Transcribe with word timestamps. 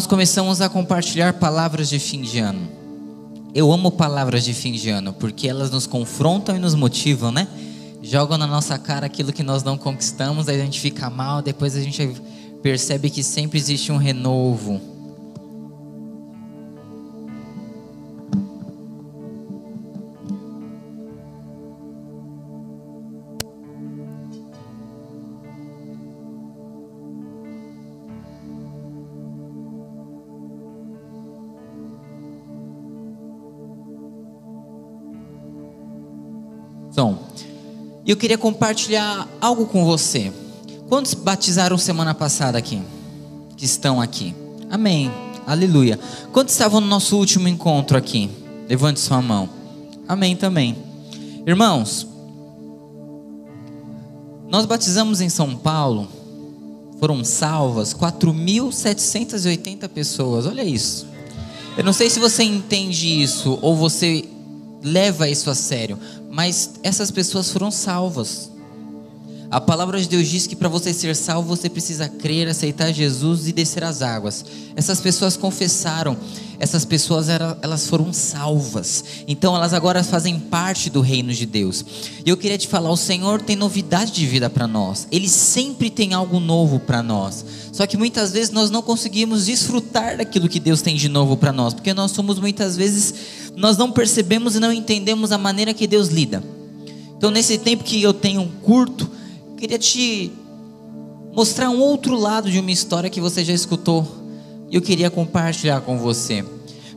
nós 0.00 0.06
começamos 0.06 0.62
a 0.62 0.68
compartilhar 0.70 1.34
palavras 1.34 1.86
de 1.86 1.98
fim 1.98 2.22
de 2.22 2.38
ano. 2.38 2.66
Eu 3.54 3.70
amo 3.70 3.90
palavras 3.90 4.42
de 4.42 4.54
fim 4.54 4.72
de 4.72 4.88
ano 4.88 5.12
porque 5.12 5.46
elas 5.46 5.70
nos 5.70 5.86
confrontam 5.86 6.56
e 6.56 6.58
nos 6.58 6.74
motivam, 6.74 7.30
né? 7.30 7.46
Jogam 8.02 8.38
na 8.38 8.46
nossa 8.46 8.78
cara 8.78 9.04
aquilo 9.04 9.30
que 9.30 9.42
nós 9.42 9.62
não 9.62 9.76
conquistamos, 9.76 10.48
aí 10.48 10.58
a 10.58 10.64
gente 10.64 10.80
fica 10.80 11.10
mal, 11.10 11.42
depois 11.42 11.76
a 11.76 11.82
gente 11.82 12.18
percebe 12.62 13.10
que 13.10 13.22
sempre 13.22 13.58
existe 13.58 13.92
um 13.92 13.98
renovo. 13.98 14.80
Eu 38.06 38.16
queria 38.16 38.38
compartilhar 38.38 39.28
algo 39.40 39.66
com 39.66 39.84
você. 39.84 40.32
Quantos 40.88 41.14
batizaram 41.14 41.78
semana 41.78 42.14
passada 42.14 42.58
aqui? 42.58 42.82
Que 43.56 43.64
estão 43.64 44.00
aqui. 44.00 44.34
Amém. 44.70 45.10
Aleluia. 45.46 45.98
Quantos 46.32 46.54
estavam 46.54 46.80
no 46.80 46.86
nosso 46.86 47.16
último 47.16 47.48
encontro 47.48 47.96
aqui? 47.96 48.30
Levante 48.68 49.00
sua 49.00 49.20
mão. 49.20 49.48
Amém 50.08 50.34
também. 50.34 50.76
Irmãos, 51.46 52.06
nós 54.48 54.66
batizamos 54.66 55.20
em 55.20 55.28
São 55.28 55.56
Paulo, 55.56 56.08
foram 56.98 57.24
salvas 57.24 57.94
4.780 57.94 59.88
pessoas. 59.88 60.46
Olha 60.46 60.64
isso. 60.64 61.06
Eu 61.76 61.84
não 61.84 61.92
sei 61.92 62.10
se 62.10 62.18
você 62.18 62.42
entende 62.42 63.22
isso 63.22 63.58
ou 63.62 63.76
você 63.76 64.24
leva 64.82 65.28
isso 65.28 65.50
a 65.50 65.54
sério, 65.54 65.98
mas 66.30 66.72
essas 66.82 67.10
pessoas 67.10 67.50
foram 67.50 67.70
salvas. 67.70 68.50
A 69.50 69.60
palavra 69.60 70.00
de 70.00 70.08
Deus 70.08 70.28
diz 70.28 70.46
que 70.46 70.54
para 70.54 70.68
você 70.68 70.94
ser 70.94 71.16
salvo, 71.16 71.48
você 71.48 71.68
precisa 71.68 72.08
crer, 72.08 72.46
aceitar 72.46 72.92
Jesus 72.92 73.48
e 73.48 73.52
descer 73.52 73.82
as 73.82 74.00
águas. 74.00 74.44
Essas 74.76 75.00
pessoas 75.00 75.36
confessaram, 75.36 76.16
essas 76.60 76.84
pessoas 76.84 77.26
elas 77.28 77.88
foram 77.88 78.12
salvas. 78.12 79.04
Então 79.26 79.56
elas 79.56 79.74
agora 79.74 80.04
fazem 80.04 80.38
parte 80.38 80.88
do 80.88 81.00
reino 81.00 81.34
de 81.34 81.46
Deus. 81.46 81.84
E 82.24 82.30
eu 82.30 82.36
queria 82.36 82.56
te 82.56 82.68
falar, 82.68 82.92
o 82.92 82.96
Senhor 82.96 83.42
tem 83.42 83.56
novidade 83.56 84.12
de 84.12 84.24
vida 84.24 84.48
para 84.48 84.68
nós. 84.68 85.08
Ele 85.10 85.28
sempre 85.28 85.90
tem 85.90 86.14
algo 86.14 86.38
novo 86.38 86.78
para 86.78 87.02
nós. 87.02 87.44
Só 87.72 87.88
que 87.88 87.96
muitas 87.96 88.30
vezes 88.30 88.52
nós 88.52 88.70
não 88.70 88.82
conseguimos 88.82 89.46
desfrutar 89.46 90.16
daquilo 90.16 90.48
que 90.48 90.60
Deus 90.60 90.80
tem 90.80 90.94
de 90.94 91.08
novo 91.08 91.36
para 91.36 91.52
nós, 91.52 91.74
porque 91.74 91.92
nós 91.92 92.12
somos 92.12 92.38
muitas 92.38 92.76
vezes 92.76 93.14
nós 93.56 93.76
não 93.76 93.90
percebemos 93.90 94.56
e 94.56 94.60
não 94.60 94.72
entendemos 94.72 95.32
a 95.32 95.38
maneira 95.38 95.74
que 95.74 95.86
Deus 95.86 96.08
lida. 96.08 96.42
Então 97.16 97.30
nesse 97.30 97.58
tempo 97.58 97.84
que 97.84 98.02
eu 98.02 98.12
tenho 98.12 98.46
curto, 98.62 99.10
queria 99.56 99.78
te 99.78 100.32
mostrar 101.34 101.70
um 101.70 101.80
outro 101.80 102.16
lado 102.16 102.50
de 102.50 102.58
uma 102.58 102.70
história 102.70 103.10
que 103.10 103.20
você 103.20 103.44
já 103.44 103.52
escutou 103.52 104.06
e 104.70 104.74
eu 104.74 104.82
queria 104.82 105.10
compartilhar 105.10 105.80
com 105.80 105.98
você. 105.98 106.44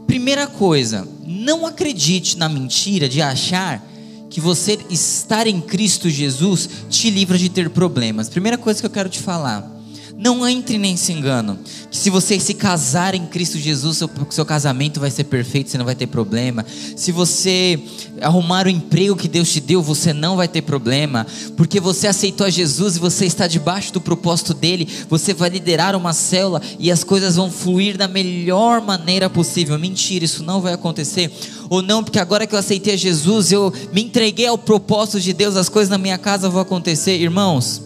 Primeira 0.07 0.47
coisa, 0.47 1.07
não 1.25 1.65
acredite 1.65 2.37
na 2.37 2.47
mentira 2.47 3.09
de 3.09 3.21
achar 3.21 3.83
que 4.29 4.39
você 4.39 4.79
estar 4.89 5.47
em 5.47 5.61
Cristo 5.61 6.09
Jesus 6.09 6.69
te 6.89 7.09
livra 7.09 7.37
de 7.37 7.49
ter 7.49 7.69
problemas. 7.69 8.29
Primeira 8.29 8.57
coisa 8.57 8.79
que 8.79 8.85
eu 8.85 8.89
quero 8.89 9.09
te 9.09 9.19
falar. 9.19 9.72
Não 10.17 10.47
entre 10.47 10.77
nesse 10.77 11.11
engano. 11.11 11.59
Que 11.89 11.97
se 11.97 12.09
você 12.09 12.39
se 12.39 12.53
casar 12.53 13.13
em 13.15 13.25
Cristo 13.25 13.57
Jesus, 13.57 13.97
seu, 13.97 14.09
seu 14.29 14.45
casamento 14.45 14.99
vai 14.99 15.11
ser 15.11 15.25
perfeito, 15.25 15.69
você 15.69 15.77
não 15.77 15.85
vai 15.85 15.95
ter 15.95 16.07
problema. 16.07 16.65
Se 16.95 17.11
você 17.11 17.79
arrumar 18.21 18.67
o 18.67 18.69
emprego 18.69 19.15
que 19.15 19.27
Deus 19.27 19.51
te 19.51 19.59
deu, 19.59 19.81
você 19.81 20.13
não 20.13 20.35
vai 20.35 20.47
ter 20.47 20.61
problema. 20.61 21.25
Porque 21.57 21.79
você 21.79 22.07
aceitou 22.07 22.47
a 22.47 22.49
Jesus 22.49 22.95
e 22.95 22.99
você 22.99 23.25
está 23.25 23.47
debaixo 23.47 23.91
do 23.91 23.99
propósito 23.99 24.53
dele, 24.53 24.87
você 25.09 25.33
vai 25.33 25.49
liderar 25.49 25.95
uma 25.95 26.13
célula 26.13 26.61
e 26.79 26.91
as 26.91 27.03
coisas 27.03 27.35
vão 27.35 27.51
fluir 27.51 27.97
da 27.97 28.07
melhor 28.07 28.81
maneira 28.81 29.29
possível. 29.29 29.77
Mentira, 29.77 30.25
isso 30.25 30.43
não 30.43 30.61
vai 30.61 30.73
acontecer. 30.73 31.31
Ou 31.69 31.81
não, 31.81 32.03
porque 32.03 32.19
agora 32.19 32.47
que 32.47 32.55
eu 32.55 32.59
aceitei 32.59 32.93
a 32.93 32.97
Jesus, 32.97 33.51
eu 33.51 33.73
me 33.91 34.03
entreguei 34.03 34.47
ao 34.47 34.57
propósito 34.57 35.19
de 35.19 35.33
Deus, 35.33 35.57
as 35.57 35.69
coisas 35.69 35.89
na 35.89 35.97
minha 35.97 36.17
casa 36.17 36.49
vão 36.49 36.61
acontecer. 36.61 37.17
Irmãos, 37.19 37.81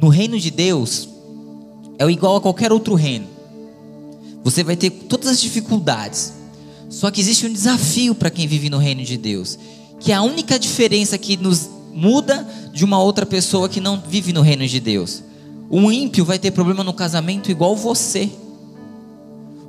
no 0.00 0.08
reino 0.08 0.38
de 0.38 0.50
Deus, 0.50 1.09
é 2.00 2.10
igual 2.10 2.36
a 2.36 2.40
qualquer 2.40 2.72
outro 2.72 2.94
reino. 2.94 3.26
Você 4.42 4.64
vai 4.64 4.74
ter 4.74 4.88
todas 4.88 5.28
as 5.28 5.40
dificuldades. 5.40 6.32
Só 6.88 7.10
que 7.10 7.20
existe 7.20 7.46
um 7.46 7.52
desafio 7.52 8.14
para 8.14 8.30
quem 8.30 8.46
vive 8.46 8.70
no 8.70 8.78
reino 8.78 9.04
de 9.04 9.18
Deus, 9.18 9.58
que 10.00 10.10
é 10.10 10.14
a 10.14 10.22
única 10.22 10.58
diferença 10.58 11.18
que 11.18 11.36
nos 11.36 11.68
muda 11.92 12.48
de 12.72 12.86
uma 12.86 12.98
outra 12.98 13.26
pessoa 13.26 13.68
que 13.68 13.82
não 13.82 14.02
vive 14.08 14.32
no 14.32 14.40
reino 14.40 14.66
de 14.66 14.80
Deus. 14.80 15.22
Um 15.70 15.92
ímpio 15.92 16.24
vai 16.24 16.38
ter 16.38 16.50
problema 16.52 16.82
no 16.82 16.94
casamento 16.94 17.50
igual 17.50 17.76
você. 17.76 18.30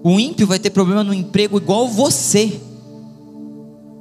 Um 0.02 0.18
ímpio 0.18 0.48
vai 0.48 0.58
ter 0.58 0.70
problema 0.70 1.04
no 1.04 1.14
emprego 1.14 1.58
igual 1.58 1.86
você. 1.90 2.62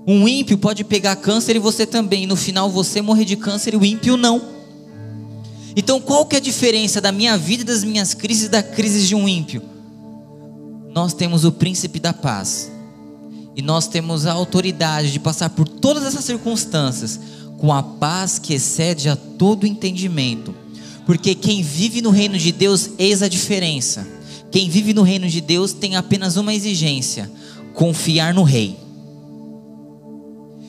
Um 0.07 0.29
ímpio 0.29 0.57
pode 0.57 0.85
pegar 0.85 1.17
câncer 1.17 1.57
e 1.57 1.59
você 1.59 1.85
também. 1.85 2.23
E 2.23 2.27
no 2.29 2.37
final 2.37 2.71
você 2.71 3.03
morrer 3.03 3.25
de 3.25 3.37
câncer 3.37 3.75
e 3.75 3.77
o 3.77 3.85
ímpio 3.85 4.17
não. 4.17 4.60
Então, 5.77 6.01
qual 6.01 6.27
que 6.27 6.37
é 6.37 6.39
a 6.39 6.43
diferença 6.43 7.01
da 7.01 7.13
minha 7.13 7.37
vida, 7.39 7.65
das 7.65 7.85
minhas 7.85 8.15
crises, 8.15 8.49
da 8.49 8.63
crise 8.63 9.07
de 9.07 9.15
um 9.15 9.29
ímpio? 9.29 9.63
Nós 10.93 11.15
temos 11.15 11.45
o 11.45 11.53
príncipe 11.53 12.01
da 12.01 12.13
paz. 12.13 12.71
E 13.55 13.63
nós 13.63 13.87
temos 13.87 14.27
a 14.27 14.33
autoridade 14.33 15.13
de 15.13 15.21
passar 15.21 15.51
por 15.51 15.69
todas 15.69 16.05
essas 16.05 16.25
circunstâncias 16.25 17.21
com 17.59 17.73
a 17.73 17.83
paz 17.83 18.39
que 18.39 18.55
excede 18.55 19.09
a 19.09 19.17
todo 19.17 19.67
entendimento. 19.67 20.55
Porque 21.07 21.35
quem 21.35 21.63
vive 21.63 22.01
no 22.01 22.11
reino 22.11 22.39
de 22.39 22.53
Deus, 22.53 22.91
eis 22.99 23.23
a 23.23 23.29
diferença. 23.29 24.07
Quem 24.51 24.69
vive 24.69 24.95
no 24.95 25.03
reino 25.03 25.29
de 25.29 25.41
Deus 25.41 25.73
tem 25.73 25.97
apenas 25.97 26.37
uma 26.37 26.55
exigência: 26.55 27.31
confiar 27.75 28.35
no 28.35 28.43
rei. 28.43 28.77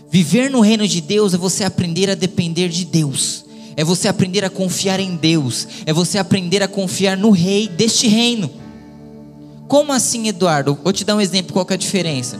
Viver 0.09 0.49
no 0.49 0.59
reino 0.59 0.87
de 0.87 0.99
Deus 0.99 1.33
é 1.33 1.37
você 1.37 1.63
aprender 1.63 2.09
a 2.09 2.15
depender 2.15 2.67
de 2.67 2.83
Deus 2.83 3.45
é 3.75 3.83
você 3.83 4.07
aprender 4.07 4.43
a 4.43 4.49
confiar 4.49 4.99
em 4.99 5.15
Deus, 5.15 5.67
é 5.85 5.93
você 5.93 6.17
aprender 6.17 6.61
a 6.61 6.67
confiar 6.67 7.17
no 7.17 7.31
Rei 7.31 7.67
deste 7.67 8.07
reino. 8.07 8.49
Como 9.67 9.93
assim, 9.93 10.27
Eduardo? 10.27 10.77
Vou 10.83 10.91
te 10.91 11.05
dar 11.05 11.15
um 11.15 11.21
exemplo, 11.21 11.53
qual 11.53 11.65
é 11.69 11.73
a 11.73 11.77
diferença? 11.77 12.39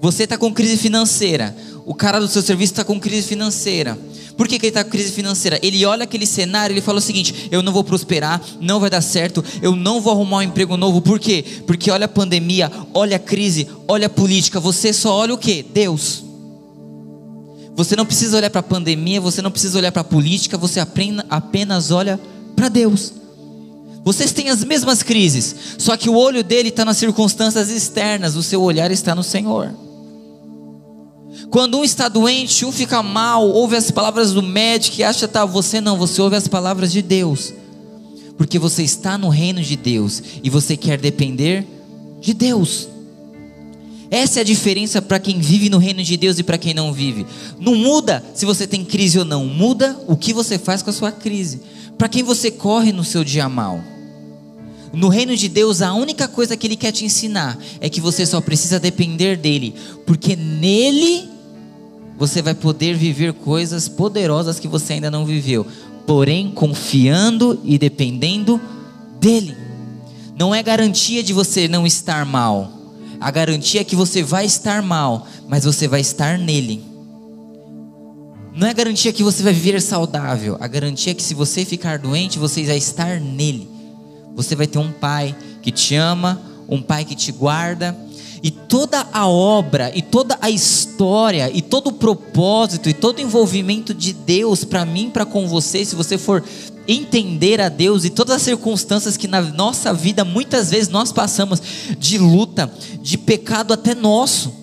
Você 0.00 0.24
está 0.24 0.36
com 0.36 0.52
crise 0.52 0.76
financeira, 0.76 1.54
o 1.84 1.94
cara 1.94 2.20
do 2.20 2.28
seu 2.28 2.42
serviço 2.42 2.72
está 2.72 2.84
com 2.84 3.00
crise 3.00 3.26
financeira. 3.26 3.98
Por 4.36 4.46
que, 4.46 4.56
que 4.56 4.66
ele 4.66 4.70
está 4.70 4.84
com 4.84 4.90
crise 4.90 5.10
financeira? 5.10 5.58
Ele 5.60 5.84
olha 5.84 6.04
aquele 6.04 6.24
cenário, 6.24 6.72
ele 6.72 6.80
fala 6.80 6.98
o 6.98 7.00
seguinte: 7.00 7.48
eu 7.50 7.60
não 7.60 7.72
vou 7.72 7.82
prosperar, 7.82 8.40
não 8.60 8.78
vai 8.78 8.88
dar 8.88 9.00
certo, 9.00 9.44
eu 9.60 9.74
não 9.74 10.00
vou 10.00 10.12
arrumar 10.12 10.38
um 10.38 10.42
emprego 10.42 10.76
novo. 10.76 11.00
Por 11.00 11.18
quê? 11.18 11.44
Porque 11.66 11.90
olha 11.90 12.04
a 12.04 12.08
pandemia, 12.08 12.70
olha 12.94 13.16
a 13.16 13.18
crise, 13.18 13.66
olha 13.88 14.06
a 14.06 14.10
política. 14.10 14.60
Você 14.60 14.92
só 14.92 15.12
olha 15.12 15.34
o 15.34 15.38
que? 15.38 15.64
Deus. 15.64 16.27
Você 17.78 17.94
não 17.94 18.04
precisa 18.04 18.36
olhar 18.36 18.50
para 18.50 18.58
a 18.58 18.64
pandemia, 18.64 19.20
você 19.20 19.40
não 19.40 19.52
precisa 19.52 19.78
olhar 19.78 19.92
para 19.92 20.00
a 20.00 20.04
política, 20.04 20.58
você 20.58 20.80
apenas 21.30 21.92
olha 21.92 22.18
para 22.56 22.68
Deus. 22.68 23.12
Vocês 24.02 24.32
têm 24.32 24.50
as 24.50 24.64
mesmas 24.64 25.00
crises, 25.00 25.54
só 25.78 25.96
que 25.96 26.10
o 26.10 26.16
olho 26.16 26.42
dele 26.42 26.70
está 26.70 26.84
nas 26.84 26.96
circunstâncias 26.96 27.70
externas, 27.70 28.34
o 28.34 28.42
seu 28.42 28.60
olhar 28.62 28.90
está 28.90 29.14
no 29.14 29.22
Senhor. 29.22 29.72
Quando 31.50 31.78
um 31.78 31.84
está 31.84 32.08
doente, 32.08 32.64
um 32.64 32.72
fica 32.72 33.00
mal, 33.00 33.48
ouve 33.48 33.76
as 33.76 33.92
palavras 33.92 34.32
do 34.32 34.42
médico 34.42 34.96
e 34.98 35.04
acha, 35.04 35.28
tá, 35.28 35.44
você 35.44 35.80
não, 35.80 35.96
você 35.96 36.20
ouve 36.20 36.34
as 36.34 36.48
palavras 36.48 36.90
de 36.90 37.00
Deus, 37.00 37.54
porque 38.36 38.58
você 38.58 38.82
está 38.82 39.16
no 39.16 39.28
reino 39.28 39.62
de 39.62 39.76
Deus 39.76 40.20
e 40.42 40.50
você 40.50 40.76
quer 40.76 40.98
depender 40.98 41.64
de 42.20 42.34
Deus. 42.34 42.88
Essa 44.10 44.40
é 44.40 44.42
a 44.42 44.44
diferença 44.44 45.02
para 45.02 45.18
quem 45.18 45.38
vive 45.38 45.68
no 45.68 45.78
reino 45.78 46.02
de 46.02 46.16
Deus 46.16 46.38
e 46.38 46.42
para 46.42 46.56
quem 46.56 46.72
não 46.72 46.92
vive. 46.92 47.26
Não 47.60 47.74
muda 47.74 48.24
se 48.34 48.46
você 48.46 48.66
tem 48.66 48.84
crise 48.84 49.18
ou 49.18 49.24
não, 49.24 49.44
muda 49.44 49.98
o 50.06 50.16
que 50.16 50.32
você 50.32 50.58
faz 50.58 50.82
com 50.82 50.90
a 50.90 50.94
sua 50.94 51.12
crise. 51.12 51.60
Para 51.98 52.08
quem 52.08 52.22
você 52.22 52.50
corre 52.50 52.92
no 52.92 53.04
seu 53.04 53.22
dia 53.22 53.48
mal. 53.48 53.82
No 54.92 55.08
reino 55.08 55.36
de 55.36 55.48
Deus, 55.48 55.82
a 55.82 55.92
única 55.92 56.26
coisa 56.26 56.56
que 56.56 56.66
Ele 56.66 56.76
quer 56.76 56.92
te 56.92 57.04
ensinar 57.04 57.58
é 57.80 57.90
que 57.90 58.00
você 58.00 58.24
só 58.24 58.40
precisa 58.40 58.80
depender 58.80 59.36
dEle, 59.36 59.74
porque 60.06 60.34
nele 60.34 61.28
você 62.16 62.40
vai 62.40 62.54
poder 62.54 62.96
viver 62.96 63.34
coisas 63.34 63.88
poderosas 63.88 64.58
que 64.58 64.66
você 64.66 64.94
ainda 64.94 65.10
não 65.10 65.26
viveu, 65.26 65.66
porém 66.06 66.50
confiando 66.50 67.60
e 67.62 67.76
dependendo 67.76 68.58
dEle. 69.20 69.54
Não 70.38 70.54
é 70.54 70.62
garantia 70.62 71.22
de 71.22 71.34
você 71.34 71.68
não 71.68 71.86
estar 71.86 72.24
mal 72.24 72.77
a 73.20 73.30
garantia 73.30 73.80
é 73.80 73.84
que 73.84 73.96
você 73.96 74.22
vai 74.22 74.46
estar 74.46 74.82
mal, 74.82 75.26
mas 75.48 75.64
você 75.64 75.88
vai 75.88 76.00
estar 76.00 76.38
nele. 76.38 76.84
Não 78.54 78.66
é 78.66 78.74
garantia 78.74 79.12
que 79.12 79.22
você 79.22 79.42
vai 79.42 79.52
viver 79.52 79.80
saudável. 79.80 80.56
A 80.60 80.66
garantia 80.66 81.12
é 81.12 81.14
que 81.14 81.22
se 81.22 81.34
você 81.34 81.64
ficar 81.64 81.98
doente, 81.98 82.38
você 82.38 82.64
vai 82.64 82.76
estar 82.76 83.20
nele. 83.20 83.68
Você 84.34 84.56
vai 84.56 84.66
ter 84.66 84.78
um 84.78 84.92
pai 84.92 85.34
que 85.62 85.70
te 85.70 85.94
ama, 85.94 86.40
um 86.68 86.82
pai 86.82 87.04
que 87.04 87.14
te 87.14 87.30
guarda. 87.30 87.96
E 88.42 88.50
toda 88.50 89.06
a 89.12 89.26
obra, 89.26 89.90
e 89.94 90.02
toda 90.02 90.38
a 90.40 90.48
história, 90.48 91.50
e 91.52 91.60
todo 91.60 91.88
o 91.88 91.92
propósito, 91.92 92.88
e 92.88 92.94
todo 92.94 93.18
o 93.18 93.22
envolvimento 93.22 93.92
de 93.92 94.12
Deus 94.12 94.64
para 94.64 94.84
mim, 94.84 95.10
para 95.10 95.24
com 95.24 95.48
você, 95.48 95.84
se 95.84 95.96
você 95.96 96.16
for 96.16 96.44
entender 96.88 97.60
a 97.60 97.68
Deus 97.68 98.06
e 98.06 98.10
todas 98.10 98.36
as 98.36 98.42
circunstâncias 98.42 99.18
que 99.18 99.28
na 99.28 99.42
nossa 99.42 99.92
vida 99.92 100.24
muitas 100.24 100.70
vezes 100.70 100.88
nós 100.88 101.12
passamos 101.12 101.60
de 101.98 102.16
luta, 102.16 102.72
de 103.02 103.18
pecado 103.18 103.74
até 103.74 103.94
nosso. 103.94 104.56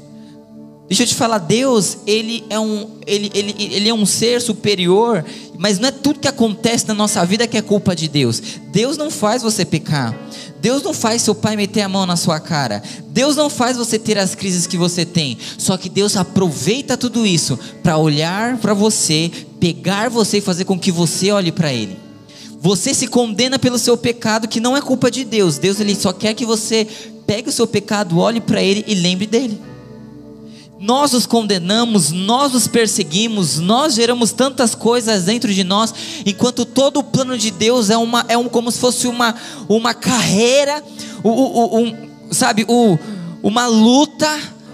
Deixa 0.88 1.04
eu 1.04 1.08
te 1.08 1.16
falar, 1.16 1.40
Deus, 1.40 1.98
ele 2.06 2.44
é 2.50 2.60
um, 2.60 2.88
ele, 3.08 3.32
ele, 3.34 3.56
ele 3.58 3.90
é 3.90 3.94
um 3.94 4.06
ser 4.06 4.40
superior, 4.40 5.26
mas 5.58 5.80
não 5.80 5.90
é 5.90 5.92
tudo 5.92 6.20
que 6.20 6.28
acontece 6.28 6.88
na 6.88 6.94
nossa 6.94 7.26
vida 7.26 7.48
que 7.48 7.58
é 7.58 7.62
culpa 7.62 7.96
de 7.96 8.08
Deus. 8.08 8.42
Deus 8.72 8.96
não 8.96 9.10
faz 9.10 9.42
você 9.42 9.66
pecar. 9.66 10.16
Deus 10.62 10.84
não 10.84 10.94
faz 10.94 11.22
seu 11.22 11.34
pai 11.34 11.56
meter 11.56 11.82
a 11.82 11.90
mão 11.90 12.06
na 12.06 12.16
sua 12.16 12.40
cara. 12.40 12.84
Deus 13.10 13.36
não 13.36 13.50
faz 13.50 13.78
você 13.78 13.98
ter 13.98 14.18
as 14.18 14.36
crises 14.36 14.68
que 14.68 14.78
você 14.78 15.06
tem. 15.06 15.38
Só 15.58 15.76
que 15.76 15.90
Deus 15.90 16.16
aproveita 16.16 16.98
tudo 16.98 17.26
isso 17.26 17.58
para 17.82 17.98
olhar 17.98 18.58
para 18.58 18.74
você, 18.74 19.32
pegar 19.60 20.10
você 20.10 20.38
e 20.38 20.42
fazer 20.42 20.66
com 20.66 20.80
que 20.80 20.92
você 20.92 21.32
olhe 21.32 21.52
para 21.52 21.74
Ele. 21.74 22.05
Você 22.60 22.94
se 22.94 23.08
condena 23.08 23.60
pelo 23.60 23.78
seu 23.78 23.98
pecado, 23.98 24.48
que 24.48 24.60
não 24.60 24.76
é 24.76 24.82
culpa 24.82 25.12
de 25.12 25.24
Deus. 25.24 25.58
Deus 25.58 25.80
ele 25.80 25.96
só 25.96 26.12
quer 26.12 26.34
que 26.34 26.46
você 26.46 26.88
pegue 27.26 27.50
o 27.50 27.52
seu 27.52 27.68
pecado, 27.68 28.20
olhe 28.20 28.40
para 28.40 28.62
ele 28.62 28.84
e 28.88 28.96
lembre 28.96 29.28
dele. 29.28 29.60
Nós 30.80 31.14
os 31.14 31.26
condenamos, 31.26 32.12
nós 32.12 32.54
os 32.54 32.68
perseguimos, 32.68 33.60
nós 33.60 33.96
geramos 33.96 34.32
tantas 34.32 34.76
coisas 34.76 35.24
dentro 35.24 35.54
de 35.54 35.64
nós, 35.64 35.94
enquanto 36.26 36.66
todo 36.66 37.00
o 37.00 37.04
plano 37.04 37.38
de 37.38 37.50
Deus 37.50 37.90
é, 37.90 37.98
uma, 37.98 38.26
é 38.28 38.38
um, 38.38 38.48
como 38.50 38.70
se 38.70 38.80
fosse 38.80 39.08
uma, 39.08 39.34
uma 39.70 39.94
carreira, 39.94 40.84
um, 41.24 41.80
um, 41.80 42.10
sabe, 42.30 42.66
uma 43.42 43.68
luta, 43.68 44.30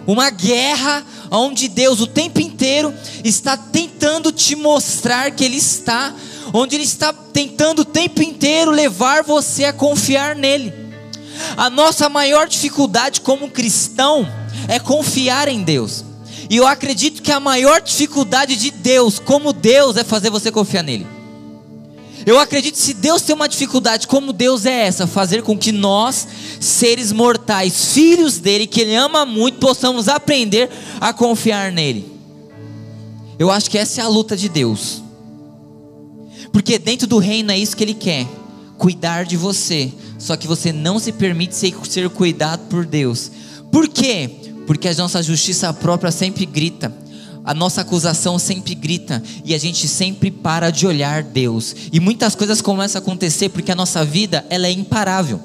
uma 0.08 0.30
guerra, 0.30 1.06
onde 1.30 1.68
Deus 1.68 2.02
o 2.02 2.08
tempo 2.08 2.42
inteiro 2.42 2.94
está 3.24 3.56
tentando 3.56 4.32
te 4.32 4.56
mostrar 4.56 5.32
que 5.32 5.46
Ele 5.46 5.58
está 5.58 6.14
onde 6.54 6.76
Ele 6.76 6.84
está 6.84 7.14
tentando 7.14 7.80
o 7.80 7.86
tempo 7.86 8.22
inteiro 8.22 8.72
levar 8.72 9.24
você 9.24 9.66
a 9.66 9.74
confiar 9.74 10.36
nele. 10.36 10.74
A 11.58 11.70
nossa 11.70 12.10
maior 12.10 12.48
dificuldade 12.48 13.22
como 13.22 13.50
cristão 13.50 14.28
é 14.68 14.80
confiar 14.80 15.48
em 15.48 15.64
Deus. 15.64 16.04
E 16.50 16.58
eu 16.58 16.68
acredito 16.68 17.22
que 17.22 17.32
a 17.32 17.40
maior 17.40 17.82
dificuldade 17.82 18.56
de 18.56 18.72
Deus, 18.72 19.20
como 19.20 19.54
Deus, 19.54 19.96
é 19.96 20.04
fazer 20.04 20.30
você 20.30 20.52
confiar 20.52 20.84
nele. 20.84 21.08
Eu 22.26 22.38
acredito 22.38 22.76
que 22.76 22.82
se 22.82 22.94
Deus 22.94 23.22
tem 23.22 23.34
uma 23.34 23.50
dificuldade 23.50 24.08
como 24.08 24.32
Deus 24.32 24.66
é 24.66 24.86
essa, 24.86 25.08
fazer 25.08 25.42
com 25.42 25.58
que 25.58 25.72
nós, 25.72 26.28
seres 26.60 27.12
mortais, 27.12 27.94
filhos 27.94 28.38
dele, 28.38 28.68
que 28.68 28.82
ele 28.82 28.96
ama 28.96 29.26
muito, 29.26 29.60
possamos 29.60 30.08
aprender 30.08 30.70
a 31.00 31.12
confiar 31.12 31.72
nele. 31.72 32.12
Eu 33.40 33.50
acho 33.50 33.70
que 33.72 33.78
essa 33.78 34.02
é 34.02 34.04
a 34.04 34.08
luta 34.08 34.38
de 34.38 34.50
Deus. 34.50 35.02
Porque 36.52 36.78
dentro 36.78 37.08
do 37.08 37.18
reino 37.18 37.52
é 37.52 37.58
isso 37.58 37.76
que 37.76 37.84
ele 37.84 37.94
quer: 37.94 38.28
cuidar 38.78 39.26
de 39.26 39.38
você. 39.38 39.92
Só 40.18 40.36
que 40.36 40.48
você 40.48 40.72
não 40.72 41.00
se 41.00 41.12
permite 41.12 41.56
ser, 41.56 42.10
cuidado 42.10 42.68
por 42.70 42.86
Deus. 42.86 43.32
Por 43.72 43.88
quê? 43.88 44.30
Porque 44.68 44.88
a 44.88 44.94
nossa 44.94 45.24
justiça 45.24 45.74
própria 45.74 46.12
sempre 46.12 46.46
grita. 46.46 46.94
A 47.44 47.56
nossa 47.56 47.82
acusação 47.82 48.38
sempre 48.38 48.76
grita 48.76 49.22
e 49.44 49.56
a 49.56 49.58
gente 49.58 49.88
sempre 49.88 50.30
para 50.30 50.70
de 50.70 50.86
olhar 50.86 51.24
Deus. 51.24 51.76
E 51.92 52.00
muitas 52.00 52.36
coisas 52.36 52.62
começam 52.62 53.00
a 53.00 53.02
acontecer 53.02 53.50
porque 53.50 53.72
a 53.72 53.76
nossa 53.76 54.06
vida 54.06 54.46
ela 54.48 54.68
é 54.68 54.72
imparável. 54.72 55.42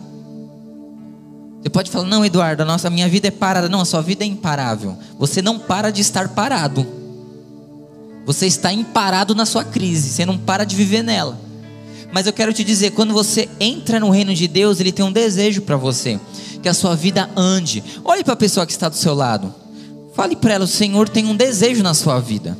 Você 1.63 1.71
pode 1.71 1.91
falar, 1.91 2.07
não, 2.07 2.25
Eduardo, 2.25 2.63
a 2.63 2.67
nossa 2.67 2.91
minha 2.91 3.09
vida 3.09 3.29
é 3.29 3.31
parada. 3.31 3.69
Não, 3.69 3.81
a 3.81 3.85
sua 3.85 4.03
vida 4.03 4.25
é 4.25 4.27
imparável. 4.27 4.97
Você 5.19 5.41
não 5.41 5.59
para 5.59 5.91
de 5.91 6.01
estar 6.03 6.29
parado. 6.29 6.87
Você 8.27 8.47
está 8.47 8.73
imparado 8.73 9.37
na 9.37 9.47
sua 9.47 9.65
crise, 9.65 10.11
você 10.11 10.27
não 10.27 10.37
para 10.37 10.65
de 10.65 10.75
viver 10.75 11.03
nela. 11.03 11.39
Mas 12.13 12.27
eu 12.27 12.33
quero 12.33 12.53
te 12.53 12.65
dizer, 12.65 12.91
quando 12.91 13.15
você 13.15 13.49
entra 13.61 14.01
no 14.01 14.11
reino 14.11 14.35
de 14.35 14.49
Deus, 14.49 14.81
ele 14.81 14.91
tem 14.91 15.05
um 15.05 15.13
desejo 15.13 15.63
para 15.63 15.77
você, 15.77 16.19
que 16.61 16.69
a 16.69 16.75
sua 16.75 16.97
vida 16.97 17.31
ande. 17.37 17.83
Olhe 18.05 18.25
para 18.25 18.33
a 18.33 18.37
pessoa 18.37 18.67
que 18.67 18.73
está 18.73 18.89
do 18.89 18.97
seu 18.97 19.15
lado. 19.15 19.55
Fale 20.15 20.35
para 20.35 20.55
ela, 20.55 20.65
o 20.65 20.69
Senhor 20.69 21.09
tem 21.09 21.25
um 21.27 21.37
desejo 21.37 21.85
na 21.85 21.95
sua 21.95 22.19
vida. 22.19 22.59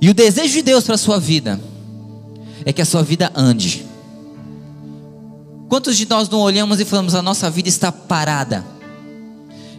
E 0.00 0.08
o 0.08 0.14
desejo 0.14 0.54
de 0.54 0.62
Deus 0.62 0.84
para 0.84 0.94
a 0.94 0.98
sua 0.98 1.20
vida 1.20 1.60
é 2.64 2.72
que 2.72 2.80
a 2.80 2.86
sua 2.86 3.02
vida 3.02 3.30
ande. 3.34 3.84
Quantos 5.68 5.96
de 5.96 6.08
nós 6.08 6.28
não 6.28 6.38
olhamos 6.40 6.80
e 6.80 6.84
falamos, 6.84 7.14
a 7.14 7.20
nossa 7.20 7.50
vida 7.50 7.68
está 7.68 7.92
parada? 7.92 8.64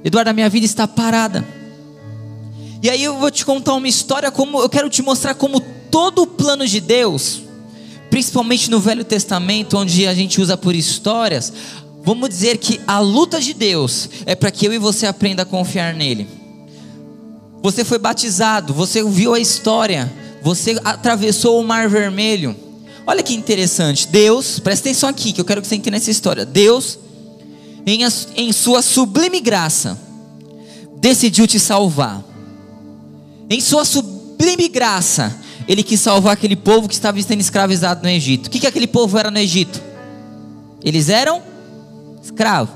Eduardo, 0.03 0.30
a 0.30 0.33
minha 0.33 0.50
vida 0.50 0.65
está 0.65 0.88
parada. 0.88 1.44
E 2.85 2.89
aí 2.91 3.03
eu 3.03 3.17
vou 3.17 3.31
te 3.31 3.43
contar 3.43 3.73
uma 3.73 3.87
história 3.87 4.29
como 4.29 4.61
eu 4.61 4.69
quero 4.69 4.87
te 4.91 5.01
mostrar 5.01 5.33
como 5.33 5.59
todo 5.59 6.21
o 6.21 6.27
plano 6.27 6.67
de 6.67 6.79
Deus, 6.79 7.41
principalmente 8.11 8.69
no 8.69 8.79
Velho 8.79 9.03
Testamento, 9.03 9.75
onde 9.75 10.05
a 10.05 10.13
gente 10.13 10.39
usa 10.39 10.55
por 10.55 10.75
histórias, 10.75 11.51
vamos 12.03 12.29
dizer 12.29 12.59
que 12.59 12.79
a 12.85 12.99
luta 12.99 13.41
de 13.41 13.55
Deus 13.55 14.07
é 14.27 14.35
para 14.35 14.51
que 14.51 14.67
eu 14.67 14.71
e 14.71 14.77
você 14.77 15.07
aprenda 15.07 15.41
a 15.41 15.45
confiar 15.47 15.95
nele. 15.95 16.27
Você 17.63 17.83
foi 17.83 17.97
batizado, 17.97 18.71
você 18.71 19.03
viu 19.03 19.33
a 19.33 19.39
história, 19.39 20.13
você 20.43 20.79
atravessou 20.83 21.59
o 21.59 21.63
Mar 21.63 21.89
Vermelho. 21.89 22.55
Olha 23.07 23.23
que 23.23 23.33
interessante, 23.33 24.07
Deus, 24.09 24.59
presta 24.59 24.89
atenção 24.89 25.09
aqui, 25.09 25.33
que 25.33 25.41
eu 25.41 25.45
quero 25.45 25.59
que 25.59 25.67
você 25.67 25.75
entenda 25.75 25.97
essa 25.97 26.11
história. 26.11 26.45
Deus, 26.45 26.99
em, 27.83 28.01
em 28.35 28.53
sua 28.53 28.83
sublime 28.83 29.41
graça, 29.41 29.99
decidiu 30.99 31.47
te 31.47 31.59
salvar. 31.59 32.34
Em 33.50 33.62
sua 33.62 33.86
sublime 33.86 34.68
graça, 34.68 35.36
ele 35.68 35.83
quis 35.83 36.00
salvar 36.00 36.33
aquele 36.33 36.56
povo 36.56 36.88
que 36.88 36.94
estava 36.94 37.21
sendo 37.21 37.42
escravizado 37.42 38.03
no 38.03 38.09
Egito. 38.09 38.47
O 38.47 38.50
que, 38.50 38.59
que 38.59 38.68
aquele 38.68 38.88
povo 38.88 39.18
era 39.18 39.30
no 39.30 39.38
Egito? 39.38 39.81
Eles 40.83 41.09
eram 41.09 41.42
escravos. 42.24 42.74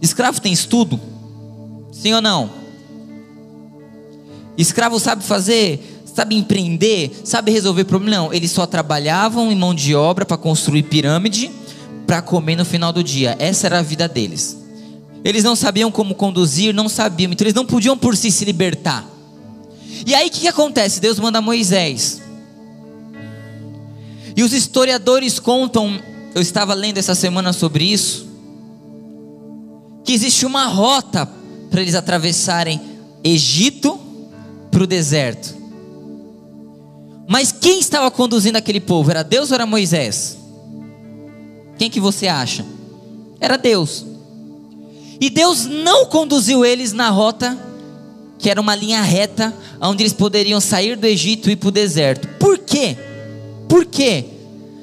Escravo 0.00 0.40
tem 0.40 0.52
estudo? 0.52 1.00
Sim 1.92 2.14
ou 2.14 2.22
não? 2.22 2.50
Escravo 4.56 4.98
sabe 4.98 5.22
fazer, 5.22 6.02
sabe 6.04 6.34
empreender, 6.34 7.10
sabe 7.24 7.50
resolver 7.50 7.84
problemas? 7.84 8.18
Não, 8.18 8.32
eles 8.32 8.50
só 8.50 8.66
trabalhavam 8.66 9.50
em 9.52 9.56
mão 9.56 9.74
de 9.74 9.94
obra 9.94 10.24
para 10.24 10.36
construir 10.36 10.82
pirâmide 10.84 11.50
para 12.06 12.22
comer 12.22 12.56
no 12.56 12.64
final 12.64 12.92
do 12.92 13.02
dia. 13.02 13.36
Essa 13.38 13.66
era 13.66 13.80
a 13.80 13.82
vida 13.82 14.08
deles. 14.08 14.56
Eles 15.24 15.42
não 15.42 15.56
sabiam 15.56 15.90
como 15.90 16.14
conduzir, 16.14 16.72
não 16.72 16.88
sabiam, 16.88 17.32
então 17.32 17.44
eles 17.44 17.54
não 17.54 17.66
podiam 17.66 17.98
por 17.98 18.16
si 18.16 18.30
se 18.30 18.44
libertar. 18.44 19.04
E 20.04 20.14
aí 20.14 20.28
o 20.28 20.30
que, 20.30 20.40
que 20.40 20.48
acontece? 20.48 21.00
Deus 21.00 21.18
manda 21.18 21.40
Moisés. 21.40 22.20
E 24.36 24.42
os 24.42 24.52
historiadores 24.52 25.38
contam, 25.38 25.98
eu 26.34 26.42
estava 26.42 26.74
lendo 26.74 26.98
essa 26.98 27.14
semana 27.14 27.52
sobre 27.52 27.84
isso, 27.84 28.26
que 30.04 30.12
existe 30.12 30.44
uma 30.44 30.66
rota 30.66 31.28
para 31.70 31.80
eles 31.80 31.94
atravessarem 31.94 32.80
Egito 33.24 33.98
para 34.70 34.84
o 34.84 34.86
deserto. 34.86 35.56
Mas 37.28 37.50
quem 37.50 37.80
estava 37.80 38.10
conduzindo 38.10 38.56
aquele 38.56 38.78
povo? 38.78 39.10
Era 39.10 39.24
Deus 39.24 39.50
ou 39.50 39.56
era 39.56 39.66
Moisés? 39.66 40.36
Quem 41.78 41.90
que 41.90 41.98
você 41.98 42.28
acha? 42.28 42.64
Era 43.40 43.56
Deus. 43.56 44.06
E 45.20 45.28
Deus 45.28 45.64
não 45.64 46.06
conduziu 46.06 46.64
eles 46.64 46.92
na 46.92 47.10
rota 47.10 47.58
que 48.38 48.50
era 48.50 48.60
uma 48.60 48.74
linha 48.74 49.02
reta, 49.02 49.54
onde 49.80 50.02
eles 50.02 50.12
poderiam 50.12 50.60
sair 50.60 50.96
do 50.96 51.06
Egito 51.06 51.48
e 51.48 51.52
ir 51.52 51.56
para 51.56 51.68
o 51.68 51.72
deserto. 51.72 52.28
Por 52.38 52.58
quê? 52.58 52.96
Por 53.68 53.84
quê? 53.84 54.24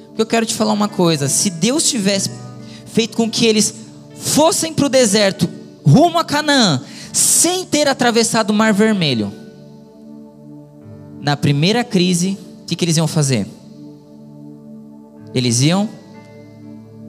Porque 0.07 0.21
eu 0.21 0.25
quero 0.25 0.45
te 0.45 0.53
falar 0.53 0.73
uma 0.73 0.87
coisa: 0.87 1.27
se 1.27 1.49
Deus 1.49 1.89
tivesse 1.89 2.29
feito 2.85 3.17
com 3.17 3.29
que 3.29 3.45
eles 3.45 3.73
fossem 4.15 4.73
para 4.73 4.85
o 4.85 4.89
deserto, 4.89 5.49
rumo 5.85 6.19
a 6.19 6.23
Canaã, 6.23 6.81
sem 7.11 7.65
ter 7.65 7.87
atravessado 7.87 8.51
o 8.51 8.53
Mar 8.53 8.73
Vermelho, 8.73 9.31
na 11.21 11.37
primeira 11.37 11.83
crise, 11.83 12.37
o 12.61 12.65
que, 12.65 12.75
que 12.75 12.85
eles 12.85 12.97
iam 12.97 13.07
fazer? 13.07 13.47
Eles 15.33 15.61
iam 15.61 15.89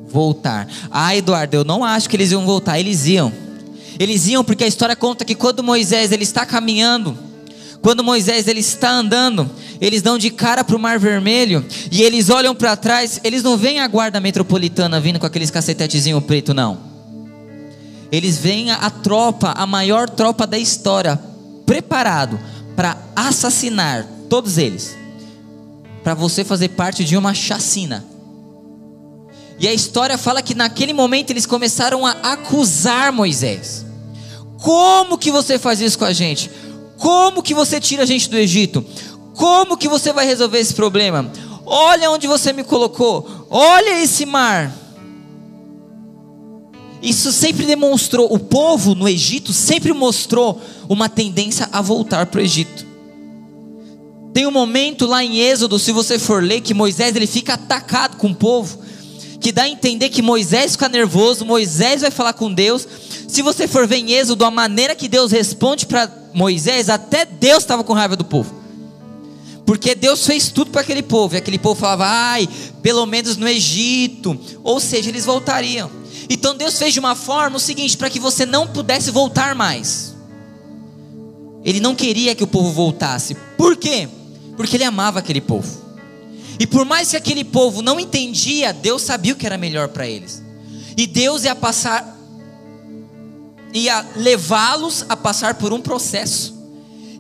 voltar. 0.07 0.69
Ah, 0.91 1.15
Eduardo, 1.15 1.57
eu 1.57 1.65
não 1.65 1.85
acho 1.85 2.09
que 2.09 2.17
eles 2.17 2.31
iam 2.31 2.47
voltar. 2.47 2.79
Eles 2.79 3.07
iam. 3.07 3.33
Eles 3.99 4.27
iam 4.27 4.45
porque 4.45 4.65
a 4.65 4.67
história 4.67 4.97
conta 4.97 5.25
que 5.25 5.35
quando 5.35 5.63
Moisés 5.63 6.13
ele 6.13 6.25
está 6.25 6.45
caminhando, 6.45 7.17
quando 7.81 8.03
Moisés 8.03 8.49
ele 8.49 8.61
está 8.61 8.91
andando, 8.91 9.51
eles 9.81 10.01
dão 10.01 10.17
de 10.17 10.31
cara 10.31 10.65
para 10.65 10.75
o 10.75 10.79
Mar 10.79 10.99
Vermelho 10.99 11.65
e 11.93 12.03
eles 12.03 12.31
olham 12.31 12.55
para 12.55 12.77
trás, 12.77 13.21
eles 13.23 13.43
não 13.43 13.57
veem 13.57 13.81
a 13.81 13.87
guarda 13.87 14.21
metropolitana 14.21 14.99
vindo 14.99 15.19
com 15.19 15.27
aqueles 15.27 15.51
cacetetezinho 15.51 16.21
preto 16.23 16.55
não. 16.55 16.79
Eles 18.11 18.39
veem 18.39 18.71
a, 18.71 18.77
a 18.77 18.91
tropa, 18.91 19.53
a 19.57 19.67
maior 19.67 20.09
tropa 20.09 20.47
da 20.47 20.59
história, 20.59 21.21
preparado 21.67 22.39
para 22.75 22.97
assassinar 23.15 24.07
todos 24.31 24.57
eles. 24.57 24.97
Para 26.03 26.15
você 26.15 26.45
fazer 26.45 26.71
parte 26.71 27.05
de 27.05 27.17
uma 27.17 27.35
chacina. 27.35 28.05
E 29.59 29.69
a 29.69 29.73
história 29.73 30.19
fala 30.19 30.43
que 30.43 30.55
naquele 30.55 30.93
momento 30.93 31.31
eles 31.31 31.47
começaram 31.47 32.05
a 32.05 32.11
acusar 32.11 33.13
Moisés. 33.13 33.85
Como 34.63 35.19
que 35.19 35.31
você 35.31 35.59
faz 35.59 35.81
isso 35.81 35.99
com 35.99 36.05
a 36.05 36.13
gente? 36.13 36.51
Como 36.99 37.43
que 37.43 37.55
você 37.55 37.81
tira 37.81 38.03
a 38.03 38.07
gente 38.07 38.29
do 38.29 38.37
Egito? 38.37 38.85
Como 39.35 39.77
que 39.77 39.89
você 39.89 40.13
vai 40.13 40.27
resolver 40.27 40.59
esse 40.59 40.75
problema? 40.75 41.31
Olha 41.67 42.11
onde 42.11 42.27
você 42.27 42.53
me 42.53 42.65
colocou. 42.65 43.47
Olha 43.51 44.03
esse 44.03 44.25
mar. 44.27 44.73
Isso 47.03 47.31
sempre 47.33 47.67
demonstrou, 47.67 48.33
o 48.33 48.39
povo 48.39 48.95
no 48.95 49.07
Egito 49.07 49.53
sempre 49.53 49.93
mostrou 49.93 50.59
uma 50.89 51.07
tendência 51.07 51.69
a 51.71 51.83
voltar 51.83 52.25
para 52.27 52.39
o 52.39 52.43
Egito. 52.43 52.87
Tem 54.33 54.47
um 54.47 54.51
momento 54.51 55.07
lá 55.07 55.23
em 55.23 55.39
Êxodo, 55.39 55.79
se 55.79 55.93
você 55.93 56.19
for 56.19 56.43
ler, 56.43 56.63
que 56.63 56.73
Moisés 56.73 57.15
ele 57.15 57.27
fica 57.27 57.55
atacado 57.55 58.17
com 58.17 58.29
o 58.29 58.35
povo, 58.35 58.79
que 59.45 59.53
dá 59.53 59.65
a 59.65 59.69
entender 59.69 60.09
que 60.09 60.23
Moisés 60.23 60.73
fica 60.73 60.89
nervoso, 60.89 61.45
Moisés 61.45 62.01
vai 62.01 62.11
falar 62.11 62.33
com 62.33 62.51
Deus. 62.51 62.89
Se 63.29 63.43
você 63.43 63.69
for 63.69 63.87
ver 63.87 63.97
em 63.97 64.13
Êxodo, 64.13 64.43
a 64.43 64.51
maneira 64.51 64.95
que 64.95 65.07
Deus 65.07 65.31
responde 65.31 65.85
para 65.85 66.11
Moisés, 66.33 66.89
até 66.89 67.27
Deus 67.27 67.59
estava 67.59 67.85
com 67.85 67.93
raiva 67.93 68.17
do 68.17 68.25
povo. 68.25 68.55
Porque 69.67 69.95
Deus 69.95 70.25
fez 70.25 70.49
tudo 70.49 70.71
para 70.71 70.81
aquele 70.81 71.03
povo, 71.03 71.35
e 71.35 71.37
aquele 71.37 71.59
povo 71.59 71.79
falava, 71.79 72.07
ai, 72.07 72.49
pelo 72.81 73.05
menos 73.05 73.37
no 73.37 73.47
Egito, 73.47 74.35
ou 74.63 74.81
seja, 74.81 75.11
eles 75.11 75.27
voltariam. 75.27 75.91
Então 76.31 76.57
Deus 76.57 76.79
fez 76.79 76.95
de 76.95 77.01
uma 77.01 77.15
forma 77.15 77.59
o 77.59 77.61
seguinte, 77.61 77.99
para 77.99 78.09
que 78.09 78.19
você 78.19 78.47
não 78.47 78.67
pudesse 78.67 79.11
voltar 79.11 79.55
mais. 79.55 80.15
Ele 81.63 81.81
não 81.81 81.95
queria 81.95 82.35
que 82.35 82.45
o 82.45 82.47
povo 82.47 82.73
voltasse. 82.73 83.37
Por 83.59 83.77
quê? 83.77 84.09
Porque 84.57 84.79
ele 84.79 84.85
amava 84.85 85.19
aquele 85.19 85.43
povo. 85.43 85.84
E 86.59 86.67
por 86.67 86.85
mais 86.85 87.11
que 87.11 87.17
aquele 87.17 87.45
povo 87.45 87.83
não 87.83 87.99
entendia, 87.99 88.73
Deus 88.73 89.03
sabia 89.03 89.33
o 89.33 89.37
que 89.37 89.47
era 89.47 89.59
melhor 89.59 89.89
para 89.89 90.07
eles. 90.07 90.43
E 90.97 91.07
Deus 91.07 91.45
ia 91.45 91.55
passar, 91.55 92.17
ia 93.73 94.05
levá-los 94.17 95.05
a 95.09 95.17
passar 95.17 95.55
por 95.55 95.73
um 95.73 95.81
processo. 95.81 96.55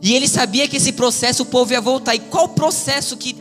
E 0.00 0.12
ele 0.12 0.29
sabia 0.29 0.69
que 0.69 0.76
esse 0.76 0.93
processo 0.93 1.43
o 1.43 1.47
povo 1.47 1.73
ia 1.73 1.81
voltar. 1.81 2.14
E 2.14 2.21
qual 2.21 2.50
processo 2.50 3.17
que 3.17 3.37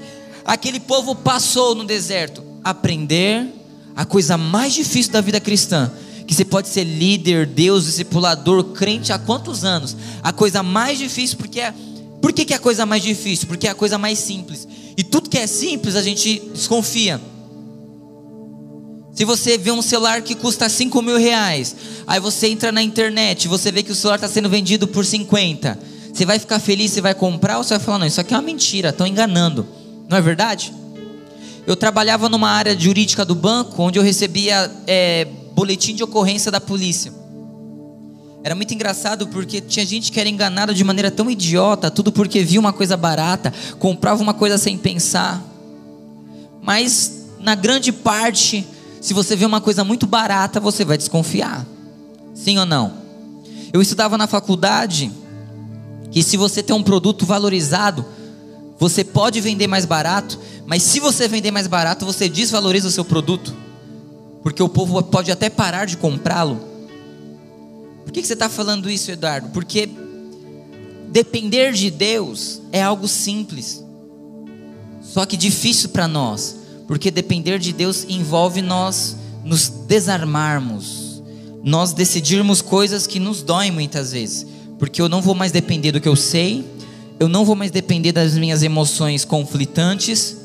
aquele 0.46 0.80
povo 0.80 1.14
passou 1.14 1.76
no 1.76 1.84
deserto? 1.84 2.42
Aprender 2.64 3.48
a 3.96 4.06
coisa 4.06 4.38
mais 4.38 4.74
difícil 4.74 5.12
da 5.12 5.22
vida 5.22 5.40
cristã, 5.40 5.92
que 6.26 6.34
você 6.34 6.46
pode 6.46 6.70
ser 6.70 6.86
líder, 6.86 7.46
Deus, 7.46 7.86
discipulador, 7.86 8.64
crente 8.66 9.12
há 9.12 9.20
quantos 9.20 9.64
anos? 9.64 9.96
A 10.24 10.32
coisa 10.32 10.64
mais 10.64 10.98
difícil 10.98 11.38
porque 11.38 11.60
é 11.60 11.74
por 12.22 12.32
que, 12.32 12.46
que 12.46 12.54
é 12.54 12.56
a 12.56 12.60
coisa 12.60 12.86
mais 12.86 13.04
difícil? 13.04 13.50
Porque 13.50 13.68
é 13.68 13.72
a 13.72 13.76
coisa 13.76 13.98
mais 13.98 14.18
simples. 14.18 14.66
E 14.96 15.04
tudo 15.04 15.30
que 15.30 15.38
é 15.38 15.48
simples 15.48 15.96
a 15.96 16.02
gente 16.02 16.42
desconfia. 16.54 17.20
Se 19.14 19.26
você 19.26 19.58
vê 19.58 19.72
um 19.72 19.82
celular 19.82 20.22
que 20.22 20.34
custa 20.34 20.68
5 20.68 21.02
mil 21.02 21.18
reais, 21.18 21.76
aí 22.08 22.20
você 22.20 22.48
entra 22.48 22.72
na 22.72 22.82
internet, 22.82 23.48
você 23.48 23.72
vê 23.72 23.84
que 23.84 23.92
o 23.92 23.96
celular 23.96 24.16
está 24.16 24.28
sendo 24.28 24.50
vendido 24.50 24.88
por 24.88 25.06
50. 25.06 25.78
Você 26.12 26.26
vai 26.26 26.40
ficar 26.40 26.60
feliz, 26.60 26.92
você 26.92 27.02
vai 27.02 27.14
comprar 27.14 27.58
ou 27.58 27.64
você 27.64 27.76
vai 27.76 27.84
falar, 27.84 28.00
não, 28.00 28.08
isso 28.08 28.20
aqui 28.20 28.34
é 28.34 28.38
uma 28.38 28.44
mentira, 28.44 28.90
estão 28.90 29.06
enganando. 29.06 29.68
Não 30.10 30.18
é 30.18 30.22
verdade? 30.22 30.74
Eu 31.66 31.76
trabalhava 31.76 32.28
numa 32.28 32.50
área 32.50 32.78
jurídica 32.78 33.24
do 33.24 33.36
banco, 33.36 33.82
onde 33.84 33.98
eu 33.98 34.04
recebia 34.04 34.70
é, 34.88 35.26
boletim 35.56 35.96
de 35.96 36.04
ocorrência 36.04 36.52
da 36.52 36.60
polícia. 36.60 37.14
Era 38.44 38.56
muito 38.56 38.74
engraçado 38.74 39.26
porque 39.28 39.62
tinha 39.62 39.86
gente 39.86 40.12
que 40.12 40.20
era 40.20 40.28
enganada 40.28 40.74
de 40.74 40.84
maneira 40.84 41.10
tão 41.10 41.32
idiota, 41.32 41.90
tudo 41.90 42.12
porque 42.12 42.44
via 42.44 42.60
uma 42.60 42.74
coisa 42.74 42.98
barata, 42.98 43.54
comprava 43.80 44.22
uma 44.22 44.34
coisa 44.34 44.58
sem 44.58 44.78
pensar. 44.78 45.42
Mas 46.62 47.24
na 47.40 47.56
grande 47.56 47.94
parte, 47.94 48.68
se 49.00 49.14
você 49.14 49.34
vê 49.34 49.46
uma 49.46 49.62
coisa 49.62 49.86
muito 49.86 50.06
barata, 50.06 50.60
você 50.60 50.84
vai 50.84 50.98
desconfiar. 50.98 51.66
Sim 52.36 52.60
ou 52.60 52.66
não? 52.66 52.94
Eu 53.72 53.82
estudava 53.82 54.18
na 54.18 54.28
faculdade 54.28 55.10
que 56.12 56.22
se 56.22 56.36
você 56.36 56.62
tem 56.62 56.76
um 56.76 56.84
produto 56.84 57.26
valorizado, 57.26 58.06
você 58.78 59.06
pode 59.06 59.40
vender 59.40 59.68
mais 59.68 59.86
barato, 59.86 60.38
mas 60.66 60.84
se 60.84 61.00
você 61.00 61.30
vender 61.30 61.52
mais 61.52 61.66
barato, 61.66 62.06
você 62.06 62.28
desvaloriza 62.28 62.90
o 62.90 62.92
seu 62.92 63.06
produto. 63.06 63.54
Porque 64.42 64.62
o 64.62 64.68
povo 64.68 65.02
pode 65.02 65.32
até 65.32 65.50
parar 65.50 65.86
de 65.86 65.96
comprá-lo 65.96 66.73
por 68.04 68.12
que, 68.12 68.24
você 68.24 68.34
está 68.34 68.50
falando 68.50 68.90
isso, 68.90 69.12
Eduardo? 69.12 69.50
Porque 69.50 69.90
depender 71.12 71.74
de 71.74 71.90
Deus 71.90 72.62
é 72.72 72.82
algo 72.82 73.08
simples, 73.08 73.84
só 75.02 75.26
que 75.26 75.38
difícil 75.38 75.90
para 75.90 76.08
nós, 76.08 76.56
porque 76.88 77.12
depender 77.12 77.60
de 77.60 77.72
Deus 77.72 78.06
envolve 78.08 78.62
nós 78.62 79.16
nos 79.44 79.70
desarmarmos, 79.70 81.22
nós 81.64 81.94
decidirmos 81.94 82.62
coisas 82.62 83.06
que 83.06 83.20
nos 83.20 83.42
doem 83.42 83.72
muitas 83.72 84.12
vezes, 84.12 84.46
porque 84.80 85.02
eu 85.02 85.08
não 85.08 85.22
vou 85.22 85.36
mais 85.36 85.52
depender 85.52 85.92
do 85.92 86.02
que 86.02 86.08
eu 86.08 86.16
sei, 86.16 86.66
eu 87.20 87.30
não 87.30 87.46
vou 87.46 87.56
mais 87.56 87.72
depender 87.72 88.12
das 88.12 88.38
minhas 88.38 88.64
emoções 88.64 89.24
conflitantes, 89.24 90.38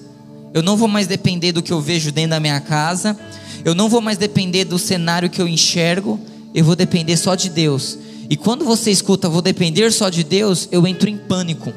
eu 0.55 0.63
não 0.63 0.77
vou 0.77 0.89
mais 0.89 1.07
depender 1.07 1.53
do 1.53 1.63
que 1.63 1.73
eu 1.73 1.81
vejo 1.81 2.13
dentro 2.13 2.31
da 2.31 2.41
minha 2.41 2.61
casa, 2.61 3.19
eu 3.65 3.75
não 3.75 3.89
vou 3.89 4.01
mais 4.01 4.19
depender 4.19 4.65
do 4.65 4.79
cenário 4.79 5.31
que 5.31 5.41
eu 5.41 5.49
enxergo, 5.49 6.21
eu 6.55 6.65
vou 6.65 6.77
depender 6.77 7.17
só 7.17 7.35
de 7.35 7.49
Deus. 7.49 7.99
E 8.31 8.37
quando 8.37 8.65
você 8.65 8.91
escuta, 8.91 9.29
vou 9.29 9.43
depender 9.43 9.91
só 9.93 10.09
de 10.09 10.23
Deus, 10.23 10.69
eu 10.71 10.87
entro 10.87 11.09
em 11.09 11.17
pânico. 11.17 11.73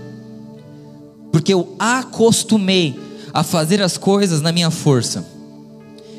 Porque 1.31 1.53
eu 1.53 1.75
acostumei 1.79 2.99
a 3.33 3.43
fazer 3.43 3.81
as 3.81 3.97
coisas 3.97 4.41
na 4.41 4.51
minha 4.51 4.69
força. 4.69 5.25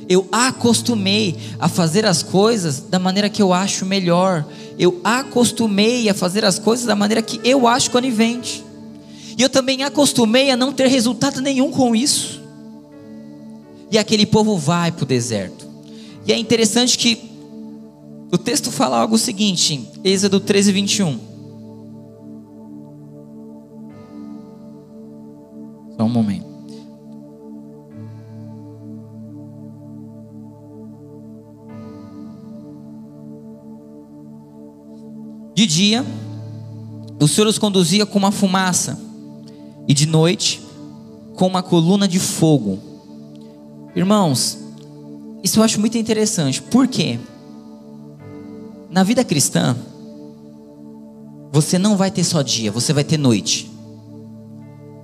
Eu 0.08 0.26
acostumei 0.32 1.36
a 1.58 1.68
fazer 1.68 2.04
as 2.04 2.22
coisas 2.22 2.80
da 2.80 2.98
maneira 2.98 3.28
que 3.28 3.40
eu 3.40 3.52
acho 3.52 3.86
melhor. 3.86 4.44
Eu 4.78 5.00
acostumei 5.04 6.08
a 6.08 6.14
fazer 6.14 6.44
as 6.44 6.58
coisas 6.58 6.86
da 6.86 6.96
maneira 6.96 7.22
que 7.22 7.40
eu 7.44 7.66
acho 7.66 7.90
conivente. 7.90 8.64
E 9.36 9.42
eu 9.42 9.48
também 9.48 9.82
acostumei 9.82 10.50
a 10.50 10.56
não 10.56 10.72
ter 10.72 10.88
resultado 10.88 11.40
nenhum 11.40 11.70
com 11.70 11.94
isso. 11.94 12.40
E 13.90 13.98
aquele 13.98 14.26
povo 14.26 14.56
vai 14.56 14.90
para 14.90 15.04
o 15.04 15.06
deserto. 15.06 15.66
E 16.26 16.32
é 16.32 16.38
interessante 16.38 16.96
que 16.96 17.31
o 18.32 18.38
texto 18.38 18.72
fala 18.72 18.98
algo 18.98 19.18
seguinte, 19.18 19.90
Êxodo 20.02 20.40
13, 20.40 20.72
21. 20.72 21.18
Só 25.98 26.04
um 26.04 26.08
momento. 26.08 26.50
De 35.54 35.66
dia, 35.66 36.02
o 37.20 37.28
Senhor 37.28 37.46
os 37.46 37.58
conduzia 37.58 38.06
com 38.06 38.18
uma 38.18 38.32
fumaça, 38.32 38.98
e 39.86 39.92
de 39.92 40.06
noite, 40.06 40.62
com 41.34 41.46
uma 41.46 41.62
coluna 41.62 42.08
de 42.08 42.18
fogo. 42.18 42.78
Irmãos, 43.94 44.58
isso 45.44 45.58
eu 45.58 45.62
acho 45.62 45.78
muito 45.78 45.98
interessante. 45.98 46.62
Por 46.62 46.88
quê? 46.88 47.18
Na 48.92 49.02
vida 49.02 49.24
cristã, 49.24 49.74
você 51.50 51.78
não 51.78 51.96
vai 51.96 52.10
ter 52.10 52.22
só 52.24 52.42
dia, 52.42 52.70
você 52.70 52.92
vai 52.92 53.02
ter 53.02 53.16
noite. 53.16 53.72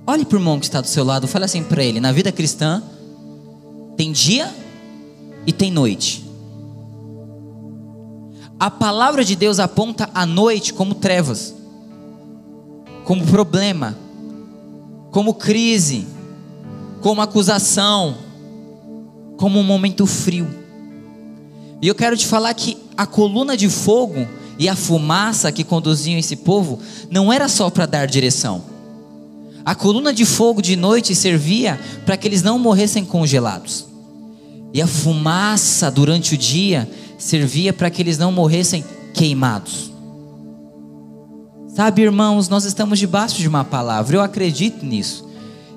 Olhe 0.05 0.23
para 0.23 0.35
o 0.35 0.39
irmão 0.39 0.59
que 0.59 0.65
está 0.67 0.79
do 0.79 0.85
seu 0.85 1.03
lado, 1.03 1.27
fale 1.27 1.45
assim 1.45 1.63
para 1.63 1.83
ele: 1.83 1.99
na 1.99 2.11
vida 2.11 2.31
cristã, 2.31 2.83
tem 3.97 4.11
dia 4.11 4.53
e 5.47 5.51
tem 5.51 5.71
noite. 5.71 6.23
A 8.59 8.69
palavra 8.69 9.25
de 9.25 9.35
Deus 9.35 9.57
aponta 9.57 10.07
a 10.13 10.23
noite 10.23 10.71
como 10.71 10.93
trevas, 10.93 11.55
como 13.05 13.25
problema, 13.25 13.97
como 15.09 15.33
crise, 15.33 16.05
como 17.01 17.21
acusação, 17.21 18.15
como 19.35 19.57
um 19.57 19.63
momento 19.63 20.05
frio. 20.05 20.47
E 21.81 21.87
eu 21.87 21.95
quero 21.95 22.15
te 22.15 22.27
falar 22.27 22.53
que 22.53 22.88
a 22.99 23.05
coluna 23.05 23.55
de 23.55 23.69
fogo 23.69 24.27
e 24.57 24.67
a 24.67 24.75
fumaça 24.75 25.53
que 25.53 25.63
conduziam 25.63 26.19
esse 26.19 26.35
povo 26.35 26.79
não 27.09 27.31
era 27.31 27.47
só 27.47 27.69
para 27.69 27.85
dar 27.85 28.05
direção. 28.05 28.61
A 29.63 29.73
coluna 29.73 30.13
de 30.13 30.25
fogo 30.25 30.61
de 30.61 30.75
noite 30.75 31.15
servia 31.15 31.79
para 32.05 32.17
que 32.17 32.27
eles 32.27 32.43
não 32.43 32.59
morressem 32.59 33.05
congelados. 33.05 33.85
E 34.73 34.81
a 34.81 34.85
fumaça 34.85 35.89
durante 35.89 36.33
o 36.35 36.37
dia 36.37 36.91
servia 37.17 37.71
para 37.71 37.89
que 37.89 38.01
eles 38.01 38.17
não 38.17 38.33
morressem 38.33 38.83
queimados. 39.13 39.93
Sabe, 41.73 42.01
irmãos, 42.01 42.49
nós 42.49 42.65
estamos 42.65 42.99
debaixo 42.99 43.37
de 43.37 43.47
uma 43.47 43.63
palavra. 43.63 44.17
Eu 44.17 44.21
acredito 44.21 44.85
nisso. 44.85 45.25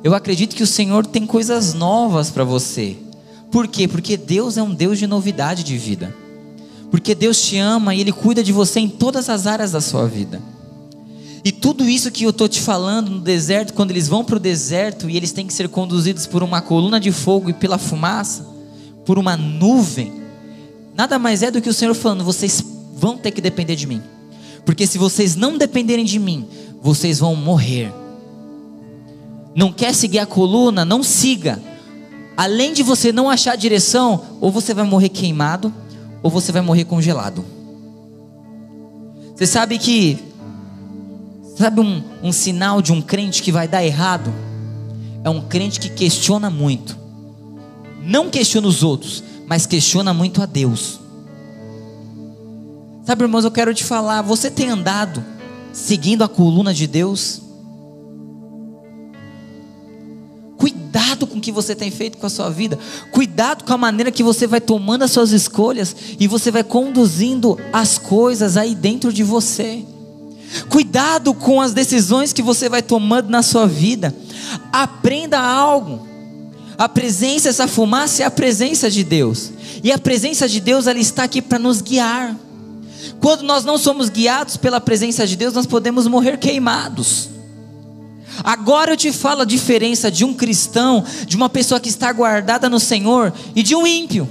Eu 0.02 0.12
acredito 0.12 0.56
que 0.56 0.64
o 0.64 0.66
Senhor 0.66 1.06
tem 1.06 1.24
coisas 1.24 1.72
novas 1.72 2.30
para 2.30 2.42
você. 2.42 2.96
Por 3.48 3.68
quê? 3.68 3.86
Porque 3.86 4.16
Deus 4.16 4.56
é 4.56 4.62
um 4.64 4.74
Deus 4.74 4.98
de 4.98 5.06
novidade 5.06 5.62
de 5.62 5.78
vida. 5.78 6.21
Porque 6.92 7.14
Deus 7.14 7.40
te 7.40 7.56
ama 7.56 7.94
e 7.94 8.00
Ele 8.00 8.12
cuida 8.12 8.44
de 8.44 8.52
você 8.52 8.78
em 8.78 8.88
todas 8.88 9.30
as 9.30 9.46
áreas 9.46 9.72
da 9.72 9.80
sua 9.80 10.06
vida. 10.06 10.42
E 11.42 11.50
tudo 11.50 11.88
isso 11.88 12.10
que 12.12 12.24
eu 12.24 12.30
estou 12.30 12.46
te 12.46 12.60
falando 12.60 13.10
no 13.10 13.18
deserto, 13.18 13.72
quando 13.72 13.90
eles 13.90 14.06
vão 14.06 14.22
para 14.22 14.36
o 14.36 14.38
deserto 14.38 15.08
e 15.08 15.16
eles 15.16 15.32
têm 15.32 15.46
que 15.46 15.54
ser 15.54 15.68
conduzidos 15.70 16.26
por 16.26 16.42
uma 16.42 16.60
coluna 16.60 17.00
de 17.00 17.10
fogo 17.10 17.48
e 17.48 17.54
pela 17.54 17.78
fumaça, 17.78 18.46
por 19.06 19.18
uma 19.18 19.38
nuvem, 19.38 20.12
nada 20.94 21.18
mais 21.18 21.42
é 21.42 21.50
do 21.50 21.62
que 21.62 21.68
o 21.68 21.74
Senhor 21.74 21.94
falando: 21.94 22.24
vocês 22.24 22.62
vão 22.94 23.16
ter 23.16 23.30
que 23.30 23.40
depender 23.40 23.74
de 23.74 23.86
mim. 23.86 24.02
Porque 24.66 24.86
se 24.86 24.98
vocês 24.98 25.34
não 25.34 25.56
dependerem 25.56 26.04
de 26.04 26.18
mim, 26.18 26.46
vocês 26.80 27.18
vão 27.18 27.34
morrer. 27.34 27.90
Não 29.54 29.72
quer 29.72 29.94
seguir 29.94 30.18
a 30.18 30.26
coluna? 30.26 30.84
Não 30.84 31.02
siga. 31.02 31.58
Além 32.36 32.74
de 32.74 32.82
você 32.82 33.12
não 33.12 33.30
achar 33.30 33.56
direção, 33.56 34.22
ou 34.40 34.52
você 34.52 34.72
vai 34.72 34.84
morrer 34.84 35.08
queimado, 35.08 35.72
ou 36.22 36.30
você 36.30 36.52
vai 36.52 36.62
morrer 36.62 36.84
congelado. 36.84 37.44
Você 39.34 39.46
sabe 39.46 39.78
que, 39.78 40.18
sabe 41.56 41.80
um, 41.80 42.02
um 42.22 42.32
sinal 42.32 42.80
de 42.80 42.92
um 42.92 43.02
crente 43.02 43.42
que 43.42 43.50
vai 43.50 43.66
dar 43.66 43.84
errado? 43.84 44.32
É 45.24 45.30
um 45.30 45.40
crente 45.40 45.80
que 45.80 45.88
questiona 45.88 46.48
muito. 46.50 46.96
Não 48.02 48.30
questiona 48.30 48.66
os 48.68 48.82
outros, 48.82 49.22
mas 49.46 49.66
questiona 49.66 50.12
muito 50.12 50.42
a 50.42 50.46
Deus. 50.46 51.00
Sabe, 53.04 53.24
irmãos, 53.24 53.44
eu 53.44 53.50
quero 53.50 53.74
te 53.74 53.82
falar, 53.82 54.22
você 54.22 54.50
tem 54.50 54.68
andado 54.68 55.24
seguindo 55.72 56.22
a 56.22 56.28
coluna 56.28 56.72
de 56.72 56.86
Deus? 56.86 57.42
Cuidado 60.62 61.26
com 61.26 61.38
o 61.38 61.40
que 61.40 61.50
você 61.50 61.74
tem 61.74 61.90
feito 61.90 62.18
com 62.18 62.26
a 62.26 62.30
sua 62.30 62.48
vida. 62.48 62.78
Cuidado 63.10 63.64
com 63.64 63.72
a 63.72 63.76
maneira 63.76 64.12
que 64.12 64.22
você 64.22 64.46
vai 64.46 64.60
tomando 64.60 65.02
as 65.02 65.10
suas 65.10 65.32
escolhas 65.32 65.96
e 66.20 66.28
você 66.28 66.52
vai 66.52 66.62
conduzindo 66.62 67.58
as 67.72 67.98
coisas 67.98 68.56
aí 68.56 68.72
dentro 68.72 69.12
de 69.12 69.24
você. 69.24 69.84
Cuidado 70.68 71.34
com 71.34 71.60
as 71.60 71.72
decisões 71.72 72.32
que 72.32 72.42
você 72.42 72.68
vai 72.68 72.80
tomando 72.80 73.28
na 73.28 73.42
sua 73.42 73.66
vida. 73.66 74.14
Aprenda 74.72 75.40
algo. 75.40 76.06
A 76.78 76.88
presença, 76.88 77.48
essa 77.48 77.66
fumaça 77.66 78.22
é 78.22 78.26
a 78.26 78.30
presença 78.30 78.88
de 78.88 79.02
Deus. 79.02 79.50
E 79.82 79.90
a 79.90 79.98
presença 79.98 80.48
de 80.48 80.60
Deus 80.60 80.86
ela 80.86 81.00
está 81.00 81.24
aqui 81.24 81.42
para 81.42 81.58
nos 81.58 81.80
guiar. 81.80 82.36
Quando 83.18 83.42
nós 83.42 83.64
não 83.64 83.76
somos 83.76 84.08
guiados 84.08 84.56
pela 84.56 84.80
presença 84.80 85.26
de 85.26 85.34
Deus, 85.34 85.54
nós 85.54 85.66
podemos 85.66 86.06
morrer 86.06 86.38
queimados. 86.38 87.31
Agora 88.42 88.92
eu 88.92 88.96
te 88.96 89.12
falo 89.12 89.42
a 89.42 89.46
diferença 89.46 90.10
de 90.10 90.24
um 90.24 90.34
cristão, 90.34 91.04
de 91.26 91.36
uma 91.36 91.48
pessoa 91.48 91.80
que 91.80 91.88
está 91.88 92.12
guardada 92.12 92.68
no 92.68 92.80
Senhor 92.80 93.32
e 93.54 93.62
de 93.62 93.74
um 93.74 93.86
ímpio. 93.86 94.28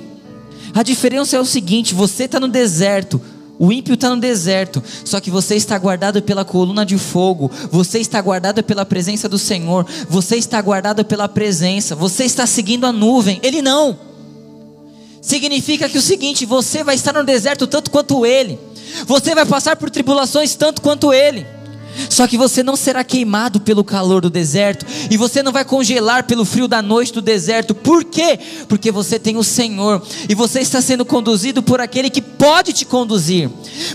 A 0.74 0.84
diferença 0.84 1.36
é 1.36 1.40
o 1.40 1.46
seguinte: 1.46 1.94
você 1.94 2.24
está 2.24 2.40
no 2.40 2.48
deserto, 2.48 3.22
o 3.60 3.72
ímpio 3.72 3.94
está 3.94 4.10
no 4.10 4.20
deserto, 4.20 4.82
só 5.06 5.20
que 5.20 5.30
você 5.30 5.56
está 5.56 5.78
guardado 5.78 6.22
pela 6.22 6.44
coluna 6.44 6.86
de 6.86 6.98
fogo, 6.98 7.52
você 7.70 8.00
está 8.00 8.20
guardado 8.22 8.64
pela 8.64 8.86
presença 8.86 9.30
do 9.30 9.38
Senhor, 9.38 9.86
você 10.10 10.36
está 10.38 10.62
guardado 10.62 11.06
pela 11.06 11.30
presença, 11.30 11.96
você 11.96 12.24
está 12.24 12.48
seguindo 12.48 12.86
a 12.86 12.92
nuvem, 12.92 13.40
ele 13.44 13.62
não. 13.62 13.98
Significa 15.22 15.88
que 15.88 15.98
o 15.98 16.02
seguinte: 16.02 16.46
você 16.46 16.84
vai 16.84 16.96
estar 16.96 17.14
no 17.14 17.24
deserto 17.24 17.68
tanto 17.68 17.92
quanto 17.92 18.26
ele, 18.26 18.58
você 19.06 19.36
vai 19.36 19.46
passar 19.46 19.76
por 19.76 19.90
tribulações 19.90 20.56
tanto 20.56 20.82
quanto 20.82 21.14
ele. 21.14 21.46
Só 22.10 22.28
que 22.28 22.38
você 22.38 22.64
não 22.64 22.76
será 22.76 23.04
queimado 23.04 23.60
pelo 23.60 23.84
calor 23.84 24.22
do 24.22 24.30
deserto, 24.30 24.86
e 25.10 25.18
você 25.18 25.44
não 25.44 25.52
vai 25.52 25.66
congelar 25.66 26.26
pelo 26.26 26.46
frio 26.46 26.68
da 26.68 26.82
noite 26.82 27.14
do 27.14 27.22
deserto. 27.22 27.74
Por 27.76 28.04
quê? 28.04 28.40
Porque 28.68 28.92
você 28.92 29.20
tem 29.20 29.38
o 29.38 29.44
Senhor, 29.44 30.02
e 30.28 30.36
você 30.36 30.60
está 30.60 30.82
sendo 30.82 31.06
conduzido 31.06 31.62
por 31.62 31.82
aquele 31.82 32.10
que 32.10 32.22
pode 32.22 32.74
te 32.74 32.86
conduzir, 32.86 33.50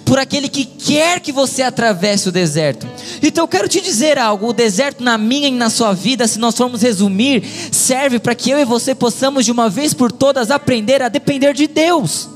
por 0.04 0.18
aquele 0.18 0.48
que 0.48 0.64
quer 0.64 1.20
que 1.20 1.32
você 1.32 1.62
atravesse 1.62 2.28
o 2.28 2.32
deserto. 2.32 2.86
Então 3.22 3.44
eu 3.44 3.48
quero 3.48 3.68
te 3.68 3.80
dizer 3.80 4.18
algo: 4.18 4.48
o 4.48 4.52
deserto 4.52 5.02
na 5.02 5.18
minha 5.18 5.48
e 5.48 5.52
na 5.52 5.70
sua 5.70 5.92
vida, 5.92 6.26
se 6.26 6.38
nós 6.38 6.56
formos 6.56 6.82
resumir, 6.82 7.42
serve 7.72 8.18
para 8.18 8.34
que 8.34 8.50
eu 8.50 8.58
e 8.58 8.64
você 8.64 8.94
possamos 8.94 9.44
de 9.44 9.52
uma 9.52 9.68
vez 9.68 9.94
por 9.94 10.12
todas 10.12 10.50
aprender 10.50 11.02
a 11.02 11.08
depender 11.08 11.54
de 11.54 11.66
Deus. 11.66 12.28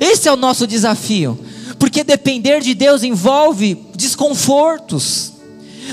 Esse 0.00 0.28
é 0.28 0.32
o 0.32 0.36
nosso 0.36 0.66
desafio. 0.66 1.38
Porque 1.82 2.04
depender 2.04 2.60
de 2.60 2.74
Deus 2.74 3.02
envolve 3.02 3.76
desconfortos. 3.96 5.32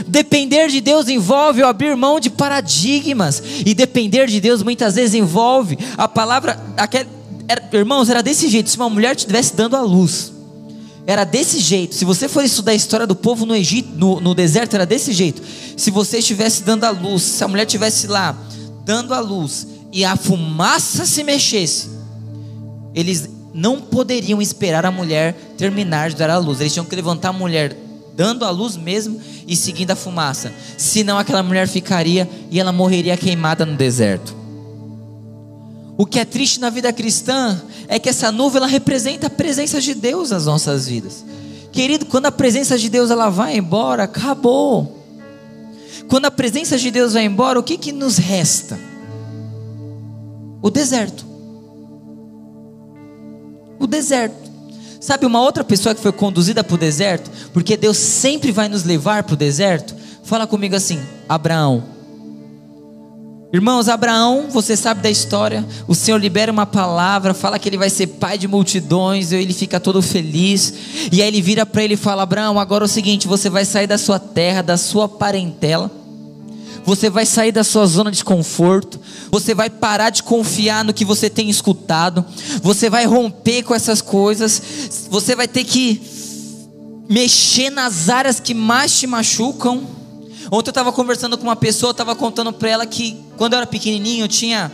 Depender 0.06 0.68
de 0.68 0.82
Deus 0.82 1.10
envolve 1.10 1.64
abrir 1.64 1.96
mão 1.96 2.20
de 2.20 2.30
paradigmas. 2.30 3.42
E 3.66 3.74
depender 3.74 4.28
de 4.28 4.40
Deus 4.40 4.62
muitas 4.62 4.94
vezes 4.94 5.16
envolve 5.16 5.80
a 5.98 6.08
palavra. 6.08 6.64
Aquele, 6.78 7.10
era, 7.48 7.68
irmãos, 7.74 8.08
era 8.08 8.22
desse 8.22 8.48
jeito. 8.50 8.70
Se 8.70 8.78
uma 8.78 8.88
mulher 8.88 9.16
estivesse 9.16 9.56
dando 9.56 9.76
a 9.76 9.82
luz, 9.82 10.32
era 11.08 11.24
desse 11.24 11.58
jeito. 11.60 11.96
Se 11.96 12.06
você 12.06 12.30
for 12.30 12.46
estudar 12.46 12.74
a 12.74 12.76
história 12.76 13.08
do 13.08 13.16
povo 13.16 13.44
no 13.48 13.56
Egito, 13.56 13.90
no, 13.96 14.22
no 14.22 14.36
deserto, 14.36 14.76
era 14.76 14.86
desse 14.86 15.12
jeito. 15.12 15.42
Se 15.76 15.90
você 15.90 16.20
estivesse 16.20 16.62
dando 16.62 16.84
a 16.84 16.92
luz, 16.92 17.24
se 17.24 17.44
a 17.44 17.48
mulher 17.48 17.66
estivesse 17.66 18.06
lá 18.06 18.38
dando 18.86 19.12
a 19.12 19.20
luz 19.20 19.66
e 19.92 20.06
a 20.06 20.16
fumaça 20.16 21.08
se 21.08 21.24
mexesse, 21.24 21.90
eles 22.94 23.39
não 23.60 23.82
poderiam 23.82 24.42
esperar 24.42 24.86
a 24.86 24.92
mulher 24.92 25.34
terminar 25.58 26.10
de 26.10 26.16
dar 26.16 26.30
a 26.30 26.38
luz. 26.38 26.62
Eles 26.62 26.72
tinham 26.72 26.86
que 26.86 26.96
levantar 26.96 27.30
a 27.30 27.34
mulher 27.34 27.76
dando 28.16 28.46
a 28.46 28.50
luz 28.50 28.78
mesmo 28.78 29.20
e 29.46 29.56
seguindo 29.56 29.92
a 29.92 29.96
fumaça. 29.96 30.54
Senão 30.78 31.18
aquela 31.18 31.44
mulher 31.44 31.68
ficaria 31.68 32.30
e 32.50 32.60
ela 32.60 32.72
morreria 32.72 33.18
queimada 33.18 33.66
no 33.66 33.76
deserto. 33.76 34.34
O 35.98 36.06
que 36.06 36.20
é 36.20 36.24
triste 36.24 36.62
na 36.62 36.70
vida 36.70 36.94
cristã 36.94 37.62
é 37.90 38.00
que 38.00 38.08
essa 38.08 38.32
nuvem 38.32 38.58
ela 38.58 38.68
representa 38.68 39.28
a 39.28 39.30
presença 39.30 39.82
de 39.82 39.94
Deus 39.94 40.30
nas 40.30 40.46
nossas 40.46 40.88
vidas. 40.88 41.26
Querido, 41.74 42.06
quando 42.06 42.28
a 42.28 42.32
presença 42.32 42.78
de 42.78 42.88
Deus 42.90 43.12
ela 43.12 43.30
vai 43.30 43.58
embora, 43.58 44.04
acabou. 44.04 45.04
Quando 46.08 46.26
a 46.26 46.32
presença 46.32 46.78
de 46.78 46.90
Deus 46.90 47.14
vai 47.14 47.26
embora, 47.26 47.60
o 47.60 47.64
que, 47.64 47.78
que 47.78 47.92
nos 47.92 48.18
resta? 48.18 48.80
O 50.62 50.70
deserto 50.70 51.29
o 53.80 53.88
deserto. 53.88 54.50
Sabe 55.00 55.26
uma 55.26 55.42
outra 55.42 55.64
pessoa 55.64 55.96
que 55.96 56.02
foi 56.02 56.12
conduzida 56.12 56.64
para 56.64 56.76
o 56.76 56.78
deserto? 56.78 57.32
Porque 57.54 57.78
Deus 57.78 57.98
sempre 57.98 58.52
vai 58.52 58.68
nos 58.68 58.84
levar 58.84 59.24
para 59.24 59.34
o 59.34 59.38
deserto? 59.38 59.96
Fala 60.24 60.46
comigo 60.46 60.76
assim: 60.76 61.00
Abraão. 61.28 61.84
Irmãos, 63.52 63.90
Abraão, 63.90 64.46
você 64.52 64.78
sabe 64.78 65.02
da 65.02 65.10
história. 65.10 65.66
O 65.88 65.96
Senhor 65.96 66.20
libera 66.20 66.52
uma 66.52 66.68
palavra, 66.68 67.34
fala 67.34 67.58
que 67.58 67.68
ele 67.68 67.80
vai 67.80 67.90
ser 67.90 68.06
pai 68.06 68.38
de 68.38 68.48
multidões, 68.48 69.32
e 69.32 69.38
ele 69.38 69.54
fica 69.54 69.80
todo 69.80 70.04
feliz. 70.04 70.72
E 71.12 71.22
aí 71.22 71.28
ele 71.28 71.42
vira 71.42 71.66
para 71.66 71.84
ele 71.84 71.94
e 71.94 71.98
fala: 71.98 72.24
Abraão, 72.24 72.60
agora 72.60 72.84
é 72.84 72.86
o 72.86 72.90
seguinte: 72.90 73.28
você 73.28 73.50
vai 73.50 73.66
sair 73.66 73.88
da 73.88 73.98
sua 73.98 74.20
terra, 74.20 74.62
da 74.62 74.78
sua 74.78 75.08
parentela 75.08 75.99
você 76.86 77.10
vai 77.10 77.26
sair 77.26 77.52
da 77.52 77.64
sua 77.64 77.86
zona 77.86 78.12
de 78.12 78.24
conforto, 78.24 79.00
você 79.30 79.54
vai 79.54 79.70
parar 79.70 80.10
de 80.10 80.24
confiar 80.24 80.84
no 80.84 80.94
que 80.94 81.06
você 81.06 81.30
tem 81.30 81.50
escutado, 81.50 82.26
você 82.62 82.90
vai 82.90 83.06
romper 83.06 83.64
com 83.64 83.74
essas 83.74 84.02
coisas, 84.02 85.08
você 85.10 85.36
vai 85.36 85.48
ter 85.48 85.64
que 85.64 86.02
mexer 87.10 87.70
nas 87.70 88.10
áreas 88.10 88.40
que 88.40 88.54
mais 88.54 89.00
te 89.00 89.08
machucam. 89.08 89.84
Ontem 90.52 90.70
eu 90.70 90.72
estava 90.72 90.92
conversando 90.92 91.38
com 91.38 91.44
uma 91.44 91.56
pessoa, 91.56 91.92
estava 91.92 92.16
contando 92.16 92.54
para 92.54 92.70
ela 92.70 92.86
que 92.86 93.18
quando 93.38 93.54
eu 93.54 93.58
era 93.58 93.68
pequenininho, 93.68 94.26
eu 94.26 94.28
tinha, 94.28 94.72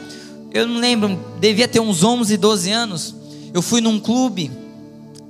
eu 0.51 0.67
não 0.67 0.79
lembro, 0.79 1.19
devia 1.39 1.67
ter 1.67 1.79
uns 1.79 2.03
11, 2.03 2.35
12 2.37 2.71
anos. 2.71 3.15
Eu 3.53 3.61
fui 3.61 3.79
num 3.79 3.99
clube, 3.99 4.51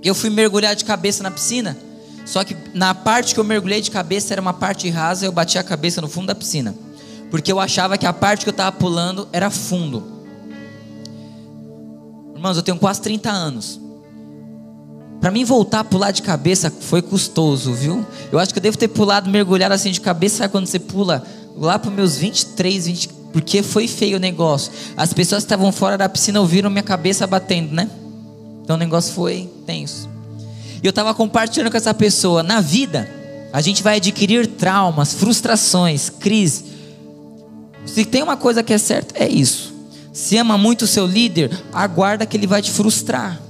eu 0.04 0.16
fui 0.16 0.30
mergulhar 0.30 0.76
de 0.76 0.84
cabeça 0.86 1.22
na 1.22 1.30
piscina. 1.30 1.78
Só 2.26 2.44
que 2.44 2.58
na 2.74 2.94
parte 2.96 3.34
que 3.34 3.40
eu 3.40 3.44
mergulhei 3.44 3.80
de 3.80 3.92
cabeça 3.92 4.34
era 4.34 4.42
uma 4.42 4.54
parte 4.54 4.90
rasa, 4.90 5.26
eu 5.26 5.32
bati 5.32 5.60
a 5.60 5.64
cabeça 5.64 6.02
no 6.02 6.10
fundo 6.10 6.28
da 6.28 6.36
piscina. 6.36 6.76
Porque 7.30 7.52
eu 7.52 7.60
achava 7.60 7.98
que 7.98 8.06
a 8.06 8.14
parte 8.14 8.44
que 8.44 8.50
eu 8.50 8.52
estava 8.52 8.72
pulando 8.72 9.28
era 9.32 9.50
fundo. 9.52 10.04
Irmãos, 12.34 12.58
eu 12.58 12.64
tenho 12.64 12.78
quase 12.78 13.02
30 13.02 13.30
anos. 13.30 13.80
Para 15.22 15.32
mim 15.32 15.44
voltar 15.44 15.80
a 15.82 15.84
pular 15.84 16.12
de 16.12 16.22
cabeça 16.22 16.72
foi 16.72 17.02
custoso, 17.02 17.74
viu? 17.74 18.06
Eu 18.32 18.40
acho 18.40 18.54
que 18.54 18.60
eu 18.60 18.64
devo 18.64 18.78
ter 18.78 18.88
pulado, 18.88 19.30
mergulhado 19.30 19.74
assim 19.74 19.92
de 19.92 20.02
cabeça, 20.02 20.38
sabe 20.38 20.52
quando 20.52 20.68
você 20.68 20.80
pula 20.80 21.24
lá 21.56 21.80
para 21.80 21.90
meus 21.90 22.18
23, 22.18 22.86
20, 22.88 23.10
porque 23.32 23.64
foi 23.64 23.88
feio 23.88 24.18
o 24.18 24.20
negócio. 24.20 24.72
As 24.98 25.14
pessoas 25.14 25.44
que 25.44 25.46
estavam 25.46 25.72
fora 25.72 25.98
da 25.98 26.10
piscina 26.10 26.40
ouviram 26.40 26.70
minha 26.70 26.84
cabeça 26.84 27.26
batendo, 27.26 27.74
né? 27.74 27.90
Então 28.64 28.76
o 28.76 28.80
negócio 28.80 29.14
foi 29.14 29.50
tenso. 29.66 30.15
E 30.86 30.88
eu 30.88 30.92
estava 30.92 31.16
compartilhando 31.16 31.72
com 31.72 31.78
essa 31.78 31.96
pessoa. 31.96 32.44
Na 32.44 32.62
vida, 32.62 33.10
a 33.52 33.60
gente 33.60 33.82
vai 33.82 33.96
adquirir 33.96 34.46
traumas, 34.46 35.16
frustrações, 35.16 36.12
crise. 36.12 36.64
Se 37.88 38.06
tem 38.06 38.22
uma 38.22 38.38
coisa 38.38 38.62
que 38.62 38.72
é 38.72 38.78
certa, 38.78 39.16
é 39.18 39.28
isso. 39.28 39.74
Se 40.14 40.38
ama 40.38 40.60
muito 40.60 40.84
o 40.84 40.88
seu 40.88 41.08
líder, 41.08 41.50
aguarda 41.74 42.24
que 42.24 42.38
ele 42.38 42.46
vai 42.46 42.62
te 42.62 42.70
frustrar. 42.70 43.42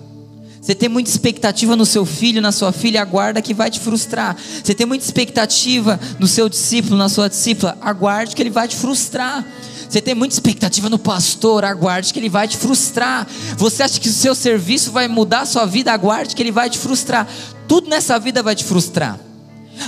Você 0.62 0.74
tem 0.74 0.88
muita 0.88 1.10
expectativa 1.10 1.76
no 1.76 1.86
seu 1.86 2.06
filho, 2.06 2.42
na 2.42 2.54
sua 2.54 2.72
filha, 2.72 3.02
aguarda 3.02 3.42
que 3.42 3.54
vai 3.54 3.70
te 3.70 3.82
frustrar. 3.82 4.38
Você 4.64 4.74
tem 4.74 4.88
muita 4.88 5.04
expectativa 5.04 6.00
no 6.18 6.28
seu 6.28 6.48
discípulo, 6.48 6.96
na 6.96 7.10
sua 7.10 7.28
discípula, 7.28 7.78
aguarde 7.82 8.34
que 8.34 8.42
ele 8.42 8.50
vai 8.50 8.66
te 8.66 8.78
frustrar. 8.78 9.46
Você 9.90 10.02
tem 10.02 10.16
muita 10.16 10.34
expectativa 10.34 10.90
no 10.90 11.00
pastor, 11.00 11.64
aguarde 11.64 12.14
que 12.14 12.20
ele 12.20 12.30
vai 12.30 12.48
te 12.48 12.58
frustrar. 12.58 13.28
Você 13.58 13.84
acha 13.84 14.00
que 14.00 14.10
o 14.10 14.14
seu 14.14 14.36
serviço 14.36 14.92
vai 14.92 15.08
mudar 15.08 15.42
a 15.42 15.46
sua 15.46 15.66
vida, 15.66 15.92
aguarde 15.92 16.36
que 16.36 16.42
ele 16.42 16.52
vai 16.52 16.70
te 16.70 16.78
frustrar. 16.78 17.28
Tudo 17.68 17.90
nessa 17.90 18.20
vida 18.20 18.44
vai 18.44 18.56
te 18.56 18.64
frustrar. 18.64 19.20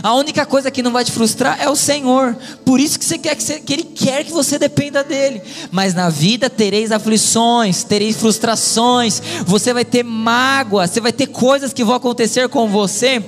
A 0.03 0.13
única 0.13 0.45
coisa 0.45 0.69
que 0.69 0.83
não 0.83 0.91
vai 0.91 1.03
te 1.03 1.11
frustrar 1.11 1.57
é 1.61 1.69
o 1.69 1.75
Senhor. 1.75 2.35
Por 2.65 2.79
isso 2.79 2.99
que 2.99 3.05
você 3.05 3.17
quer 3.17 3.35
que, 3.35 3.43
você, 3.43 3.59
que 3.59 3.73
Ele 3.73 3.83
quer 3.83 4.23
que 4.23 4.31
você 4.31 4.59
dependa 4.59 5.03
dele. 5.03 5.41
Mas 5.71 5.93
na 5.93 6.09
vida 6.09 6.49
tereis 6.49 6.91
aflições, 6.91 7.83
tereis 7.83 8.17
frustrações, 8.17 9.21
você 9.45 9.73
vai 9.73 9.85
ter 9.85 10.03
mágoa, 10.03 10.87
você 10.87 10.99
vai 10.99 11.11
ter 11.11 11.27
coisas 11.27 11.73
que 11.73 11.83
vão 11.83 11.95
acontecer 11.95 12.49
com 12.49 12.67
você. 12.67 13.23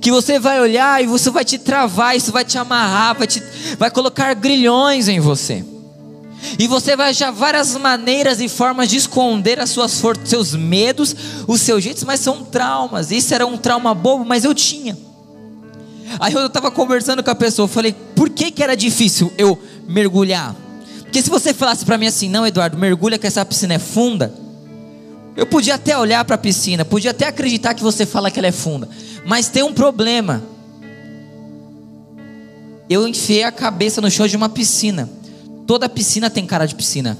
Que 0.00 0.10
você 0.10 0.38
vai 0.38 0.60
olhar 0.60 1.02
e 1.02 1.06
você 1.06 1.30
vai 1.30 1.44
te 1.44 1.58
travar, 1.58 2.16
isso 2.16 2.32
vai 2.32 2.44
te 2.44 2.58
amarrar, 2.58 3.16
vai, 3.16 3.26
te, 3.26 3.42
vai 3.78 3.90
colocar 3.90 4.34
grilhões 4.34 5.08
em 5.08 5.20
você. 5.20 5.64
E 6.58 6.66
você 6.66 6.96
vai 6.96 7.10
achar 7.10 7.30
várias 7.30 7.76
maneiras 7.76 8.40
e 8.40 8.48
formas 8.48 8.88
de 8.88 8.96
esconder 8.96 9.58
as 9.58 9.70
suas 9.70 10.00
seus 10.24 10.54
medos, 10.54 11.14
os 11.46 11.60
seus 11.60 11.82
jeitos, 11.82 12.04
mas 12.04 12.20
são 12.20 12.44
traumas. 12.44 13.10
Isso 13.10 13.34
era 13.34 13.46
um 13.46 13.56
trauma 13.56 13.94
bobo, 13.94 14.24
mas 14.24 14.44
eu 14.44 14.54
tinha. 14.54 14.96
Aí 16.20 16.32
eu 16.32 16.46
estava 16.46 16.70
conversando 16.70 17.22
com 17.22 17.30
a 17.30 17.34
pessoa, 17.34 17.66
falei, 17.66 17.94
por 18.14 18.30
que, 18.30 18.50
que 18.50 18.62
era 18.62 18.76
difícil 18.76 19.32
eu 19.36 19.58
mergulhar? 19.88 20.54
Porque 21.02 21.20
se 21.20 21.30
você 21.30 21.52
falasse 21.52 21.84
para 21.84 21.98
mim 21.98 22.06
assim, 22.06 22.28
não, 22.28 22.46
Eduardo, 22.46 22.76
mergulha 22.78 23.18
que 23.18 23.26
essa 23.26 23.44
piscina 23.44 23.74
é 23.74 23.78
funda, 23.78 24.32
eu 25.36 25.46
podia 25.46 25.74
até 25.74 25.96
olhar 25.96 26.24
para 26.24 26.36
a 26.36 26.38
piscina, 26.38 26.84
podia 26.84 27.10
até 27.10 27.26
acreditar 27.26 27.74
que 27.74 27.82
você 27.82 28.06
fala 28.06 28.30
que 28.30 28.38
ela 28.38 28.48
é 28.48 28.52
funda, 28.52 28.88
mas 29.24 29.48
tem 29.48 29.62
um 29.62 29.72
problema. 29.72 30.42
Eu 32.88 33.06
enfiei 33.06 33.42
a 33.42 33.52
cabeça 33.52 34.00
no 34.00 34.10
chão 34.10 34.26
de 34.26 34.36
uma 34.36 34.48
piscina. 34.48 35.10
Toda 35.66 35.88
piscina 35.88 36.30
tem 36.30 36.46
cara 36.46 36.66
de 36.66 36.74
piscina. 36.74 37.18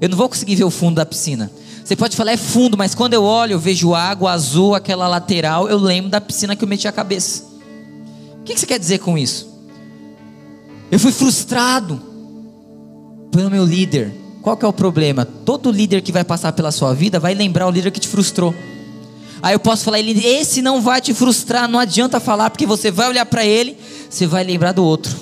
Eu 0.00 0.08
não 0.08 0.16
vou 0.16 0.28
conseguir 0.28 0.56
ver 0.56 0.64
o 0.64 0.70
fundo 0.70 0.96
da 0.96 1.06
piscina. 1.06 1.50
Você 1.84 1.94
pode 1.94 2.16
falar 2.16 2.32
é 2.32 2.36
fundo, 2.36 2.76
mas 2.76 2.94
quando 2.94 3.14
eu 3.14 3.22
olho, 3.22 3.52
eu 3.52 3.58
vejo 3.58 3.94
água 3.94 4.32
azul, 4.32 4.74
aquela 4.74 5.08
lateral, 5.08 5.68
eu 5.68 5.78
lembro 5.78 6.10
da 6.10 6.20
piscina 6.20 6.56
que 6.56 6.64
eu 6.64 6.68
meti 6.68 6.86
a 6.86 6.92
cabeça. 6.92 7.44
O 8.40 8.44
que 8.44 8.58
você 8.58 8.66
quer 8.66 8.78
dizer 8.78 8.98
com 8.98 9.18
isso? 9.18 9.48
Eu 10.90 10.98
fui 10.98 11.12
frustrado 11.12 12.00
pelo 13.30 13.50
meu 13.50 13.64
líder. 13.64 14.12
Qual 14.42 14.56
que 14.56 14.64
é 14.64 14.68
o 14.68 14.72
problema? 14.72 15.24
Todo 15.24 15.70
líder 15.70 16.00
que 16.00 16.10
vai 16.10 16.24
passar 16.24 16.52
pela 16.52 16.72
sua 16.72 16.94
vida 16.94 17.20
vai 17.20 17.34
lembrar 17.34 17.66
o 17.66 17.70
líder 17.70 17.90
que 17.90 18.00
te 18.00 18.08
frustrou. 18.08 18.54
Aí 19.42 19.54
eu 19.54 19.60
posso 19.60 19.84
falar, 19.84 19.98
ele, 19.98 20.24
esse 20.26 20.60
não 20.60 20.80
vai 20.80 21.00
te 21.00 21.14
frustrar, 21.14 21.68
não 21.68 21.78
adianta 21.78 22.18
falar, 22.20 22.50
porque 22.50 22.66
você 22.66 22.90
vai 22.90 23.08
olhar 23.08 23.24
para 23.26 23.44
ele, 23.44 23.76
você 24.08 24.26
vai 24.26 24.44
lembrar 24.44 24.72
do 24.72 24.84
outro. 24.84 25.14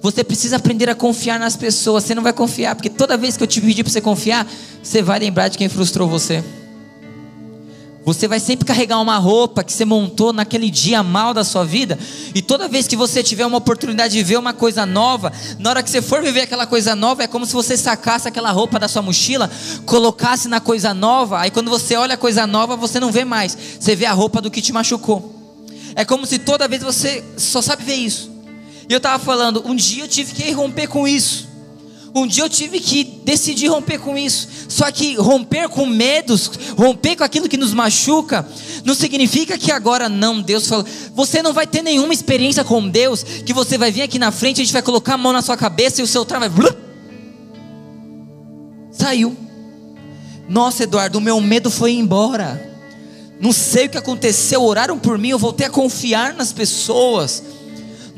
Você 0.00 0.24
precisa 0.24 0.56
aprender 0.56 0.88
a 0.88 0.94
confiar 0.94 1.38
nas 1.38 1.56
pessoas. 1.56 2.04
Você 2.04 2.14
não 2.14 2.22
vai 2.22 2.32
confiar, 2.32 2.74
porque 2.74 2.88
toda 2.88 3.16
vez 3.16 3.36
que 3.36 3.42
eu 3.42 3.46
te 3.46 3.60
pedir 3.60 3.84
para 3.84 3.92
você 3.92 4.00
confiar, 4.00 4.46
você 4.82 5.02
vai 5.02 5.18
lembrar 5.18 5.48
de 5.48 5.58
quem 5.58 5.68
frustrou 5.68 6.08
você. 6.08 6.42
Você 8.02 8.26
vai 8.26 8.40
sempre 8.40 8.64
carregar 8.64 8.98
uma 8.98 9.18
roupa 9.18 9.62
que 9.62 9.72
você 9.72 9.84
montou 9.84 10.32
naquele 10.32 10.70
dia 10.70 11.02
mal 11.02 11.34
da 11.34 11.44
sua 11.44 11.64
vida, 11.64 11.98
e 12.34 12.40
toda 12.40 12.66
vez 12.66 12.88
que 12.88 12.96
você 12.96 13.22
tiver 13.22 13.44
uma 13.44 13.58
oportunidade 13.58 14.14
de 14.14 14.22
ver 14.22 14.38
uma 14.38 14.54
coisa 14.54 14.86
nova, 14.86 15.30
na 15.58 15.68
hora 15.68 15.82
que 15.82 15.90
você 15.90 16.00
for 16.00 16.22
viver 16.22 16.40
aquela 16.40 16.66
coisa 16.66 16.96
nova, 16.96 17.22
é 17.22 17.26
como 17.26 17.44
se 17.44 17.52
você 17.52 17.76
sacasse 17.76 18.26
aquela 18.26 18.50
roupa 18.50 18.78
da 18.78 18.88
sua 18.88 19.02
mochila, 19.02 19.50
colocasse 19.84 20.48
na 20.48 20.60
coisa 20.60 20.94
nova, 20.94 21.40
aí 21.40 21.50
quando 21.50 21.68
você 21.68 21.94
olha 21.94 22.14
a 22.14 22.18
coisa 22.18 22.46
nova, 22.46 22.74
você 22.74 22.98
não 22.98 23.12
vê 23.12 23.24
mais, 23.24 23.56
você 23.78 23.94
vê 23.94 24.06
a 24.06 24.12
roupa 24.12 24.40
do 24.40 24.50
que 24.50 24.62
te 24.62 24.72
machucou. 24.72 25.34
É 25.94 26.02
como 26.02 26.24
se 26.24 26.38
toda 26.38 26.66
vez 26.66 26.82
você 26.82 27.22
só 27.36 27.60
sabe 27.60 27.84
ver 27.84 27.96
isso. 27.96 28.29
E 28.90 28.92
eu 28.92 28.96
estava 28.96 29.22
falando, 29.22 29.62
um 29.64 29.76
dia 29.76 30.02
eu 30.02 30.08
tive 30.08 30.34
que 30.34 30.50
romper 30.50 30.88
com 30.88 31.06
isso. 31.06 31.48
Um 32.12 32.26
dia 32.26 32.42
eu 32.42 32.48
tive 32.48 32.80
que 32.80 33.04
decidir 33.04 33.68
romper 33.68 34.00
com 34.00 34.18
isso. 34.18 34.48
Só 34.68 34.90
que 34.90 35.14
romper 35.14 35.68
com 35.68 35.86
medos, 35.86 36.50
romper 36.76 37.14
com 37.14 37.22
aquilo 37.22 37.48
que 37.48 37.56
nos 37.56 37.72
machuca, 37.72 38.44
não 38.84 38.92
significa 38.92 39.56
que 39.56 39.70
agora 39.70 40.08
não, 40.08 40.42
Deus 40.42 40.66
falou. 40.66 40.84
Você 41.14 41.40
não 41.40 41.52
vai 41.52 41.68
ter 41.68 41.82
nenhuma 41.82 42.12
experiência 42.12 42.64
com 42.64 42.88
Deus, 42.88 43.22
que 43.22 43.52
você 43.52 43.78
vai 43.78 43.92
vir 43.92 44.02
aqui 44.02 44.18
na 44.18 44.32
frente, 44.32 44.60
a 44.60 44.64
gente 44.64 44.72
vai 44.72 44.82
colocar 44.82 45.14
a 45.14 45.18
mão 45.18 45.32
na 45.32 45.40
sua 45.40 45.56
cabeça 45.56 46.00
e 46.00 46.04
o 46.04 46.06
seu 46.08 46.24
trauma 46.24 46.48
vai. 46.48 46.76
Saiu. 48.90 49.36
Nossa, 50.48 50.82
Eduardo, 50.82 51.18
o 51.18 51.20
meu 51.20 51.40
medo 51.40 51.70
foi 51.70 51.92
embora. 51.92 52.60
Não 53.40 53.52
sei 53.52 53.86
o 53.86 53.88
que 53.88 53.98
aconteceu, 53.98 54.64
oraram 54.64 54.98
por 54.98 55.16
mim, 55.16 55.28
eu 55.28 55.38
voltei 55.38 55.68
a 55.68 55.70
confiar 55.70 56.34
nas 56.34 56.52
pessoas. 56.52 57.59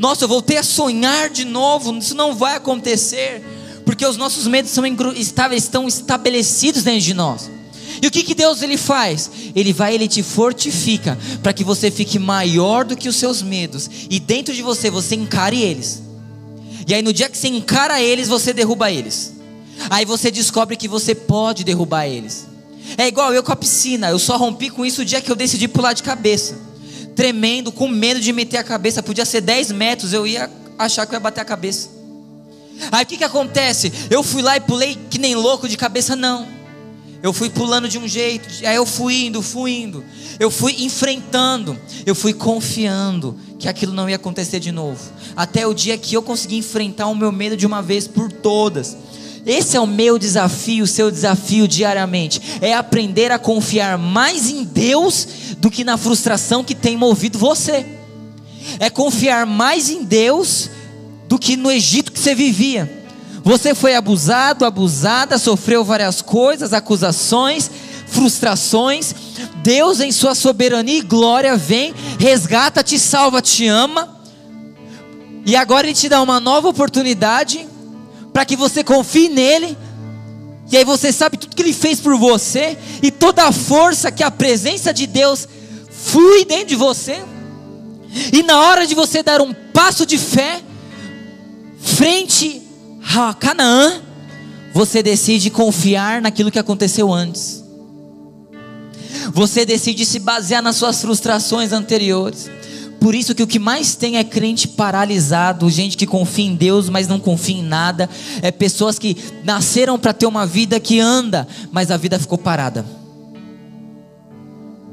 Nossa, 0.03 0.25
eu 0.25 0.29
voltei 0.29 0.57
a 0.57 0.65
sonhar 0.65 1.31
de 1.31 1.45
novo. 1.45 1.97
Isso 1.97 2.17
não 2.17 2.35
vai 2.35 2.57
acontecer 2.57 3.41
porque 3.85 4.05
os 4.05 4.17
nossos 4.17 4.49
medos 4.49 4.73
são 4.73 4.85
estão 5.55 5.87
estabelecidos 5.87 6.83
dentro 6.83 7.03
de 7.03 7.15
nós. 7.15 7.49
E 8.03 8.07
o 8.09 8.11
que, 8.11 8.25
que 8.25 8.35
Deus 8.35 8.63
ele 8.63 8.77
faz? 8.77 9.31
Ele 9.55 9.73
vai, 9.73 9.95
ele 9.95 10.09
te 10.09 10.21
fortifica 10.21 11.17
para 11.41 11.53
que 11.53 11.63
você 11.63 11.89
fique 11.89 12.19
maior 12.19 12.85
do 12.85 12.97
que 12.97 13.09
os 13.09 13.15
seus 13.15 13.43
medos 13.43 13.89
e 14.11 14.19
dentro 14.19 14.53
de 14.53 14.61
você 14.61 14.91
você 14.91 15.15
encare 15.15 15.63
eles. 15.63 16.03
E 16.85 16.93
aí 16.93 17.01
no 17.01 17.13
dia 17.13 17.29
que 17.29 17.39
você 17.39 17.47
encara 17.47 18.03
eles, 18.03 18.27
você 18.27 18.53
derruba 18.53 18.91
eles. 18.91 19.33
Aí 19.89 20.05
você 20.05 20.33
descobre 20.33 20.77
que 20.77 20.89
você 20.89 21.15
pode 21.15 21.63
derrubar 21.63 22.07
eles. 22.09 22.45
É 22.99 23.07
igual 23.07 23.33
eu 23.33 23.45
com 23.45 23.53
a 23.53 23.57
piscina, 23.57 24.11
eu 24.11 24.19
só 24.19 24.37
rompi 24.37 24.69
com 24.69 24.85
isso 24.85 25.03
o 25.03 25.05
dia 25.05 25.21
que 25.21 25.31
eu 25.31 25.37
decidi 25.37 25.69
pular 25.69 25.93
de 25.93 26.03
cabeça. 26.03 26.72
Tremendo, 27.15 27.71
com 27.71 27.89
medo 27.89 28.21
de 28.21 28.33
meter 28.33 28.59
a 28.59 28.65
cabeça, 28.65 29.03
podia 29.03 29.25
ser 29.25 29.41
10 29.41 29.73
metros, 29.73 30.13
eu 30.13 30.27
ia 30.27 30.51
achar 30.79 31.07
que 31.07 31.13
eu 31.13 31.17
ia 31.17 31.21
bater 31.21 31.41
a 31.41 31.45
cabeça. 31.45 31.91
Aí 32.91 33.05
o 33.05 33.07
que, 33.07 33.19
que 33.19 33.25
acontece? 33.25 33.93
Eu 34.11 34.23
fui 34.23 34.43
lá 34.43 34.57
e 34.57 34.61
pulei 34.61 34.99
que 35.11 35.19
nem 35.19 35.35
louco 35.35 35.69
de 35.69 35.77
cabeça, 35.77 36.17
não. 36.17 36.49
Eu 37.23 37.33
fui 37.33 37.49
pulando 37.49 37.89
de 37.89 37.99
um 37.99 38.09
jeito, 38.09 38.49
aí 38.67 38.75
eu 38.75 38.85
fui 38.85 39.27
indo, 39.27 39.41
fui 39.41 39.83
indo. 39.83 40.05
Eu 40.41 40.51
fui 40.51 40.83
enfrentando, 40.83 41.79
eu 42.05 42.17
fui 42.17 42.33
confiando 42.33 43.39
que 43.61 43.69
aquilo 43.69 43.93
não 43.93 44.11
ia 44.11 44.17
acontecer 44.17 44.59
de 44.59 44.73
novo. 44.73 45.01
Até 45.37 45.65
o 45.65 45.73
dia 45.73 45.97
que 45.97 46.15
eu 46.15 46.23
consegui 46.23 46.57
enfrentar 46.57 47.07
o 47.07 47.15
meu 47.15 47.31
medo 47.31 47.57
de 47.57 47.65
uma 47.65 47.81
vez 47.81 48.09
por 48.09 48.33
todas. 48.33 48.97
Esse 49.45 49.77
é 49.77 49.81
o 49.81 49.87
meu 49.87 50.19
desafio, 50.19 50.85
o 50.85 50.87
seu 50.87 51.11
desafio 51.11 51.67
diariamente. 51.67 52.41
É 52.61 52.75
aprender 52.75 53.33
a 53.33 53.39
confiar 53.39 53.99
mais 53.99 54.49
em 54.49 54.63
Deus 54.63 55.27
do 55.59 55.71
que 55.71 55.83
na 55.85 55.97
frustração 55.97 56.63
que 56.63 56.75
tem 56.75 56.97
movido 56.97 57.39
você. 57.39 57.85
É 58.79 58.89
confiar 58.89 59.45
mais 59.45 59.91
em 59.91 60.05
Deus 60.05 60.71
do 61.29 61.39
que 61.39 61.57
no 61.57 61.71
Egito 61.71 62.13
que 62.13 62.21
você 62.21 62.35
vivia. 62.35 63.01
Você 63.43 63.75
foi 63.75 63.97
abusado, 63.97 64.65
abusada, 64.65 65.37
sofreu 65.37 65.85
várias 65.85 66.23
coisas, 66.23 66.73
acusações, 66.73 67.69
frustrações. 68.07 69.13
Deus, 69.65 70.01
em 70.01 70.13
Sua 70.13 70.37
soberania 70.37 70.99
e 70.99 71.03
glória, 71.03 71.57
vem, 71.57 71.93
resgata, 72.21 72.85
te 72.85 72.97
salva, 72.97 73.43
te 73.43 73.67
ama. 73.67 74.21
E 75.45 75.57
agora 75.57 75.89
Ele 75.89 75.97
te 75.97 76.09
dá 76.09 76.23
uma 76.23 76.39
nova 76.39 76.69
oportunidade 76.69 77.72
para 78.33 78.45
que 78.45 78.57
você 78.57 78.83
confie 78.83 79.29
nele. 79.29 79.77
E 80.71 80.77
aí 80.77 80.85
você 80.85 81.13
sabe 81.13 81.37
tudo 81.37 81.55
que 81.55 81.63
Ele 81.63 81.73
fez 81.73 82.01
por 82.01 82.17
você 82.17 82.79
e 83.03 83.11
toda 83.11 83.45
a 83.45 83.53
força 83.53 84.11
que 84.11 84.23
a 84.23 84.31
presença 84.31 84.93
de 84.93 85.07
Deus 85.07 85.47
flui 85.91 86.45
dentro 86.45 86.67
de 86.67 86.77
você. 86.77 87.23
E 88.33 88.43
na 88.43 88.61
hora 88.61 88.87
de 88.87 88.95
você 88.95 89.23
dar 89.23 89.41
um 89.41 89.53
passo 89.53 90.07
de 90.07 90.19
fé, 90.19 90.63
frente 91.79 92.63
a 93.15 93.35
Canaã, 93.35 94.01
você 94.73 95.03
decide 95.03 95.51
confiar 95.51 96.23
naquilo 96.23 96.51
que 96.51 96.59
aconteceu 96.59 97.13
antes. 97.13 97.63
Você 99.33 99.65
decide 99.65 100.05
se 100.05 100.19
basear 100.19 100.63
nas 100.63 100.77
suas 100.77 101.01
frustrações 101.01 101.73
anteriores. 101.73 102.51
Por 103.03 103.17
isso 103.17 103.35
que 103.35 103.43
o 103.43 103.49
que 103.49 103.59
mais 103.59 103.97
tem 103.97 104.17
é 104.17 104.23
crente 104.23 104.69
paralisado, 104.69 105.69
gente 105.69 105.97
que 105.97 106.07
confia 106.07 106.47
em 106.47 106.55
Deus, 106.55 106.89
mas 106.89 107.09
não 107.09 107.19
confia 107.19 107.57
em 107.57 107.63
nada. 107.63 108.09
É 108.41 108.53
pessoas 108.53 108.97
que 108.97 109.17
nasceram 109.43 109.99
para 109.99 110.13
ter 110.13 110.25
uma 110.25 110.47
vida 110.47 110.79
que 110.79 111.01
anda, 111.01 111.49
mas 111.73 111.91
a 111.91 111.97
vida 111.97 112.17
ficou 112.17 112.39
parada. 112.39 112.87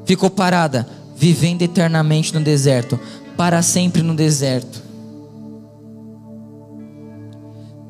Ficou 0.06 0.28
parada, 0.28 0.90
vivendo 1.16 1.62
eternamente 1.62 2.34
no 2.34 2.42
deserto, 2.42 3.00
para 3.38 3.62
sempre 3.62 4.02
no 4.02 4.16
deserto. 4.16 4.82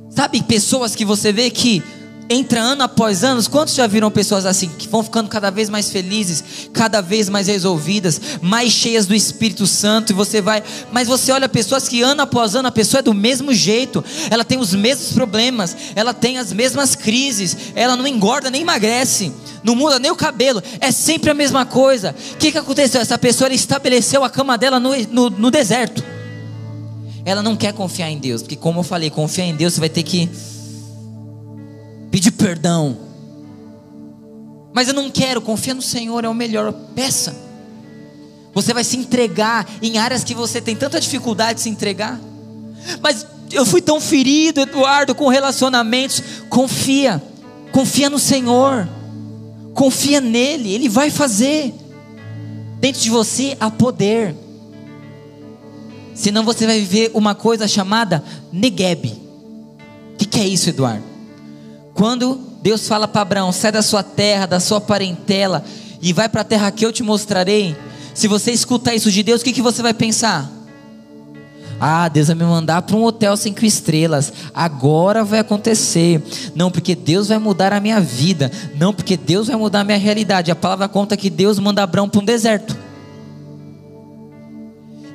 Sabe, 0.09 0.43
pessoas 0.43 0.95
que 0.95 1.05
você 1.05 1.31
vê 1.31 1.49
que 1.49 1.81
entra 2.29 2.61
ano 2.61 2.83
após 2.83 3.23
ano, 3.23 3.43
quantos 3.49 3.73
já 3.73 3.87
viram 3.87 4.11
pessoas 4.11 4.45
assim, 4.45 4.69
que 4.69 4.87
vão 4.87 5.01
ficando 5.01 5.27
cada 5.27 5.49
vez 5.49 5.67
mais 5.67 5.89
felizes, 5.89 6.69
cada 6.71 7.01
vez 7.01 7.27
mais 7.27 7.47
resolvidas, 7.47 8.21
mais 8.39 8.71
cheias 8.71 9.07
do 9.07 9.15
Espírito 9.15 9.65
Santo, 9.65 10.11
e 10.11 10.15
você 10.15 10.39
vai, 10.39 10.61
mas 10.91 11.07
você 11.07 11.31
olha 11.31 11.49
pessoas 11.49 11.89
que 11.89 12.03
ano 12.03 12.21
após 12.21 12.55
ano 12.55 12.67
a 12.67 12.71
pessoa 12.71 12.99
é 12.99 13.01
do 13.01 13.15
mesmo 13.15 13.51
jeito, 13.51 14.05
ela 14.29 14.45
tem 14.45 14.59
os 14.59 14.75
mesmos 14.75 15.11
problemas, 15.11 15.75
ela 15.95 16.13
tem 16.13 16.37
as 16.37 16.53
mesmas 16.53 16.93
crises, 16.93 17.57
ela 17.73 17.95
não 17.95 18.05
engorda 18.05 18.51
nem 18.51 18.61
emagrece, 18.61 19.33
não 19.63 19.73
muda 19.73 19.97
nem 19.97 20.11
o 20.11 20.15
cabelo, 20.15 20.61
é 20.79 20.91
sempre 20.91 21.31
a 21.31 21.33
mesma 21.33 21.65
coisa. 21.65 22.15
O 22.33 22.37
que, 22.37 22.51
que 22.51 22.57
aconteceu? 22.59 23.01
Essa 23.01 23.17
pessoa 23.17 23.51
estabeleceu 23.51 24.23
a 24.23 24.29
cama 24.29 24.55
dela 24.55 24.79
no, 24.79 24.95
no, 25.07 25.29
no 25.31 25.51
deserto 25.51 26.03
ela 27.25 27.43
não 27.43 27.55
quer 27.55 27.73
confiar 27.73 28.09
em 28.09 28.17
Deus, 28.17 28.41
porque 28.41 28.55
como 28.55 28.79
eu 28.79 28.83
falei, 28.83 29.11
confiar 29.11 29.45
em 29.45 29.53
Deus 29.53 29.73
você 29.73 29.79
vai 29.81 29.89
ter 29.89 30.01
que 30.01 30.27
pedir 32.11 32.31
perdão. 32.31 32.97
Mas 34.73 34.87
eu 34.87 34.93
não 34.93 35.09
quero, 35.09 35.41
confia 35.41 35.73
no 35.73 35.81
Senhor, 35.81 36.23
é 36.23 36.29
o 36.29 36.33
melhor. 36.33 36.71
Peça. 36.95 37.35
Você 38.53 38.73
vai 38.73 38.83
se 38.83 38.97
entregar 38.97 39.67
em 39.81 39.97
áreas 39.97 40.23
que 40.23 40.33
você 40.33 40.61
tem 40.61 40.75
tanta 40.75 40.99
dificuldade 40.99 41.55
de 41.55 41.61
se 41.61 41.69
entregar. 41.69 42.19
Mas 43.01 43.25
eu 43.51 43.65
fui 43.65 43.81
tão 43.81 43.99
ferido, 43.99 44.61
Eduardo, 44.61 45.15
com 45.15 45.27
relacionamentos. 45.27 46.21
Confia, 46.49 47.21
confia 47.71 48.09
no 48.09 48.19
Senhor, 48.19 48.87
confia 49.73 50.21
nele, 50.21 50.73
Ele 50.73 50.89
vai 50.89 51.09
fazer. 51.09 51.73
Dentro 52.79 53.01
de 53.01 53.09
você 53.09 53.57
há 53.59 53.69
poder. 53.69 54.35
Senão 56.15 56.43
você 56.43 56.65
vai 56.65 56.79
viver 56.79 57.11
uma 57.13 57.35
coisa 57.35 57.67
chamada 57.67 58.23
Negueb. 58.51 59.05
O 59.07 60.17
que, 60.17 60.25
que 60.25 60.39
é 60.39 60.47
isso, 60.47 60.69
Eduardo? 60.69 61.08
Quando 61.99 62.39
Deus 62.61 62.87
fala 62.87 63.09
para 63.09 63.23
Abraão: 63.23 63.51
sai 63.51 63.73
da 63.73 63.81
sua 63.81 64.01
terra, 64.01 64.45
da 64.45 64.61
sua 64.61 64.79
parentela, 64.79 65.65
e 66.01 66.13
vai 66.13 66.29
para 66.29 66.39
a 66.39 66.45
terra 66.45 66.71
que 66.71 66.85
eu 66.85 66.93
te 66.93 67.03
mostrarei. 67.03 67.75
Se 68.13 68.25
você 68.25 68.53
escutar 68.53 68.95
isso 68.95 69.11
de 69.11 69.21
Deus, 69.21 69.41
o 69.41 69.43
que, 69.43 69.51
que 69.51 69.61
você 69.61 69.81
vai 69.81 69.93
pensar? 69.93 70.49
Ah, 71.77 72.07
Deus 72.07 72.27
vai 72.27 72.37
me 72.37 72.45
mandar 72.45 72.83
para 72.83 72.95
um 72.95 73.03
hotel 73.03 73.35
cinco 73.35 73.65
estrelas. 73.65 74.31
Agora 74.53 75.25
vai 75.25 75.39
acontecer. 75.39 76.23
Não, 76.55 76.71
porque 76.71 76.95
Deus 76.95 77.27
vai 77.27 77.37
mudar 77.37 77.73
a 77.73 77.81
minha 77.81 77.99
vida. 77.99 78.49
Não, 78.77 78.93
porque 78.93 79.17
Deus 79.17 79.47
vai 79.47 79.57
mudar 79.57 79.81
a 79.81 79.83
minha 79.83 79.97
realidade. 79.97 80.51
A 80.51 80.55
palavra 80.55 80.87
conta 80.87 81.17
que 81.17 81.29
Deus 81.29 81.59
manda 81.59 81.83
Abraão 81.83 82.07
para 82.07 82.21
um 82.21 82.25
deserto. 82.25 82.77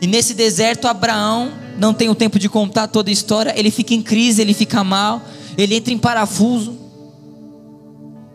E 0.02 0.06
nesse 0.06 0.34
deserto, 0.34 0.86
Abraão 0.86 1.50
não 1.78 1.94
tem 1.94 2.10
o 2.10 2.14
tempo 2.14 2.38
de 2.38 2.48
contar 2.48 2.88
toda 2.88 3.08
a 3.08 3.12
história. 3.12 3.54
Ele 3.58 3.70
fica 3.70 3.94
em 3.94 4.02
crise, 4.02 4.42
ele 4.42 4.52
fica 4.52 4.84
mal, 4.84 5.22
ele 5.56 5.76
entra 5.76 5.92
em 5.92 5.98
parafuso, 5.98 6.76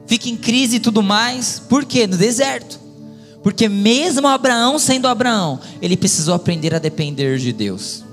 fica 0.07 0.29
em 0.29 0.35
crise 0.35 0.77
e 0.77 0.79
tudo 0.79 1.03
mais. 1.03 1.59
Por 1.59 1.85
quê? 1.85 2.07
No 2.07 2.17
deserto. 2.17 2.79
Porque 3.43 3.69
mesmo 3.69 4.27
Abraão 4.27 4.77
sendo 4.77 5.07
Abraão, 5.07 5.59
ele 5.81 5.95
precisou 5.95 6.33
aprender 6.33 6.73
a 6.75 6.79
depender 6.79 7.37
de 7.37 7.53
Deus. 7.53 8.03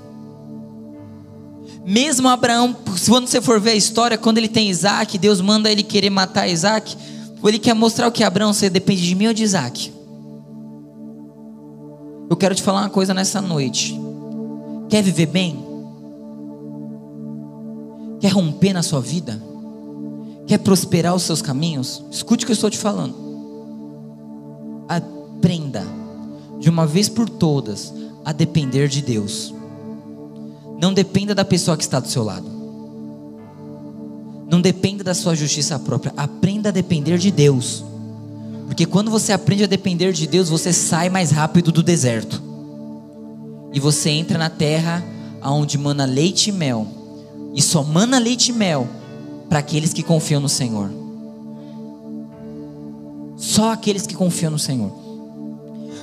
Mesmo 1.85 2.27
Abraão, 2.27 2.75
quando 3.07 3.27
você 3.27 3.41
for 3.41 3.59
ver 3.59 3.71
a 3.71 3.75
história, 3.75 4.17
quando 4.17 4.37
ele 4.37 4.49
tem 4.49 4.69
Isaac, 4.69 5.17
Deus 5.17 5.39
manda 5.39 5.71
ele 5.71 5.83
querer 5.83 6.09
matar 6.09 6.47
Isaac. 6.47 6.97
Ele 7.43 7.59
quer 7.59 7.73
mostrar 7.73 8.07
o 8.07 8.11
que 8.11 8.23
Abraão, 8.23 8.51
você 8.51 8.69
depende 8.69 9.07
de 9.07 9.15
mim 9.15 9.27
ou 9.27 9.33
de 9.33 9.43
Isaac? 9.43 9.93
Eu 12.29 12.35
quero 12.35 12.53
te 12.53 12.61
falar 12.61 12.81
uma 12.81 12.89
coisa 12.89 13.13
nessa 13.13 13.41
noite. 13.41 13.97
Quer 14.89 15.01
viver 15.01 15.27
bem? 15.27 15.66
Quer 18.27 18.33
romper 18.33 18.73
na 18.73 18.83
sua 18.83 18.99
vida? 18.99 19.41
Quer 20.47 20.57
prosperar 20.57 21.15
os 21.15 21.23
seus 21.23 21.41
caminhos? 21.41 22.03
Escute 22.11 22.43
o 22.43 22.45
que 22.45 22.51
eu 22.51 22.55
estou 22.55 22.69
te 22.69 22.77
falando. 22.77 23.15
Aprenda, 24.85 25.87
de 26.59 26.69
uma 26.69 26.85
vez 26.85 27.07
por 27.07 27.29
todas, 27.29 27.93
a 28.25 28.33
depender 28.33 28.89
de 28.89 29.01
Deus. 29.01 29.53
Não 30.77 30.93
dependa 30.93 31.33
da 31.33 31.45
pessoa 31.45 31.77
que 31.77 31.83
está 31.83 32.01
do 32.01 32.09
seu 32.09 32.21
lado. 32.21 32.45
Não 34.51 34.59
dependa 34.59 35.05
da 35.05 35.13
sua 35.13 35.33
justiça 35.33 35.79
própria. 35.79 36.13
Aprenda 36.17 36.67
a 36.67 36.73
depender 36.73 37.17
de 37.17 37.31
Deus. 37.31 37.81
Porque 38.65 38.85
quando 38.85 39.09
você 39.09 39.31
aprende 39.31 39.63
a 39.63 39.67
depender 39.67 40.11
de 40.11 40.27
Deus, 40.27 40.49
você 40.49 40.73
sai 40.73 41.07
mais 41.07 41.31
rápido 41.31 41.71
do 41.71 41.81
deserto. 41.81 42.43
E 43.71 43.79
você 43.79 44.09
entra 44.09 44.37
na 44.37 44.49
terra 44.49 45.01
onde 45.41 45.77
mana 45.77 46.03
leite 46.03 46.49
e 46.49 46.51
mel. 46.51 46.96
E 47.57 47.61
só 47.63 47.81
mana 47.81 48.19
leite 48.19 48.49
e 48.49 48.53
mel 48.53 48.87
para 49.49 49.57
aqueles 49.57 49.91
que 49.91 50.03
confiam 50.03 50.39
no 50.39 50.47
Senhor. 50.47 50.91
Só 53.35 53.71
aqueles 53.71 54.05
que 54.05 54.13
confiam 54.13 54.51
no 54.51 54.59
Senhor. 54.59 54.91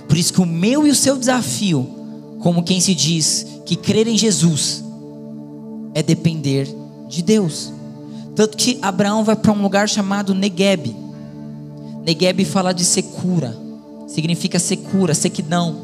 Por 0.08 0.18
isso 0.18 0.32
que 0.32 0.40
o 0.40 0.46
meu 0.46 0.84
e 0.84 0.90
o 0.90 0.94
seu 0.96 1.16
desafio, 1.16 1.88
como 2.40 2.64
quem 2.64 2.80
se 2.80 2.92
diz 2.92 3.46
que 3.64 3.76
crer 3.76 4.08
em 4.08 4.18
Jesus 4.18 4.82
é 5.94 6.02
depender 6.02 6.68
de 7.08 7.22
Deus. 7.22 7.72
Tanto 8.34 8.56
que 8.56 8.80
Abraão 8.82 9.22
vai 9.22 9.36
para 9.36 9.52
um 9.52 9.62
lugar 9.62 9.88
chamado 9.88 10.34
Negueb. 10.34 10.96
Negueb 12.04 12.44
fala 12.44 12.74
de 12.74 12.84
secura, 12.84 13.56
significa 14.08 14.58
secura, 14.58 15.14
sequidão. 15.14 15.76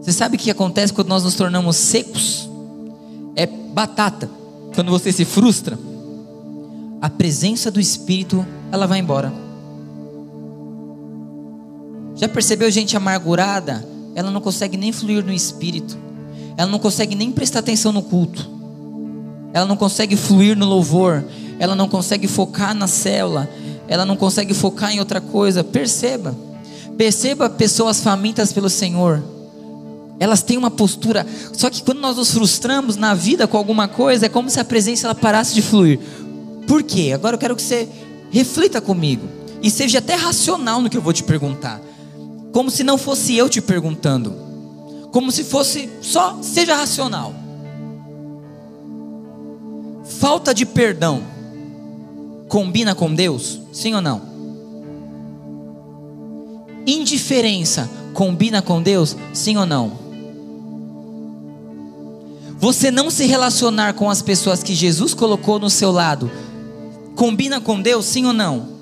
Você 0.00 0.12
sabe 0.12 0.36
o 0.36 0.38
que 0.38 0.48
acontece 0.48 0.92
quando 0.92 1.08
nós 1.08 1.24
nos 1.24 1.34
tornamos 1.34 1.74
secos? 1.74 2.45
É 3.36 3.46
batata. 3.46 4.28
Quando 4.74 4.90
você 4.90 5.12
se 5.12 5.24
frustra, 5.24 5.78
a 7.00 7.08
presença 7.08 7.70
do 7.70 7.78
Espírito 7.78 8.44
ela 8.72 8.86
vai 8.86 8.98
embora. 8.98 9.32
Já 12.16 12.26
percebeu 12.26 12.70
gente 12.70 12.96
amargurada? 12.96 13.86
Ela 14.14 14.30
não 14.30 14.40
consegue 14.40 14.76
nem 14.76 14.90
fluir 14.90 15.24
no 15.24 15.32
Espírito 15.32 16.06
ela 16.56 16.70
não 16.70 16.78
consegue 16.78 17.14
nem 17.14 17.30
prestar 17.30 17.58
atenção 17.58 17.92
no 17.92 18.02
culto, 18.02 18.50
ela 19.52 19.66
não 19.66 19.76
consegue 19.76 20.16
fluir 20.16 20.56
no 20.56 20.64
louvor, 20.64 21.24
ela 21.58 21.74
não 21.74 21.88
consegue 21.88 22.26
focar 22.26 22.74
na 22.74 22.86
célula, 22.86 23.48
ela 23.86 24.04
não 24.04 24.16
consegue 24.16 24.54
focar 24.54 24.90
em 24.90 24.98
outra 24.98 25.20
coisa. 25.20 25.62
Perceba, 25.62 26.34
perceba 26.96 27.48
pessoas 27.48 28.00
famintas 28.00 28.52
pelo 28.52 28.68
Senhor. 28.68 29.22
Elas 30.18 30.42
têm 30.42 30.56
uma 30.56 30.70
postura, 30.70 31.26
só 31.52 31.68
que 31.68 31.82
quando 31.82 32.00
nós 32.00 32.16
nos 32.16 32.30
frustramos 32.30 32.96
na 32.96 33.14
vida 33.14 33.46
com 33.46 33.56
alguma 33.56 33.86
coisa, 33.86 34.26
é 34.26 34.28
como 34.28 34.48
se 34.48 34.58
a 34.58 34.64
presença 34.64 35.06
ela 35.06 35.14
parasse 35.14 35.54
de 35.54 35.60
fluir. 35.60 36.00
Por 36.66 36.82
quê? 36.82 37.12
Agora 37.14 37.34
eu 37.34 37.38
quero 37.38 37.54
que 37.54 37.62
você 37.62 37.88
reflita 38.30 38.80
comigo 38.80 39.28
e 39.62 39.70
seja 39.70 39.98
até 39.98 40.14
racional 40.14 40.80
no 40.80 40.88
que 40.88 40.96
eu 40.96 41.02
vou 41.02 41.12
te 41.12 41.22
perguntar, 41.22 41.80
como 42.52 42.70
se 42.70 42.82
não 42.82 42.96
fosse 42.96 43.36
eu 43.36 43.48
te 43.48 43.60
perguntando 43.60 44.46
como 45.16 45.32
se 45.32 45.44
fosse 45.44 45.88
só 46.02 46.42
seja 46.42 46.76
racional. 46.76 47.34
Falta 50.04 50.52
de 50.52 50.66
perdão 50.66 51.22
combina 52.48 52.94
com 52.94 53.14
Deus? 53.14 53.58
Sim 53.72 53.94
ou 53.94 54.02
não? 54.02 54.20
Indiferença 56.86 57.88
combina 58.12 58.60
com 58.60 58.82
Deus? 58.82 59.16
Sim 59.32 59.56
ou 59.56 59.64
não? 59.64 60.05
Você 62.58 62.90
não 62.90 63.10
se 63.10 63.26
relacionar 63.26 63.92
com 63.94 64.08
as 64.08 64.22
pessoas 64.22 64.62
que 64.62 64.74
Jesus 64.74 65.12
colocou 65.12 65.58
no 65.58 65.68
seu 65.68 65.92
lado 65.92 66.30
combina 67.14 67.60
com 67.60 67.80
Deus? 67.80 68.04
Sim 68.06 68.26
ou 68.26 68.32
não? 68.32 68.76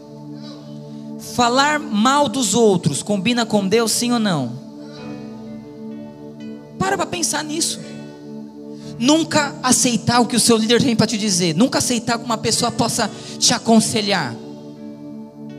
Falar 1.35 1.79
mal 1.79 2.29
dos 2.29 2.55
outros 2.55 3.03
combina 3.03 3.45
com 3.47 3.67
Deus? 3.67 3.93
Sim 3.93 4.13
ou 4.13 4.19
não? 4.19 4.53
Para 6.79 6.97
para 6.97 7.07
pensar 7.07 7.43
nisso. 7.43 7.81
Nunca 8.99 9.55
aceitar 9.63 10.21
o 10.21 10.27
que 10.27 10.37
o 10.37 10.41
seu 10.41 10.57
líder 10.57 10.83
tem 10.83 10.95
para 10.95 11.07
te 11.07 11.19
dizer. 11.19 11.55
Nunca 11.55 11.79
aceitar 11.79 12.19
que 12.19 12.25
uma 12.25 12.39
pessoa 12.39 12.71
possa 12.71 13.11
te 13.39 13.53
aconselhar. 13.53 14.35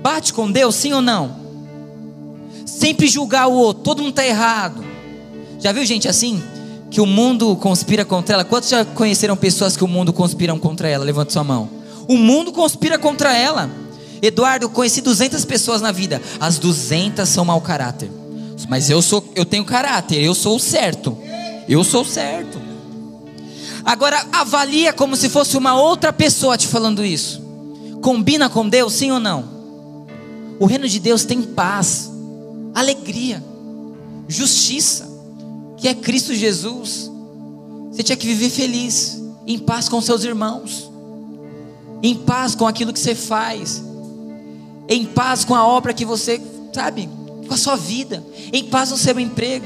Bate 0.01 0.33
com 0.33 0.51
Deus, 0.51 0.75
sim 0.75 0.93
ou 0.93 1.01
não? 1.01 1.43
Sempre 2.65 3.07
julgar 3.07 3.47
o 3.47 3.53
outro, 3.53 3.83
todo 3.83 3.99
mundo 3.99 4.11
está 4.11 4.25
errado. 4.25 4.83
Já 5.59 5.71
viu 5.71 5.85
gente 5.85 6.07
assim? 6.07 6.41
Que 6.95 7.01
o 7.01 7.05
mundo 7.05 7.57
conspira 7.57 8.05
contra 8.05 8.35
ela? 8.35 8.45
Quantos 8.45 8.69
já 8.69 8.85
conheceram 8.85 9.35
pessoas 9.35 9.75
que 9.75 9.83
o 9.83 9.87
mundo 9.87 10.13
conspira 10.13 10.57
contra 10.57 10.87
ela? 10.87 11.03
Levante 11.03 11.33
sua 11.33 11.43
mão. 11.43 11.69
O 12.07 12.17
mundo 12.17 12.53
conspira 12.53 12.97
contra 12.97 13.37
ela. 13.37 13.69
Eduardo, 14.21 14.63
eu 14.63 14.69
conheci 14.69 15.01
200 15.01 15.43
pessoas 15.43 15.81
na 15.81 15.91
vida. 15.91 16.21
As 16.39 16.57
200 16.57 17.27
são 17.27 17.43
mau 17.43 17.59
caráter. 17.59 18.09
Mas 18.69 18.89
eu 18.89 19.01
sou, 19.01 19.29
eu 19.35 19.43
tenho 19.43 19.65
caráter, 19.65 20.23
eu 20.23 20.33
sou 20.33 20.55
o 20.55 20.59
certo. 20.59 21.17
Eu 21.67 21.83
sou 21.83 22.03
o 22.03 22.05
certo. 22.05 22.61
Agora 23.83 24.25
avalia 24.31 24.93
como 24.93 25.17
se 25.17 25.27
fosse 25.27 25.57
uma 25.57 25.77
outra 25.77 26.13
pessoa 26.13 26.57
te 26.57 26.65
falando 26.65 27.03
isso. 27.03 27.43
Combina 28.01 28.47
com 28.47 28.69
Deus, 28.69 28.93
sim 28.93 29.11
ou 29.11 29.19
não? 29.19 29.43
O 30.61 30.65
reino 30.65 30.87
de 30.87 31.01
Deus 31.01 31.25
tem 31.25 31.41
paz, 31.41 32.09
alegria, 32.73 33.43
justiça, 34.29 35.04
que 35.77 35.87
é 35.87 35.93
Cristo 35.93 36.33
Jesus. 36.33 37.11
Você 37.91 38.03
tinha 38.03 38.15
que 38.15 38.27
viver 38.27 38.49
feliz, 38.49 39.21
em 39.47 39.57
paz 39.57 39.87
com 39.87 40.01
seus 40.01 40.23
irmãos, 40.23 40.91
em 42.01 42.15
paz 42.15 42.55
com 42.55 42.67
aquilo 42.67 42.91
que 42.91 42.99
você 42.99 43.15
faz, 43.15 43.83
em 44.87 45.05
paz 45.05 45.45
com 45.45 45.55
a 45.55 45.65
obra 45.65 45.93
que 45.93 46.05
você, 46.05 46.41
sabe, 46.73 47.09
com 47.47 47.53
a 47.53 47.57
sua 47.57 47.75
vida, 47.75 48.23
em 48.51 48.65
paz 48.65 48.91
no 48.91 48.97
seu 48.97 49.19
emprego. 49.19 49.65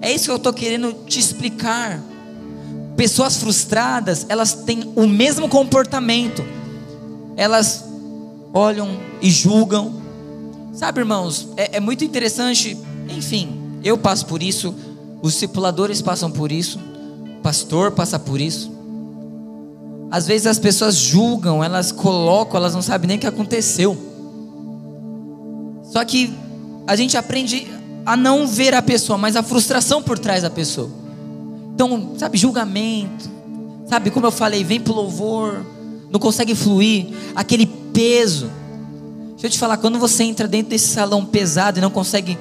É 0.00 0.12
isso 0.12 0.24
que 0.26 0.30
eu 0.30 0.36
estou 0.36 0.52
querendo 0.52 0.92
te 1.06 1.18
explicar. 1.18 2.02
Pessoas 2.96 3.38
frustradas, 3.38 4.26
elas 4.28 4.52
têm 4.52 4.92
o 4.94 5.06
mesmo 5.06 5.48
comportamento. 5.48 6.44
Elas 7.36 7.84
olham 8.52 9.00
e 9.20 9.30
julgam. 9.30 10.02
Sabe, 10.74 11.00
irmãos, 11.00 11.48
é, 11.56 11.78
é 11.78 11.80
muito 11.80 12.04
interessante. 12.04 12.76
Enfim, 13.08 13.80
eu 13.82 13.96
passo 13.96 14.26
por 14.26 14.42
isso, 14.42 14.74
os 15.24 15.32
discipuladores 15.32 16.02
passam 16.02 16.30
por 16.30 16.52
isso, 16.52 16.78
o 16.78 17.40
pastor 17.40 17.92
passa 17.92 18.18
por 18.18 18.38
isso. 18.38 18.70
Às 20.10 20.26
vezes 20.26 20.46
as 20.46 20.58
pessoas 20.58 20.96
julgam, 20.96 21.64
elas 21.64 21.90
colocam, 21.90 22.58
elas 22.58 22.74
não 22.74 22.82
sabem 22.82 23.08
nem 23.08 23.16
o 23.16 23.20
que 23.20 23.26
aconteceu. 23.26 23.96
Só 25.90 26.04
que 26.04 26.30
a 26.86 26.94
gente 26.94 27.16
aprende 27.16 27.66
a 28.04 28.18
não 28.18 28.46
ver 28.46 28.74
a 28.74 28.82
pessoa, 28.82 29.16
mas 29.16 29.34
a 29.34 29.42
frustração 29.42 30.02
por 30.02 30.18
trás 30.18 30.42
da 30.42 30.50
pessoa. 30.50 30.90
Então, 31.74 32.12
sabe, 32.18 32.36
julgamento, 32.36 33.30
sabe, 33.88 34.10
como 34.10 34.26
eu 34.26 34.30
falei, 34.30 34.62
vem 34.62 34.78
pro 34.78 34.92
louvor, 34.92 35.64
não 36.10 36.20
consegue 36.20 36.54
fluir, 36.54 37.06
aquele 37.34 37.64
peso. 37.64 38.50
Deixa 39.30 39.46
eu 39.46 39.50
te 39.50 39.58
falar, 39.58 39.78
quando 39.78 39.98
você 39.98 40.22
entra 40.22 40.46
dentro 40.46 40.68
desse 40.68 40.88
salão 40.88 41.24
pesado 41.24 41.78
e 41.78 41.80
não 41.80 41.90
consegue 41.90 42.36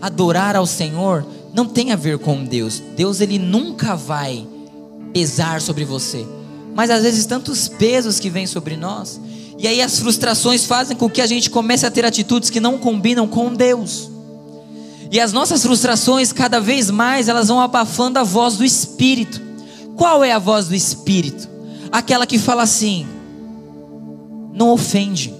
adorar 0.00 0.56
ao 0.56 0.64
Senhor, 0.64 1.26
não 1.54 1.66
tem 1.66 1.92
a 1.92 1.96
ver 1.96 2.18
com 2.18 2.44
Deus. 2.44 2.82
Deus 2.96 3.20
ele 3.20 3.38
nunca 3.38 3.94
vai 3.94 4.46
pesar 5.12 5.60
sobre 5.60 5.84
você. 5.84 6.26
Mas 6.74 6.90
às 6.90 7.02
vezes 7.02 7.26
tantos 7.26 7.68
pesos 7.68 8.18
que 8.18 8.30
vêm 8.30 8.46
sobre 8.46 8.76
nós, 8.76 9.20
e 9.58 9.66
aí 9.66 9.82
as 9.82 9.98
frustrações 9.98 10.64
fazem 10.64 10.96
com 10.96 11.08
que 11.08 11.20
a 11.20 11.26
gente 11.26 11.50
comece 11.50 11.86
a 11.86 11.90
ter 11.90 12.04
atitudes 12.04 12.50
que 12.50 12.60
não 12.60 12.78
combinam 12.78 13.28
com 13.28 13.52
Deus. 13.52 14.10
E 15.10 15.20
as 15.20 15.32
nossas 15.32 15.62
frustrações, 15.62 16.32
cada 16.32 16.58
vez 16.58 16.90
mais, 16.90 17.28
elas 17.28 17.48
vão 17.48 17.60
abafando 17.60 18.18
a 18.18 18.24
voz 18.24 18.56
do 18.56 18.64
Espírito. 18.64 19.40
Qual 19.94 20.24
é 20.24 20.32
a 20.32 20.38
voz 20.38 20.68
do 20.68 20.74
Espírito? 20.74 21.46
Aquela 21.92 22.26
que 22.26 22.38
fala 22.38 22.62
assim: 22.62 23.06
não 24.54 24.70
ofende, 24.70 25.34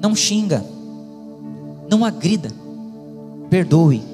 não 0.00 0.14
xinga, 0.14 0.64
não 1.90 2.04
agrida, 2.04 2.50
perdoe, 3.50 4.11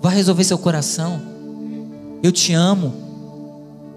vá 0.00 0.10
resolver 0.10 0.44
seu 0.44 0.58
coração. 0.58 1.20
Eu 2.22 2.32
te 2.32 2.52
amo, 2.52 2.92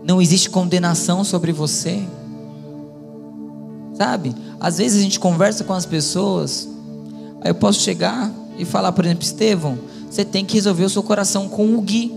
não 0.03 0.21
existe 0.21 0.49
condenação 0.49 1.23
sobre 1.23 1.51
você. 1.51 2.01
Sabe? 3.95 4.35
Às 4.59 4.77
vezes 4.77 4.99
a 4.99 5.03
gente 5.03 5.19
conversa 5.19 5.63
com 5.63 5.73
as 5.73 5.85
pessoas, 5.85 6.67
aí 7.41 7.51
eu 7.51 7.55
posso 7.55 7.81
chegar 7.81 8.31
e 8.57 8.65
falar, 8.65 8.91
por 8.91 9.05
exemplo, 9.05 9.23
Estevão, 9.23 9.77
você 10.09 10.25
tem 10.25 10.45
que 10.45 10.55
resolver 10.55 10.83
o 10.83 10.89
seu 10.89 11.03
coração 11.03 11.47
com 11.47 11.75
o 11.75 11.81
Gui. 11.81 12.11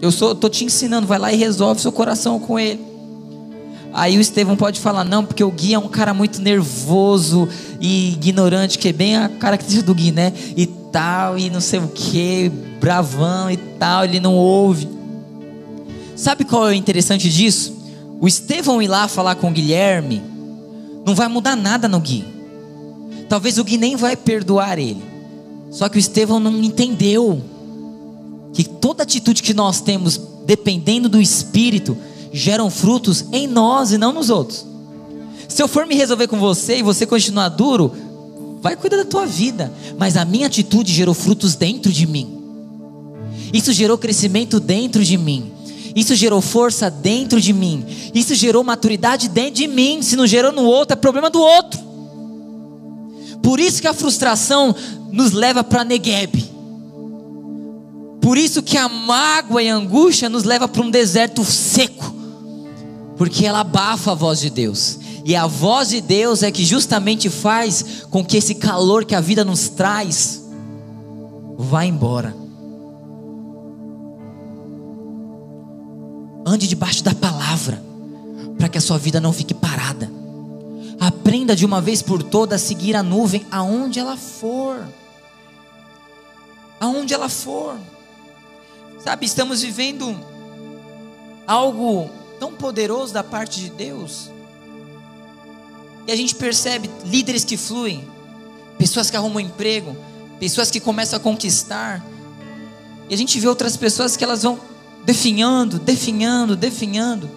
Eu 0.00 0.12
tô 0.34 0.48
te 0.48 0.64
ensinando, 0.64 1.06
vai 1.06 1.18
lá 1.18 1.32
e 1.32 1.36
resolve 1.36 1.80
seu 1.80 1.90
coração 1.90 2.38
com 2.38 2.58
ele. 2.58 2.80
Aí 3.92 4.18
o 4.18 4.20
Estevão 4.20 4.56
pode 4.56 4.80
falar, 4.80 5.04
não, 5.04 5.24
porque 5.24 5.42
o 5.42 5.50
Gui 5.50 5.74
é 5.74 5.78
um 5.78 5.88
cara 5.88 6.12
muito 6.12 6.40
nervoso 6.40 7.48
e 7.80 8.12
ignorante, 8.12 8.78
que 8.78 8.88
é 8.88 8.92
bem 8.92 9.16
a 9.16 9.28
característica 9.28 9.86
do 9.86 9.94
Gui, 9.94 10.12
né? 10.12 10.32
E 10.56 10.66
tal, 10.66 11.38
e 11.38 11.50
não 11.50 11.60
sei 11.60 11.80
o 11.80 11.88
que, 11.88 12.50
bravão 12.80 13.50
e 13.50 13.56
tal, 13.56 14.04
ele 14.04 14.20
não 14.20 14.34
ouve. 14.34 14.88
Sabe 16.14 16.44
qual 16.44 16.68
é 16.68 16.70
o 16.72 16.74
interessante 16.74 17.30
disso? 17.30 17.76
O 18.20 18.26
Estevão 18.26 18.82
ir 18.82 18.88
lá 18.88 19.08
falar 19.08 19.36
com 19.36 19.48
o 19.48 19.52
Guilherme, 19.52 20.22
não 21.06 21.14
vai 21.14 21.28
mudar 21.28 21.56
nada 21.56 21.88
no 21.88 22.00
Gui. 22.00 22.24
Talvez 23.28 23.58
o 23.58 23.64
Gui 23.64 23.78
nem 23.78 23.96
vai 23.96 24.16
perdoar 24.16 24.78
ele. 24.78 25.02
Só 25.70 25.88
que 25.88 25.96
o 25.96 26.00
Estevão 26.00 26.40
não 26.40 26.62
entendeu 26.62 27.42
que 28.52 28.64
toda 28.64 29.02
atitude 29.02 29.42
que 29.42 29.54
nós 29.54 29.80
temos, 29.80 30.20
dependendo 30.44 31.08
do 31.08 31.20
Espírito, 31.20 31.96
geram 32.32 32.70
frutos 32.70 33.24
em 33.32 33.46
nós 33.46 33.92
e 33.92 33.98
não 33.98 34.12
nos 34.12 34.30
outros. 34.30 34.66
Se 35.48 35.62
eu 35.62 35.68
for 35.68 35.86
me 35.86 35.94
resolver 35.94 36.28
com 36.28 36.38
você 36.38 36.78
e 36.78 36.82
você 36.82 37.06
continuar 37.06 37.48
duro, 37.48 37.92
vai 38.60 38.76
cuidar 38.76 38.98
da 38.98 39.04
tua 39.04 39.26
vida. 39.26 39.72
Mas 39.98 40.16
a 40.16 40.24
minha 40.24 40.46
atitude 40.46 40.92
gerou 40.92 41.14
frutos 41.14 41.54
dentro 41.54 41.90
de 41.90 42.06
mim. 42.06 42.38
Isso 43.52 43.72
gerou 43.72 43.96
crescimento 43.96 44.60
dentro 44.60 45.04
de 45.04 45.16
mim. 45.16 45.52
Isso 45.96 46.14
gerou 46.14 46.40
força 46.40 46.90
dentro 46.90 47.40
de 47.40 47.52
mim. 47.52 47.84
Isso 48.14 48.34
gerou 48.34 48.62
maturidade 48.62 49.28
dentro 49.28 49.54
de 49.54 49.66
mim. 49.66 50.02
Se 50.02 50.16
não 50.16 50.26
gerou 50.26 50.52
no 50.52 50.64
outro, 50.64 50.92
é 50.92 50.96
problema 50.96 51.30
do 51.30 51.40
outro. 51.40 51.80
Por 53.42 53.58
isso 53.58 53.80
que 53.80 53.88
a 53.88 53.94
frustração 53.94 54.74
nos 55.10 55.32
leva 55.32 55.64
para 55.64 55.84
Negueb. 55.84 56.44
Por 58.20 58.36
isso 58.36 58.62
que 58.62 58.76
a 58.76 58.88
mágoa 58.88 59.62
e 59.62 59.70
a 59.70 59.74
angústia 59.74 60.28
nos 60.28 60.44
leva 60.44 60.68
para 60.68 60.82
um 60.82 60.90
deserto 60.90 61.44
seco. 61.44 62.17
Porque 63.18 63.44
ela 63.44 63.60
abafa 63.60 64.12
a 64.12 64.14
voz 64.14 64.38
de 64.38 64.48
Deus. 64.48 64.98
E 65.24 65.36
a 65.36 65.46
voz 65.46 65.88
de 65.88 66.00
Deus 66.00 66.42
é 66.42 66.50
que 66.50 66.64
justamente 66.64 67.28
faz 67.28 68.06
com 68.08 68.24
que 68.24 68.38
esse 68.38 68.54
calor 68.54 69.04
que 69.04 69.14
a 69.14 69.20
vida 69.20 69.44
nos 69.44 69.68
traz 69.68 70.42
vá 71.58 71.84
embora. 71.84 72.34
Ande 76.46 76.66
debaixo 76.66 77.04
da 77.04 77.14
palavra, 77.14 77.82
para 78.56 78.68
que 78.68 78.78
a 78.78 78.80
sua 78.80 78.96
vida 78.96 79.20
não 79.20 79.32
fique 79.32 79.52
parada. 79.52 80.10
Aprenda 80.98 81.54
de 81.54 81.66
uma 81.66 81.80
vez 81.80 82.00
por 82.00 82.22
todas 82.22 82.62
a 82.62 82.66
seguir 82.66 82.96
a 82.96 83.02
nuvem 83.02 83.44
aonde 83.50 83.98
ela 83.98 84.16
for. 84.16 84.78
Aonde 86.80 87.12
ela 87.12 87.28
for. 87.28 87.76
Sabe, 89.04 89.26
estamos 89.26 89.62
vivendo 89.62 90.18
algo 91.46 92.10
tão 92.38 92.52
poderoso 92.52 93.12
da 93.12 93.22
parte 93.22 93.60
de 93.60 93.70
Deus. 93.70 94.30
E 96.06 96.12
a 96.12 96.16
gente 96.16 96.34
percebe 96.34 96.90
líderes 97.04 97.44
que 97.44 97.56
fluem, 97.56 98.08
pessoas 98.78 99.10
que 99.10 99.16
arrumam 99.16 99.40
emprego, 99.40 99.96
pessoas 100.40 100.70
que 100.70 100.80
começam 100.80 101.18
a 101.18 101.20
conquistar. 101.20 102.04
E 103.08 103.14
a 103.14 103.16
gente 103.16 103.38
vê 103.38 103.46
outras 103.46 103.76
pessoas 103.76 104.16
que 104.16 104.24
elas 104.24 104.42
vão 104.42 104.58
definhando, 105.04 105.78
definhando, 105.78 106.56
definhando. 106.56 107.30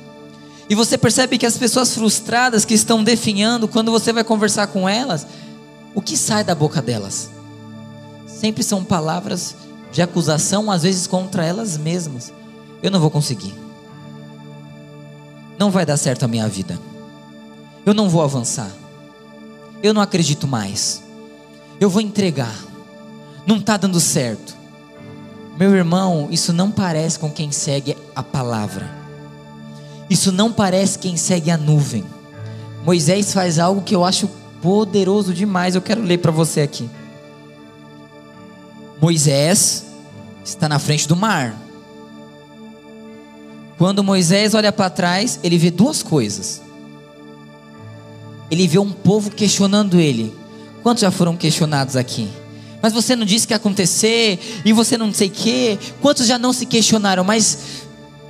E 0.70 0.76
você 0.76 0.98
percebe 0.98 1.38
que 1.38 1.46
as 1.46 1.58
pessoas 1.58 1.94
frustradas 1.94 2.64
que 2.64 2.74
estão 2.74 3.04
definhando, 3.04 3.68
quando 3.68 3.92
você 3.92 4.14
vai 4.14 4.24
conversar 4.24 4.68
com 4.68 4.88
elas, 4.88 5.28
o 5.94 6.02
que 6.02 6.16
sai 6.16 6.44
da 6.44 6.56
boca 6.56 6.82
delas? 6.82 7.30
Sempre 8.26 8.64
são 8.64 8.84
palavras 8.84 9.56
de 9.92 10.02
acusação, 10.02 10.72
às 10.72 10.84
vezes 10.84 11.08
contra 11.08 11.46
elas 11.46 11.78
mesmas. 11.78 12.32
Eu 12.82 12.90
não 12.90 13.02
vou 13.02 13.12
conseguir. 13.12 13.54
Não 15.62 15.70
vai 15.70 15.86
dar 15.86 15.96
certo 15.96 16.26
a 16.26 16.28
minha 16.28 16.48
vida. 16.48 16.80
Eu 17.86 17.94
não 17.94 18.10
vou 18.10 18.24
avançar. 18.24 18.72
Eu 19.84 19.94
não 19.94 20.02
acredito 20.02 20.48
mais. 20.48 21.04
Eu 21.80 21.88
vou 21.88 22.02
entregar. 22.02 22.56
Não 23.46 23.58
está 23.58 23.78
dando 23.78 24.00
certo. 24.00 24.58
Meu 25.60 25.76
irmão, 25.76 26.28
isso 26.32 26.52
não 26.52 26.72
parece 26.72 27.20
com 27.20 27.30
quem 27.30 27.52
segue 27.52 27.96
a 28.16 28.24
palavra. 28.24 28.90
Isso 30.10 30.32
não 30.32 30.52
parece 30.52 30.98
quem 30.98 31.16
segue 31.16 31.52
a 31.52 31.58
nuvem. 31.58 32.04
Moisés 32.84 33.32
faz 33.32 33.60
algo 33.60 33.84
que 33.84 33.94
eu 33.94 34.04
acho 34.04 34.28
poderoso 34.64 35.32
demais. 35.32 35.76
Eu 35.76 35.82
quero 35.84 36.02
ler 36.02 36.18
para 36.18 36.32
você 36.32 36.62
aqui. 36.62 36.90
Moisés 39.00 39.86
está 40.44 40.68
na 40.68 40.80
frente 40.80 41.08
do 41.08 41.16
mar. 41.16 41.56
Quando 43.82 44.04
Moisés 44.04 44.54
olha 44.54 44.72
para 44.72 44.92
trás, 44.92 45.40
ele 45.44 45.58
vê 45.58 45.72
duas 45.72 46.04
coisas. 46.04 46.62
Ele 48.52 48.68
vê 48.68 48.78
um 48.78 48.92
povo 48.92 49.32
questionando 49.32 50.00
ele. 50.00 50.32
Quantos 50.84 51.02
já 51.02 51.10
foram 51.10 51.36
questionados 51.36 51.96
aqui? 51.96 52.30
Mas 52.80 52.94
você 52.94 53.16
não 53.16 53.26
disse 53.26 53.48
que 53.48 53.54
ia 53.54 53.58
acontecer, 53.58 54.40
e 54.64 54.72
você 54.72 55.00
não 55.00 55.12
sei 55.12 55.30
o 55.30 55.32
quê. 55.32 55.80
Quantos 56.00 56.28
já 56.28 56.38
não 56.38 56.54
se 56.54 56.68
questionaram? 56.68 57.24
Mas 57.24 57.58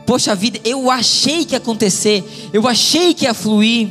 poxa 0.05 0.33
vida, 0.33 0.57
eu 0.63 0.89
achei 0.89 1.43
que 1.43 1.53
ia 1.53 1.57
acontecer, 1.57 2.23
eu 2.53 2.65
achei 2.65 3.13
que 3.13 3.25
ia 3.25 3.33
fluir, 3.33 3.89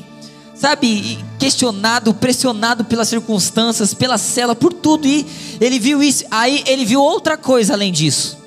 sabe, 0.54 1.18
questionado, 1.38 2.14
pressionado 2.14 2.86
pelas 2.86 3.08
circunstâncias, 3.08 3.92
pela 3.92 4.16
cela, 4.16 4.54
por 4.54 4.72
tudo, 4.72 5.06
e 5.06 5.26
ele 5.60 5.78
viu 5.78 6.02
isso, 6.02 6.24
aí 6.30 6.64
ele 6.66 6.86
viu 6.86 7.02
outra 7.02 7.36
coisa 7.36 7.74
além 7.74 7.92
disso, 7.92 8.38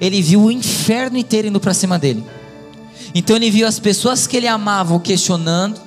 ele 0.00 0.20
viu 0.22 0.42
o 0.42 0.50
inferno 0.50 1.16
inteiro 1.18 1.48
indo 1.48 1.60
para 1.60 1.74
cima 1.74 1.98
dele, 1.98 2.24
então 3.14 3.36
ele 3.36 3.50
viu 3.50 3.66
as 3.66 3.78
pessoas 3.78 4.26
que 4.26 4.36
ele 4.36 4.48
amava 4.48 4.98
questionando, 5.00 5.80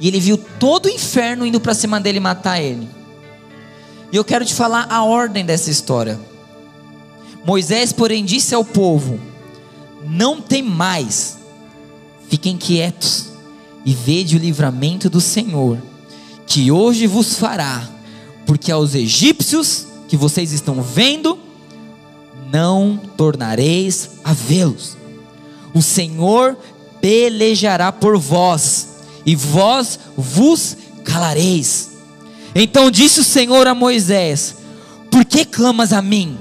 e 0.00 0.06
ele 0.06 0.20
viu 0.20 0.38
todo 0.58 0.86
o 0.86 0.90
inferno 0.90 1.44
indo 1.44 1.60
para 1.60 1.74
cima 1.74 2.00
dele 2.00 2.20
matar 2.20 2.60
ele, 2.60 2.88
e 4.12 4.16
eu 4.16 4.24
quero 4.24 4.44
te 4.44 4.54
falar 4.54 4.86
a 4.90 5.04
ordem 5.04 5.44
dessa 5.44 5.70
história. 5.70 6.18
Moisés, 7.44 7.92
porém, 7.92 8.24
disse 8.24 8.54
ao 8.54 8.64
povo: 8.64 9.18
não 10.04 10.40
tem 10.40 10.62
mais. 10.62 11.38
Fiquem 12.28 12.56
quietos 12.56 13.26
e 13.84 13.94
vede 13.94 14.36
o 14.36 14.38
livramento 14.38 15.08
do 15.08 15.20
Senhor, 15.20 15.78
que 16.46 16.70
hoje 16.70 17.06
vos 17.06 17.36
fará, 17.36 17.88
porque 18.46 18.70
aos 18.70 18.94
egípcios 18.94 19.86
que 20.08 20.16
vocês 20.16 20.52
estão 20.52 20.82
vendo, 20.82 21.38
não 22.52 22.96
tornareis 23.16 24.10
a 24.24 24.32
vê-los. 24.32 24.96
O 25.74 25.82
Senhor 25.82 26.56
pelejará 27.00 27.92
por 27.92 28.18
vós, 28.18 28.88
e 29.24 29.36
vós 29.36 29.98
vos 30.16 30.76
calareis. 31.04 31.90
Então 32.54 32.90
disse 32.90 33.20
o 33.20 33.24
Senhor 33.24 33.66
a 33.66 33.74
Moisés: 33.74 34.56
Por 35.10 35.24
que 35.24 35.44
clamas 35.44 35.92
a 35.92 36.00
mim? 36.00 36.38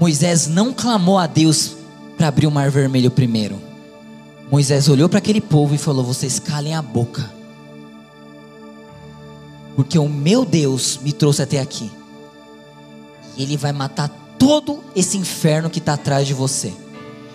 Moisés 0.00 0.46
não 0.46 0.72
clamou 0.72 1.18
a 1.18 1.26
Deus 1.26 1.72
para 2.16 2.28
abrir 2.28 2.46
o 2.46 2.50
mar 2.50 2.70
vermelho 2.70 3.10
primeiro. 3.10 3.60
Moisés 4.50 4.88
olhou 4.88 5.08
para 5.08 5.18
aquele 5.18 5.40
povo 5.40 5.74
e 5.74 5.78
falou: 5.78 6.04
Vocês 6.04 6.38
calem 6.38 6.74
a 6.74 6.82
boca. 6.82 7.38
porque 9.76 9.96
o 9.96 10.08
meu 10.08 10.44
Deus 10.44 10.98
me 11.04 11.12
trouxe 11.12 11.40
até 11.40 11.60
aqui. 11.60 11.88
Ele 13.38 13.56
vai 13.56 13.72
matar 13.72 14.08
todo 14.38 14.82
esse 14.94 15.16
inferno 15.16 15.70
que 15.70 15.78
está 15.78 15.94
atrás 15.94 16.26
de 16.26 16.34
você. 16.34 16.72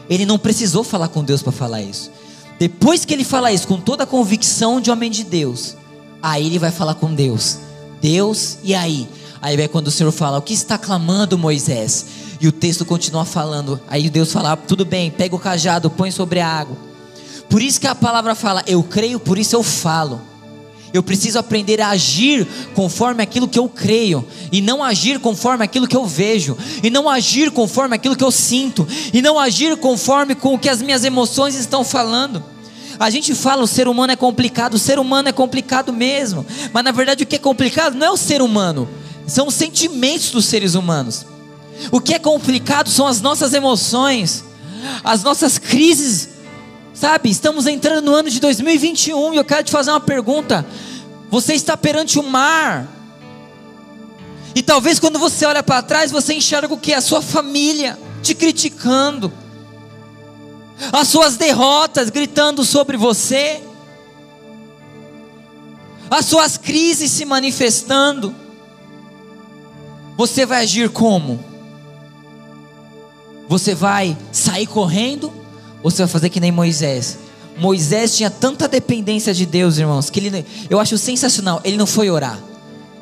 Ele 0.10 0.26
não 0.26 0.38
precisou 0.38 0.84
falar 0.84 1.08
com 1.08 1.24
Deus 1.24 1.42
para 1.42 1.52
falar 1.52 1.82
isso. 1.82 2.12
Depois 2.60 3.06
que 3.06 3.14
ele 3.14 3.24
fala 3.24 3.52
isso, 3.52 3.68
com 3.68 3.80
toda 3.80 4.04
a 4.04 4.08
convicção 4.08 4.80
de 4.80 4.92
homem 4.92 5.10
de 5.10 5.24
Deus, 5.24 5.76
aí 6.22 6.46
ele 6.46 6.60
vai 6.60 6.72
falar 6.72 6.96
com 6.96 7.14
Deus. 7.14 7.58
Deus, 8.02 8.58
e 8.64 8.76
aí? 8.76 9.08
Aí 9.42 9.58
vai 9.58 9.68
quando 9.68 9.88
o 9.88 9.92
Senhor 9.92 10.12
fala: 10.12 10.38
O 10.38 10.42
que 10.42 10.54
está 10.54 10.78
clamando, 10.78 11.38
Moisés? 11.38 12.06
E 12.40 12.48
o 12.48 12.52
texto 12.52 12.86
continua 12.86 13.26
falando. 13.26 13.80
Aí 13.88 14.10
Deus 14.10 14.32
fala: 14.32 14.54
ah, 14.54 14.58
Tudo 14.58 14.86
bem, 14.86 15.10
pega 15.10 15.36
o 15.36 15.40
cajado, 15.40 15.90
põe 15.90 16.12
sobre 16.12 16.40
a 16.40 16.48
água. 16.48 16.78
Por 17.50 17.62
isso 17.62 17.80
que 17.80 17.88
a 17.88 17.96
palavra 17.96 18.36
fala: 18.36 18.64
Eu 18.68 18.84
creio, 18.84 19.20
por 19.20 19.38
isso 19.38 19.56
eu 19.56 19.64
falo. 19.64 20.22
Eu 20.94 21.02
preciso 21.02 21.40
aprender 21.40 21.82
a 21.82 21.90
agir 21.90 22.48
conforme 22.76 23.24
aquilo 23.24 23.48
que 23.48 23.58
eu 23.58 23.68
creio, 23.68 24.24
e 24.52 24.62
não 24.62 24.84
agir 24.84 25.20
conforme 25.20 25.66
aquilo 25.66 25.88
que 25.88 25.98
eu 25.98 26.06
vejo, 26.06 26.56
e 26.84 26.90
não 26.92 27.10
agir 27.10 27.50
conforme 27.50 27.96
aquilo 27.96 28.16
que 28.16 28.24
eu 28.24 28.30
sinto, 28.30 28.88
e 29.12 29.20
não 29.20 29.40
agir 29.40 29.76
conforme 29.78 30.36
com 30.36 30.54
o 30.54 30.60
que 30.60 30.70
as 30.70 30.84
minhas 30.84 31.04
emoções 31.04 31.56
estão 31.56 31.84
falando. 31.84 32.44
A 33.00 33.10
gente 33.10 33.34
fala 33.34 33.64
o 33.64 33.68
ser 33.68 33.88
humano 33.88 34.14
é 34.14 34.16
complicado, 34.16 34.76
o 34.76 34.80
ser 34.80 35.00
humano 35.00 35.30
é 35.30 35.32
complicado 35.32 35.92
mesmo, 35.92 36.46
mas 36.72 36.84
na 36.84 36.92
verdade 36.92 37.24
o 37.24 37.26
que 37.26 37.38
é 37.38 37.40
complicado 37.40 37.96
não 37.96 38.08
é 38.08 38.12
o 38.12 38.18
ser 38.18 38.40
humano, 38.42 38.88
são 39.26 39.48
os 39.48 39.56
sentimentos 39.56 40.30
dos 40.30 40.46
seres 40.46 40.76
humanos. 40.76 41.26
O 41.92 42.00
que 42.00 42.14
é 42.14 42.20
complicado 42.20 42.90
são 42.90 43.08
as 43.08 43.20
nossas 43.20 43.54
emoções, 43.56 44.44
as 45.04 45.24
nossas 45.24 45.58
crises 45.58 46.30
Sabe, 46.94 47.30
estamos 47.30 47.66
entrando 47.66 48.06
no 48.06 48.14
ano 48.14 48.30
de 48.30 48.40
2021 48.40 49.34
e 49.34 49.38
eu 49.38 49.44
quero 49.44 49.64
te 49.64 49.72
fazer 49.72 49.90
uma 49.90 50.00
pergunta. 50.00 50.66
Você 51.32 51.56
está 51.56 51.76
perante 51.76 52.20
o 52.20 52.24
mar. 52.24 52.88
E 54.54 54.62
talvez 54.62 55.00
quando 55.00 55.18
você 55.18 55.46
olha 55.46 55.64
para 55.64 55.82
trás, 55.82 56.12
você 56.12 56.36
enxerga 56.36 56.72
o 56.72 56.78
que? 56.78 56.94
A 56.94 57.02
sua 57.02 57.22
família 57.22 57.98
te 58.22 58.36
criticando. 58.36 59.34
As 60.92 61.08
suas 61.08 61.36
derrotas 61.36 62.12
gritando 62.12 62.64
sobre 62.64 62.96
você. 62.96 63.62
As 66.12 66.26
suas 66.26 66.58
crises 66.58 67.12
se 67.12 67.26
manifestando. 67.26 68.36
Você 70.16 70.46
vai 70.46 70.62
agir 70.62 70.90
como? 70.90 71.44
Você 73.50 73.74
vai 73.74 74.16
sair 74.32 74.68
correndo? 74.68 75.43
Ou 75.84 75.92
você 75.92 75.98
vai 75.98 76.08
fazer 76.08 76.30
que 76.30 76.40
nem 76.40 76.52
Moisés? 76.52 77.20
Moisés 77.58 78.16
tinha 78.16 78.32
tanta 78.32 78.68
dependência 78.68 79.34
de 79.34 79.46
Deus, 79.46 79.78
irmãos, 79.78 80.10
que 80.10 80.20
ele, 80.20 80.46
eu 80.70 80.80
acho 80.80 80.98
sensacional. 80.98 81.62
Ele 81.64 81.78
não 81.78 81.86
foi 81.86 82.10
orar. 82.10 82.40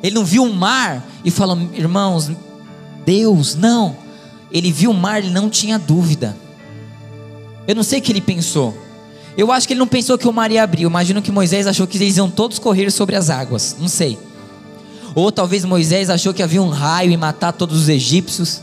Ele 0.02 0.14
não 0.14 0.24
viu 0.24 0.42
o 0.42 0.52
mar 0.52 1.06
e 1.24 1.30
falou, 1.30 1.56
irmãos, 1.72 2.30
Deus, 3.06 3.54
não. 3.54 3.96
Ele 4.50 4.72
viu 4.72 4.90
o 4.90 4.94
mar, 4.94 5.18
ele 5.22 5.30
não 5.30 5.48
tinha 5.48 5.78
dúvida. 5.78 6.36
Eu 7.66 7.74
não 7.74 7.82
sei 7.82 8.00
o 8.00 8.02
que 8.02 8.12
ele 8.12 8.20
pensou. 8.20 8.76
Eu 9.36 9.50
acho 9.50 9.66
que 9.66 9.72
ele 9.72 9.80
não 9.80 9.86
pensou 9.86 10.18
que 10.18 10.28
o 10.28 10.32
mar 10.32 10.50
ia 10.50 10.62
abrir. 10.62 10.82
Eu 10.82 10.90
imagino 10.90 11.22
que 11.22 11.30
Moisés 11.30 11.66
achou 11.66 11.86
que 11.86 11.96
eles 11.96 12.16
iam 12.16 12.28
todos 12.28 12.58
correr 12.58 12.90
sobre 12.90 13.16
as 13.16 13.30
águas. 13.30 13.76
Não 13.78 13.88
sei. 13.88 14.18
Ou 15.14 15.30
talvez 15.30 15.64
Moisés 15.64 16.10
achou 16.10 16.34
que 16.34 16.42
havia 16.42 16.60
um 16.60 16.68
raio 16.68 17.12
e 17.12 17.16
matar 17.16 17.52
todos 17.52 17.80
os 17.80 17.88
egípcios. 17.88 18.60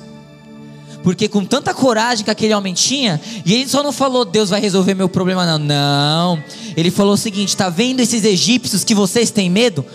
Porque 1.03 1.29
com 1.29 1.45
tanta 1.45 1.73
coragem 1.73 2.25
que 2.25 2.31
aquele 2.31 2.53
homem 2.53 2.73
tinha, 2.73 3.21
e 3.45 3.53
ele 3.53 3.69
só 3.69 3.81
não 3.81 3.91
falou, 3.91 4.25
Deus 4.25 4.49
vai 4.49 4.59
resolver 4.59 4.93
meu 4.93 5.07
problema, 5.07 5.45
não. 5.45 5.59
Não. 5.59 6.43
Ele 6.75 6.91
falou 6.91 7.13
o 7.13 7.17
seguinte: 7.17 7.49
está 7.49 7.69
vendo 7.69 7.99
esses 7.99 8.23
egípcios 8.23 8.83
que 8.83 8.93
vocês 8.93 9.31
têm 9.31 9.49
medo? 9.49 9.85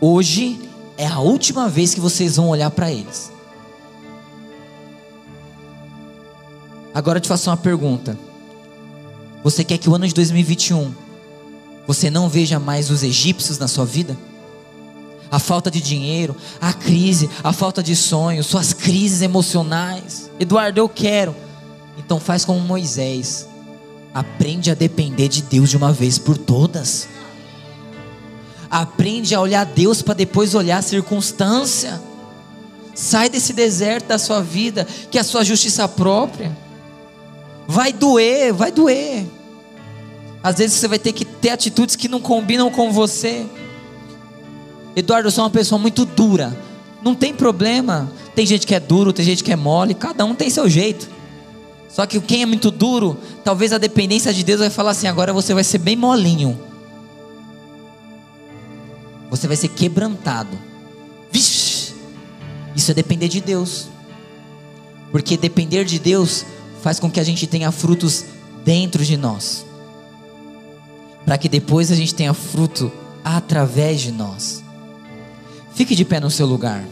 Hoje 0.00 0.60
é 0.98 1.06
a 1.06 1.18
última 1.18 1.68
vez 1.68 1.94
que 1.94 2.00
vocês 2.00 2.36
vão 2.36 2.48
olhar 2.48 2.70
para 2.70 2.92
eles. 2.92 3.32
Agora 6.94 7.18
eu 7.18 7.20
te 7.20 7.28
faço 7.28 7.50
uma 7.50 7.56
pergunta. 7.56 8.18
Você 9.42 9.62
quer 9.62 9.78
que 9.78 9.88
o 9.88 9.94
ano 9.94 10.08
de 10.08 10.14
2021 10.14 10.92
você 11.86 12.10
não 12.10 12.28
veja 12.28 12.58
mais 12.58 12.90
os 12.90 13.02
egípcios 13.02 13.58
na 13.58 13.68
sua 13.68 13.84
vida? 13.84 14.16
A 15.30 15.38
falta 15.38 15.70
de 15.70 15.80
dinheiro, 15.80 16.36
a 16.60 16.72
crise, 16.72 17.28
a 17.42 17.52
falta 17.52 17.82
de 17.82 17.96
sonhos, 17.96 18.46
suas 18.46 18.72
crises 18.72 19.22
emocionais. 19.22 20.30
Eduardo, 20.38 20.78
eu 20.78 20.88
quero. 20.88 21.34
Então 21.98 22.20
faz 22.20 22.44
como 22.44 22.60
Moisés. 22.60 23.48
Aprende 24.14 24.70
a 24.70 24.74
depender 24.74 25.28
de 25.28 25.42
Deus 25.42 25.70
de 25.70 25.76
uma 25.76 25.92
vez 25.92 26.18
por 26.18 26.38
todas. 26.38 27.08
Aprende 28.70 29.34
a 29.34 29.40
olhar 29.40 29.64
Deus 29.64 30.02
para 30.02 30.14
depois 30.14 30.54
olhar 30.54 30.78
a 30.78 30.82
circunstância. 30.82 32.00
Sai 32.94 33.28
desse 33.28 33.52
deserto 33.52 34.06
da 34.06 34.18
sua 34.18 34.40
vida, 34.40 34.86
que 35.10 35.18
é 35.18 35.20
a 35.20 35.24
sua 35.24 35.44
justiça 35.44 35.86
própria. 35.86 36.56
Vai 37.66 37.92
doer, 37.92 38.52
vai 38.52 38.72
doer. 38.72 39.26
Às 40.42 40.58
vezes 40.58 40.78
você 40.78 40.88
vai 40.88 40.98
ter 40.98 41.12
que 41.12 41.24
ter 41.24 41.50
atitudes 41.50 41.96
que 41.96 42.08
não 42.08 42.20
combinam 42.20 42.70
com 42.70 42.92
você. 42.92 43.44
Eduardo, 44.96 45.28
eu 45.28 45.30
sou 45.30 45.44
uma 45.44 45.50
pessoa 45.50 45.78
muito 45.78 46.06
dura. 46.06 46.58
Não 47.02 47.14
tem 47.14 47.34
problema. 47.34 48.10
Tem 48.34 48.46
gente 48.46 48.66
que 48.66 48.74
é 48.74 48.80
duro, 48.80 49.12
tem 49.12 49.24
gente 49.24 49.44
que 49.44 49.52
é 49.52 49.56
mole, 49.56 49.92
cada 49.94 50.24
um 50.24 50.34
tem 50.34 50.48
seu 50.48 50.68
jeito. 50.68 51.08
Só 51.88 52.06
que 52.06 52.18
quem 52.20 52.42
é 52.42 52.46
muito 52.46 52.70
duro, 52.70 53.18
talvez 53.44 53.72
a 53.72 53.78
dependência 53.78 54.32
de 54.32 54.42
Deus 54.42 54.60
vai 54.60 54.70
falar 54.70 54.90
assim: 54.92 55.06
agora 55.06 55.32
você 55.32 55.52
vai 55.52 55.64
ser 55.64 55.78
bem 55.78 55.96
molinho. 55.96 56.58
Você 59.30 59.46
vai 59.46 59.56
ser 59.56 59.68
quebrantado. 59.68 60.58
Vixe! 61.30 61.94
Isso 62.74 62.90
é 62.90 62.94
depender 62.94 63.28
de 63.28 63.40
Deus. 63.40 63.88
Porque 65.12 65.36
depender 65.36 65.84
de 65.84 65.98
Deus 65.98 66.44
faz 66.82 66.98
com 66.98 67.10
que 67.10 67.20
a 67.20 67.24
gente 67.24 67.46
tenha 67.46 67.70
frutos 67.70 68.24
dentro 68.64 69.04
de 69.04 69.16
nós. 69.16 69.64
Para 71.24 71.36
que 71.36 71.48
depois 71.48 71.90
a 71.90 71.94
gente 71.94 72.14
tenha 72.14 72.32
fruto 72.32 72.90
através 73.24 74.00
de 74.00 74.12
nós. 74.12 74.65
Fique 75.76 75.94
de 75.94 76.06
pé 76.06 76.18
no 76.18 76.30
seu 76.30 76.46
lugar. 76.46 76.82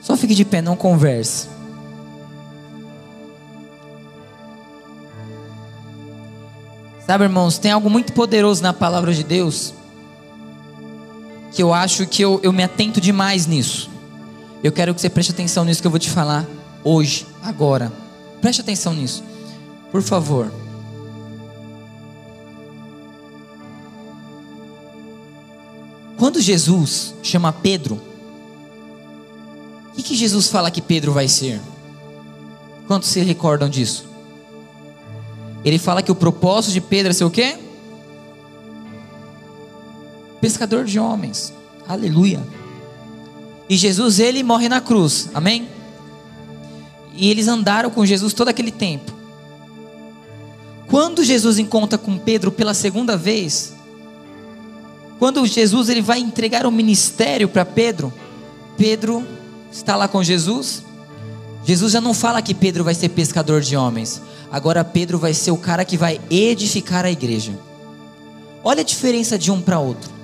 Só 0.00 0.16
fique 0.16 0.34
de 0.34 0.42
pé, 0.46 0.62
não 0.62 0.74
converse. 0.74 1.48
Sabe, 7.06 7.24
irmãos, 7.24 7.58
tem 7.58 7.72
algo 7.72 7.90
muito 7.90 8.14
poderoso 8.14 8.62
na 8.62 8.72
palavra 8.72 9.12
de 9.12 9.22
Deus 9.22 9.74
que 11.58 11.62
eu 11.64 11.74
acho 11.74 12.06
que 12.06 12.22
eu, 12.22 12.38
eu 12.44 12.52
me 12.52 12.62
atento 12.62 13.00
demais 13.00 13.44
nisso. 13.44 13.90
Eu 14.62 14.70
quero 14.70 14.94
que 14.94 15.00
você 15.00 15.10
preste 15.10 15.32
atenção 15.32 15.64
nisso 15.64 15.80
que 15.80 15.88
eu 15.88 15.90
vou 15.90 15.98
te 15.98 16.08
falar 16.08 16.46
hoje, 16.84 17.26
agora. 17.42 17.92
Preste 18.40 18.60
atenção 18.60 18.94
nisso, 18.94 19.24
por 19.90 20.00
favor. 20.00 20.52
Quando 26.16 26.40
Jesus 26.40 27.12
chama 27.24 27.52
Pedro, 27.52 28.00
o 29.90 29.96
que, 29.96 30.02
que 30.04 30.14
Jesus 30.14 30.46
fala 30.46 30.70
que 30.70 30.80
Pedro 30.80 31.12
vai 31.12 31.26
ser? 31.26 31.60
Quantos 32.86 33.08
se 33.08 33.18
recordam 33.18 33.68
disso? 33.68 34.06
Ele 35.64 35.76
fala 35.76 36.04
que 36.04 36.12
o 36.12 36.14
propósito 36.14 36.72
de 36.72 36.80
Pedro 36.80 37.10
é 37.10 37.14
ser 37.14 37.24
o 37.24 37.30
quê? 37.32 37.58
Pescador 40.48 40.86
de 40.86 40.98
homens. 40.98 41.52
Aleluia. 41.86 42.40
E 43.68 43.76
Jesus, 43.76 44.18
ele 44.18 44.42
morre 44.42 44.66
na 44.66 44.80
cruz. 44.80 45.28
Amém? 45.34 45.68
E 47.14 47.30
eles 47.30 47.48
andaram 47.48 47.90
com 47.90 48.06
Jesus 48.06 48.32
todo 48.32 48.48
aquele 48.48 48.72
tempo. 48.72 49.12
Quando 50.86 51.22
Jesus 51.22 51.58
encontra 51.58 51.98
com 51.98 52.16
Pedro 52.16 52.50
pela 52.50 52.72
segunda 52.72 53.14
vez, 53.14 53.74
quando 55.18 55.44
Jesus 55.44 55.90
ele 55.90 56.00
vai 56.00 56.18
entregar 56.18 56.64
o 56.64 56.72
ministério 56.72 57.46
para 57.46 57.66
Pedro, 57.66 58.10
Pedro 58.78 59.22
está 59.70 59.96
lá 59.96 60.08
com 60.08 60.22
Jesus. 60.22 60.82
Jesus 61.62 61.92
já 61.92 62.00
não 62.00 62.14
fala 62.14 62.40
que 62.40 62.54
Pedro 62.54 62.84
vai 62.84 62.94
ser 62.94 63.10
pescador 63.10 63.60
de 63.60 63.76
homens. 63.76 64.22
Agora 64.50 64.82
Pedro 64.82 65.18
vai 65.18 65.34
ser 65.34 65.50
o 65.50 65.58
cara 65.58 65.84
que 65.84 65.98
vai 65.98 66.18
edificar 66.30 67.04
a 67.04 67.10
igreja. 67.10 67.52
Olha 68.64 68.80
a 68.80 68.84
diferença 68.84 69.38
de 69.38 69.52
um 69.52 69.60
para 69.60 69.78
outro. 69.78 70.17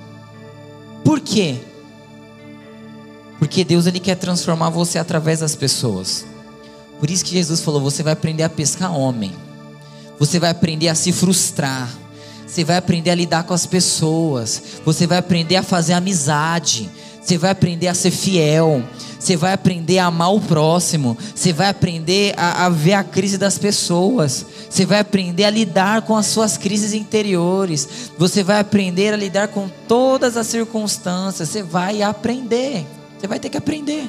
Por 1.05 1.21
quê? 1.21 1.59
Porque 3.39 3.63
Deus 3.63 3.87
ele 3.87 4.01
quer 4.01 4.17
transformar 4.17 4.71
você 4.71 4.99
através 4.99 5.41
das 5.41 5.55
pessoas. 5.55 6.25
Por 6.99 7.11
isso 7.11 7.25
que 7.25 7.33
Jesus 7.33 7.61
falou: 7.61 7.81
você 7.81 8.03
vai 8.03 8.15
aprender 8.15 8.43
a 8.43 8.49
pescar 8.49 8.97
homem. 8.97 9.33
Você 10.19 10.39
vai 10.39 10.51
aprender 10.51 10.89
a 10.89 10.95
se 10.95 11.13
frustrar. 11.13 11.89
Você 12.47 12.65
vai 12.65 12.77
aprender 12.77 13.11
a 13.11 13.15
lidar 13.15 13.45
com 13.45 13.53
as 13.53 13.67
pessoas. 13.67 14.63
Você 14.85 15.07
vai 15.07 15.19
aprender 15.19 15.57
a 15.57 15.63
fazer 15.63 15.93
amizade. 15.93 16.91
Você 17.25 17.39
vai 17.39 17.51
aprender 17.51 17.89
a 17.89 17.95
ser 17.95 18.11
fiel. 18.11 18.85
Você 19.19 19.35
vai 19.35 19.55
aprender 19.55 19.99
a 19.99 20.07
amar 20.07 20.35
o 20.35 20.41
próximo. 20.41 21.17
Você 21.35 21.55
vai 21.55 21.69
aprender 21.71 22.35
a, 22.37 22.67
a, 22.67 22.69
ver 22.69 22.93
a 22.93 23.03
crise 23.03 23.39
das 23.39 23.57
pessoas. 23.57 24.45
Você 24.69 24.85
vai 24.85 24.99
aprender 24.99 25.45
a 25.45 25.51
lidar 25.51 26.03
com 26.03 26.15
as 26.15 26.27
suas 26.27 26.59
crises 26.59 26.93
interiores. 26.93 28.11
Você 28.19 28.43
vai 28.43 28.61
aprender 28.61 29.15
a 29.15 29.17
lidar 29.17 29.49
com 29.49 29.71
todas 29.89 30.37
as 30.37 30.49
circunstâncias. 30.49 31.49
Você 31.49 31.63
vai 31.63 32.03
aprender. 32.03 32.85
Você 33.19 33.27
vai 33.27 33.41
ter 33.41 33.49
que 33.49 33.57
aprender. 33.57 34.07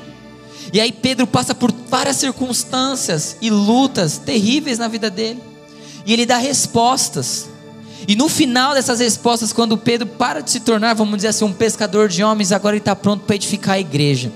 E 0.74 0.82
aí 0.82 0.91
Pedro 0.91 1.26
passa 1.26 1.55
por 1.55 1.72
várias 1.89 2.18
circunstâncias 2.18 3.38
e 3.39 3.49
lutas 3.49 4.18
terríveis 4.18 4.78
na 4.78 4.89
vida 4.89 5.09
dele. 5.09 5.41
E 6.05 6.11
ele 6.11 6.26
dá 6.26 6.38
respostas. 6.38 7.47
E 8.08 8.16
no 8.16 8.30
final 8.30 8.74
dessas 8.74 8.99
respostas, 8.99 9.51
quando 9.51 9.78
Pedro 9.78 10.08
para 10.08 10.41
de 10.41 10.51
se 10.51 10.60
tornar, 10.60 10.93
vamos 10.93 11.18
dizer 11.18 11.30
assim, 11.30 11.45
um 11.45 11.53
pescador 11.53 12.08
de 12.08 12.24
homens, 12.24 12.51
agora 12.51 12.76
ele 12.76 12.82
está 12.82 12.95
pronto 12.95 13.24
para 13.26 13.36
edificar 13.36 13.76
a 13.76 13.80
igreja. 13.80 14.32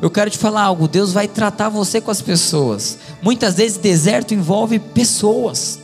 Eu 0.00 0.10
quero 0.10 0.30
te 0.30 0.38
falar 0.38 0.62
algo: 0.62 0.88
Deus 0.88 1.12
vai 1.12 1.28
tratar 1.28 1.68
você 1.68 2.00
com 2.00 2.10
as 2.10 2.22
pessoas. 2.22 2.98
Muitas 3.20 3.54
vezes, 3.54 3.76
deserto 3.76 4.32
envolve 4.32 4.78
pessoas. 4.78 5.78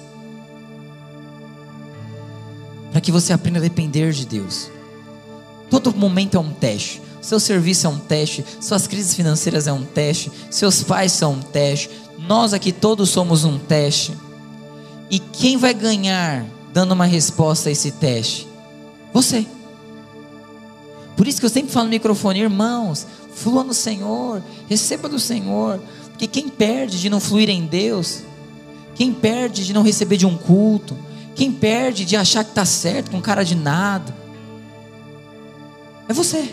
Para 2.90 3.00
que 3.00 3.12
você 3.12 3.32
aprenda 3.32 3.58
a 3.58 3.62
depender 3.62 4.12
de 4.12 4.24
Deus. 4.24 4.70
Todo 5.68 5.94
momento 5.94 6.36
é 6.36 6.40
um 6.40 6.52
teste. 6.52 7.02
Seu 7.20 7.40
serviço 7.40 7.88
é 7.88 7.90
um 7.90 7.98
teste, 7.98 8.44
suas 8.60 8.86
crises 8.86 9.12
financeiras 9.12 9.66
é 9.66 9.72
um 9.72 9.84
teste, 9.84 10.30
seus 10.48 10.84
pais 10.84 11.10
são 11.10 11.32
um 11.32 11.40
teste, 11.40 11.90
nós 12.20 12.54
aqui 12.54 12.70
todos 12.70 13.10
somos 13.10 13.42
um 13.42 13.58
teste. 13.58 14.16
E 15.10 15.18
quem 15.18 15.56
vai 15.56 15.74
ganhar 15.74 16.46
dando 16.76 16.92
uma 16.92 17.06
resposta 17.06 17.70
a 17.70 17.72
esse 17.72 17.90
teste? 17.90 18.46
Você. 19.10 19.46
Por 21.16 21.26
isso 21.26 21.40
que 21.40 21.46
eu 21.46 21.50
sempre 21.50 21.72
falo 21.72 21.86
no 21.86 21.90
microfone, 21.90 22.40
irmãos, 22.40 23.06
flua 23.34 23.64
no 23.64 23.72
Senhor, 23.72 24.42
receba 24.68 25.08
do 25.08 25.18
Senhor, 25.18 25.80
porque 26.10 26.26
quem 26.26 26.50
perde 26.50 27.00
de 27.00 27.08
não 27.08 27.18
fluir 27.18 27.48
em 27.48 27.64
Deus, 27.64 28.24
quem 28.94 29.10
perde 29.10 29.64
de 29.64 29.72
não 29.72 29.80
receber 29.82 30.18
de 30.18 30.26
um 30.26 30.36
culto, 30.36 30.94
quem 31.34 31.50
perde 31.50 32.04
de 32.04 32.14
achar 32.14 32.44
que 32.44 32.50
está 32.50 32.66
certo 32.66 33.10
com 33.10 33.22
cara 33.22 33.42
de 33.42 33.54
nada, 33.54 34.14
é 36.06 36.12
você. 36.12 36.52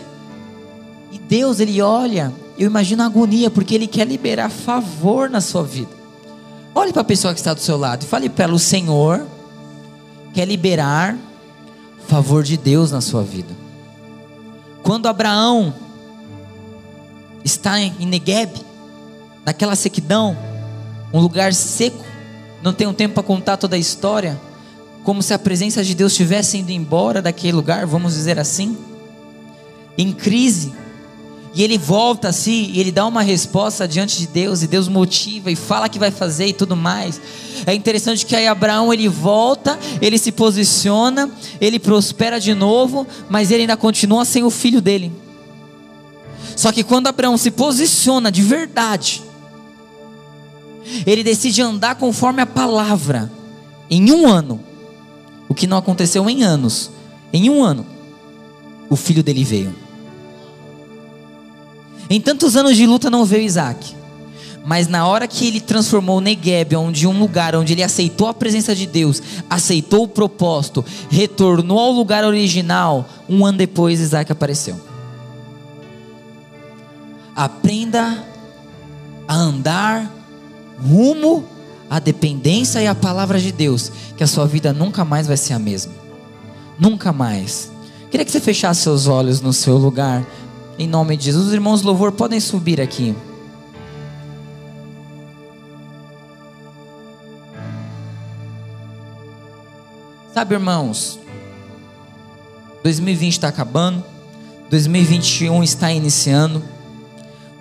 E 1.12 1.18
Deus, 1.18 1.60
Ele 1.60 1.82
olha, 1.82 2.32
eu 2.58 2.66
imagino 2.66 3.02
a 3.02 3.06
agonia, 3.06 3.50
porque 3.50 3.74
Ele 3.74 3.86
quer 3.86 4.06
liberar 4.06 4.48
favor 4.48 5.28
na 5.28 5.42
sua 5.42 5.64
vida. 5.64 5.92
Olhe 6.74 6.94
para 6.94 7.02
a 7.02 7.04
pessoa 7.04 7.34
que 7.34 7.40
está 7.40 7.52
do 7.52 7.60
seu 7.60 7.76
lado 7.76 8.04
e 8.04 8.06
fale 8.06 8.30
para 8.30 8.44
ela: 8.44 8.54
o 8.54 8.58
Senhor 8.58 9.33
quer 10.34 10.46
liberar 10.46 11.16
favor 12.06 12.42
de 12.42 12.56
Deus 12.56 12.90
na 12.90 13.00
sua 13.00 13.22
vida. 13.22 13.54
Quando 14.82 15.06
Abraão 15.06 15.72
está 17.42 17.80
em 17.80 18.04
Negueb, 18.04 18.50
naquela 19.46 19.76
sequidão, 19.76 20.36
um 21.12 21.20
lugar 21.20 21.54
seco, 21.54 22.04
não 22.62 22.72
um 22.72 22.92
tempo 22.92 23.14
para 23.14 23.22
contar 23.22 23.56
toda 23.56 23.76
a 23.76 23.78
história, 23.78 24.38
como 25.02 25.22
se 25.22 25.32
a 25.32 25.38
presença 25.38 25.84
de 25.84 25.94
Deus 25.94 26.12
estivesse 26.12 26.58
indo 26.58 26.70
embora 26.70 27.22
daquele 27.22 27.52
lugar, 27.52 27.86
vamos 27.86 28.14
dizer 28.14 28.38
assim, 28.38 28.76
em 29.96 30.12
crise, 30.12 30.72
e 31.54 31.62
ele 31.62 31.78
volta 31.78 32.28
assim, 32.28 32.70
e 32.72 32.80
ele 32.80 32.90
dá 32.90 33.06
uma 33.06 33.22
resposta 33.22 33.86
diante 33.86 34.18
de 34.18 34.26
Deus, 34.26 34.62
e 34.62 34.66
Deus 34.66 34.88
motiva 34.88 35.50
e 35.52 35.56
fala 35.56 35.88
que 35.88 36.00
vai 36.00 36.10
fazer 36.10 36.48
e 36.48 36.52
tudo 36.52 36.74
mais. 36.74 37.20
É 37.64 37.72
interessante 37.72 38.26
que 38.26 38.34
aí 38.34 38.48
Abraão 38.48 38.92
ele 38.92 39.08
volta, 39.08 39.78
ele 40.00 40.18
se 40.18 40.32
posiciona, 40.32 41.30
ele 41.60 41.78
prospera 41.78 42.40
de 42.40 42.54
novo, 42.54 43.06
mas 43.28 43.52
ele 43.52 43.62
ainda 43.62 43.76
continua 43.76 44.24
sem 44.24 44.42
o 44.42 44.50
filho 44.50 44.80
dele. 44.80 45.12
Só 46.56 46.72
que 46.72 46.82
quando 46.82 47.06
Abraão 47.06 47.36
se 47.36 47.52
posiciona 47.52 48.32
de 48.32 48.42
verdade, 48.42 49.22
ele 51.06 51.22
decide 51.22 51.62
andar 51.62 51.94
conforme 51.94 52.42
a 52.42 52.46
palavra, 52.46 53.30
em 53.88 54.10
um 54.10 54.26
ano, 54.26 54.60
o 55.48 55.54
que 55.54 55.68
não 55.68 55.76
aconteceu 55.76 56.28
em 56.28 56.42
anos, 56.42 56.90
em 57.32 57.48
um 57.48 57.62
ano, 57.62 57.86
o 58.90 58.96
filho 58.96 59.22
dele 59.22 59.44
veio. 59.44 59.83
Em 62.08 62.20
tantos 62.20 62.56
anos 62.56 62.76
de 62.76 62.86
luta 62.86 63.10
não 63.10 63.24
veio 63.24 63.44
Isaac. 63.44 63.94
Mas 64.64 64.88
na 64.88 65.06
hora 65.06 65.28
que 65.28 65.46
ele 65.46 65.60
transformou 65.60 66.22
Negueb, 66.22 66.74
onde 66.74 67.06
um 67.06 67.18
lugar 67.18 67.54
onde 67.54 67.74
ele 67.74 67.82
aceitou 67.82 68.28
a 68.28 68.34
presença 68.34 68.74
de 68.74 68.86
Deus, 68.86 69.22
aceitou 69.48 70.04
o 70.04 70.08
propósito, 70.08 70.82
retornou 71.10 71.78
ao 71.78 71.92
lugar 71.92 72.24
original, 72.24 73.06
um 73.28 73.44
ano 73.44 73.58
depois 73.58 74.00
Isaac 74.00 74.32
apareceu. 74.32 74.80
Aprenda 77.36 78.24
a 79.28 79.34
andar 79.34 80.10
rumo 80.82 81.44
à 81.90 81.98
dependência 81.98 82.80
e 82.80 82.86
à 82.86 82.94
palavra 82.94 83.38
de 83.38 83.52
Deus, 83.52 83.92
que 84.16 84.24
a 84.24 84.26
sua 84.26 84.46
vida 84.46 84.72
nunca 84.72 85.04
mais 85.04 85.26
vai 85.26 85.36
ser 85.36 85.52
a 85.52 85.58
mesma. 85.58 85.92
Nunca 86.78 87.12
mais. 87.12 87.70
Queria 88.10 88.24
que 88.24 88.32
você 88.32 88.40
fechasse 88.40 88.82
seus 88.82 89.06
olhos 89.06 89.40
no 89.40 89.52
seu 89.52 89.76
lugar, 89.76 90.24
em 90.78 90.88
nome 90.88 91.16
de 91.16 91.26
Jesus. 91.26 91.46
Os 91.46 91.52
irmãos 91.52 91.82
louvor 91.82 92.12
podem 92.12 92.40
subir 92.40 92.80
aqui. 92.80 93.14
Sabe, 100.32 100.54
irmãos, 100.54 101.20
2020 102.82 103.32
está 103.32 103.48
acabando, 103.48 104.04
2021 104.68 105.62
está 105.62 105.92
iniciando 105.92 106.60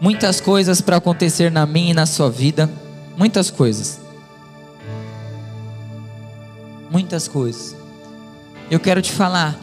muitas 0.01 0.41
coisas 0.41 0.81
para 0.81 0.97
acontecer 0.97 1.51
na 1.51 1.65
minha 1.65 1.91
e 1.91 1.93
na 1.93 2.07
sua 2.07 2.31
vida, 2.31 2.69
muitas 3.15 3.51
coisas. 3.51 3.99
Muitas 6.89 7.27
coisas. 7.27 7.75
Eu 8.71 8.79
quero 8.79 9.01
te 9.01 9.11
falar, 9.11 9.57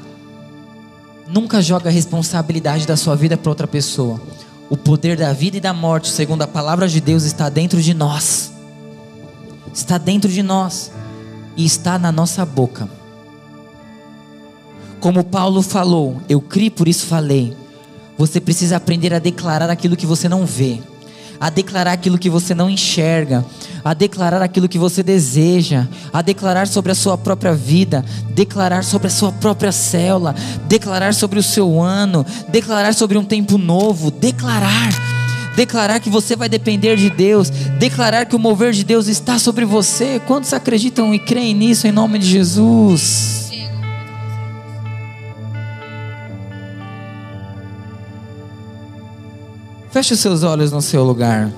nunca 1.33 1.63
joga 1.63 1.89
a 1.89 1.93
responsabilidade 1.93 2.87
da 2.87 2.97
sua 2.97 3.15
vida 3.15 3.37
para 3.37 3.51
outra 3.51 3.67
pessoa. 3.67 4.21
O 4.69 4.77
poder 4.77 5.17
da 5.17 5.33
vida 5.33 5.57
e 5.57 5.61
da 5.61 5.73
morte, 5.73 6.09
segundo 6.09 6.43
a 6.43 6.47
palavra 6.47 6.89
de 6.89 7.01
Deus, 7.01 7.25
está 7.25 7.49
dentro 7.49 7.81
de 7.81 7.95
nós. 7.95 8.53
Está 9.73 9.99
dentro 9.99 10.31
de 10.31 10.43
nós 10.43 10.91
e 11.57 11.65
está 11.65 11.99
na 11.99 12.13
nossa 12.13 12.45
boca. 12.45 12.89
Como 15.01 15.25
Paulo 15.25 15.63
falou, 15.63 16.21
eu 16.29 16.41
criei, 16.41 16.71
por 16.71 16.87
isso 16.87 17.07
falei. 17.07 17.57
Você 18.19 18.41
precisa 18.41 18.77
aprender 18.77 19.15
a 19.15 19.19
declarar 19.19 19.71
aquilo 19.71 19.97
que 19.97 20.07
você 20.07 20.29
não 20.29 20.45
vê, 20.45 20.79
a 21.41 21.49
declarar 21.49 21.93
aquilo 21.93 22.19
que 22.19 22.29
você 22.29 22.55
não 22.55 22.69
enxerga, 22.69 23.45
a 23.83 23.95
declarar 23.95 24.43
aquilo 24.43 24.69
que 24.69 24.79
você 24.79 25.03
deseja, 25.03 25.89
a 26.13 26.21
declarar 26.21 26.69
sobre 26.69 26.93
a 26.93 26.95
sua 26.95 27.17
própria 27.17 27.55
vida, 27.55 28.05
declarar 28.35 28.85
sobre 28.85 29.09
a 29.09 29.11
sua 29.11 29.33
própria 29.33 29.73
célula, 29.73 30.35
declarar 30.69 31.15
sobre 31.15 31.39
o 31.39 31.43
seu 31.43 31.81
ano, 31.81 32.27
declarar 32.49 32.93
sobre 32.93 33.17
um 33.17 33.25
tempo 33.25 33.57
novo, 33.57 34.11
declarar 34.11 34.91
declarar 35.57 36.01
que 36.01 36.09
você 36.09 36.37
vai 36.37 36.49
depender 36.49 36.97
de 36.97 37.11
Deus, 37.11 37.51
declarar 37.51 38.25
que 38.25 38.37
o 38.37 38.39
mover 38.39 38.73
de 38.73 38.85
Deus 38.85 39.09
está 39.09 39.39
sobre 39.39 39.65
você. 39.65 40.21
Quantos 40.27 40.55
acreditam 40.55 41.13
e 41.13 41.19
creem 41.19 41.55
nisso 41.55 41.87
em 41.87 41.93
nome 41.93 42.19
de 42.19 42.27
Jesus? 42.27 43.50
Feche 50.01 50.15
os 50.15 50.21
seus 50.21 50.43
olhos 50.43 50.73
no 50.73 50.81
seu 50.81 51.05
lugar. 51.05 51.53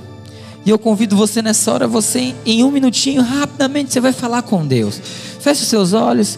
E 0.66 0.70
eu 0.70 0.76
convido 0.76 1.16
você 1.16 1.40
nessa 1.40 1.72
hora, 1.72 1.86
você 1.86 2.34
em 2.44 2.64
um 2.64 2.72
minutinho, 2.72 3.22
rapidamente, 3.22 3.92
você 3.92 4.00
vai 4.00 4.12
falar 4.12 4.42
com 4.42 4.66
Deus. 4.66 5.00
Feche 5.38 5.62
os 5.62 5.68
seus 5.68 5.92
olhos. 5.92 6.36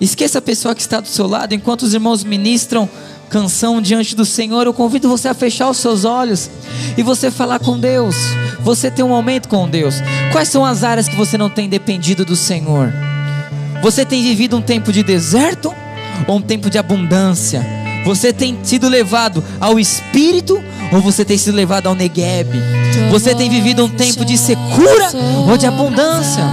Esqueça 0.00 0.40
a 0.40 0.42
pessoa 0.42 0.74
que 0.74 0.80
está 0.80 0.98
do 0.98 1.06
seu 1.06 1.24
lado. 1.28 1.54
Enquanto 1.54 1.82
os 1.82 1.94
irmãos 1.94 2.24
ministram 2.24 2.88
canção 3.30 3.80
diante 3.80 4.16
do 4.16 4.24
Senhor, 4.24 4.66
eu 4.66 4.74
convido 4.74 5.08
você 5.08 5.28
a 5.28 5.34
fechar 5.34 5.70
os 5.70 5.76
seus 5.76 6.04
olhos 6.04 6.50
e 6.98 7.02
você 7.04 7.30
falar 7.30 7.60
com 7.60 7.78
Deus. 7.78 8.16
Você 8.62 8.90
ter 8.90 9.04
um 9.04 9.10
momento 9.10 9.48
com 9.48 9.68
Deus. 9.68 10.02
Quais 10.32 10.48
são 10.48 10.64
as 10.64 10.82
áreas 10.82 11.06
que 11.06 11.14
você 11.14 11.38
não 11.38 11.48
tem 11.48 11.68
dependido 11.68 12.24
do 12.24 12.34
Senhor? 12.34 12.92
Você 13.84 14.04
tem 14.04 14.20
vivido 14.20 14.56
um 14.56 14.62
tempo 14.62 14.92
de 14.92 15.04
deserto 15.04 15.72
ou 16.26 16.38
um 16.38 16.42
tempo 16.42 16.68
de 16.68 16.76
abundância? 16.76 17.85
Você 18.06 18.32
tem 18.32 18.56
sido 18.62 18.88
levado 18.88 19.42
ao 19.60 19.80
espírito 19.80 20.62
ou 20.92 21.00
você 21.00 21.24
tem 21.24 21.36
sido 21.36 21.56
levado 21.56 21.88
ao 21.88 21.94
Negueb? 21.96 22.48
Você 23.10 23.34
tem 23.34 23.50
vivido 23.50 23.84
um 23.84 23.88
tempo 23.88 24.24
de 24.24 24.38
secura 24.38 25.10
ou 25.48 25.56
de 25.56 25.66
abundância? 25.66 26.44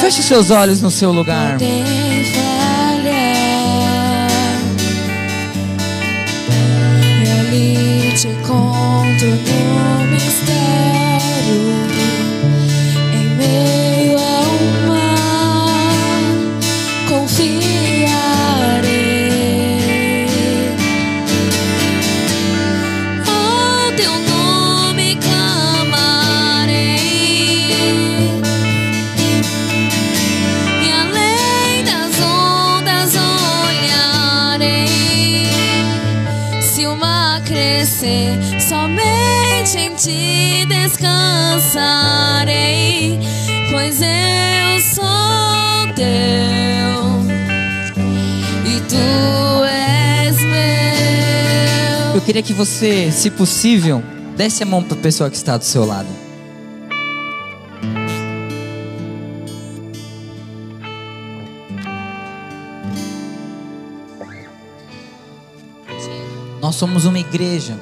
Feche 0.00 0.24
seus 0.24 0.50
olhos 0.50 0.82
no 0.82 0.90
seu 0.90 1.12
lugar. 1.12 1.56
Te 8.16 8.28
encontro 8.28 9.28
no 9.28 10.06
mistério, 10.10 11.85
ti 40.06 40.64
descansarei, 40.68 43.18
pois 43.72 44.00
eu 44.00 44.80
sou 44.94 45.92
teu 45.96 46.04
e 48.64 48.80
tu 48.88 49.64
és 49.64 50.36
meu. 50.36 52.14
Eu 52.14 52.20
queria 52.20 52.42
que 52.42 52.52
você, 52.52 53.10
se 53.10 53.32
possível, 53.32 54.00
desse 54.36 54.62
a 54.62 54.66
mão 54.66 54.80
para 54.80 54.96
a 54.96 55.00
pessoa 55.00 55.28
que 55.28 55.36
está 55.36 55.56
do 55.56 55.64
seu 55.64 55.84
lado. 55.84 56.06
Nós 66.62 66.76
somos 66.76 67.04
uma 67.04 67.18
igreja. 67.18 67.76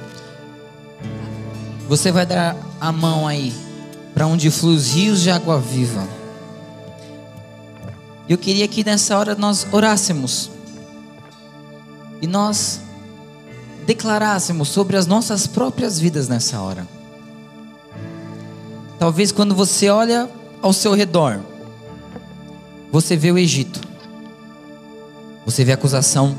Você 1.89 2.11
vai 2.11 2.25
dar 2.25 2.57
a 2.81 2.91
mão 2.91 3.27
aí 3.27 3.53
para 4.15 4.27
onde 4.27 4.51
flui 4.51 4.77
os 4.77 4.95
rios 4.95 5.21
de 5.21 5.31
água 5.31 5.59
viva. 5.61 6.07
Eu 8.29 8.39
queria 8.39 8.67
que 8.67 8.85
nessa 8.85 9.19
hora 9.19 9.35
nós 9.35 9.67
orássemos 9.71 10.51
e 12.23 12.27
nós 12.27 12.81
declarássemos 13.87 14.69
sobre 14.69 14.97
as 14.97 15.07
nossas 15.07 15.47
próprias 15.47 15.99
vidas 15.99 16.27
nessa 16.27 16.61
hora. 16.61 16.87
Talvez 18.99 19.31
quando 19.31 19.55
você 19.55 19.91
olha 19.91 20.31
ao 20.63 20.73
seu 20.73 20.95
redor, 20.95 21.41
você 22.91 23.15
vê 23.17 23.31
o 23.31 23.37
Egito, 23.37 23.81
você 25.45 25.65
vê 25.65 25.73
a 25.73 25.75
acusação, 25.75 26.39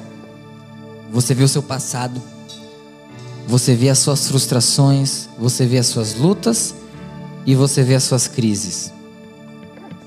você 1.11 1.35
vê 1.35 1.43
o 1.43 1.47
seu 1.47 1.61
passado, 1.61 2.19
você 3.47 3.75
vê 3.75 3.89
as 3.89 3.99
suas 3.99 4.27
frustrações, 4.27 5.29
você 5.37 5.65
vê 5.65 5.77
as 5.77 5.87
suas 5.87 6.15
lutas 6.15 6.75
e 7.45 7.53
você 7.55 7.83
vê 7.83 7.95
as 7.95 8.03
suas 8.03 8.27
crises. 8.27 8.91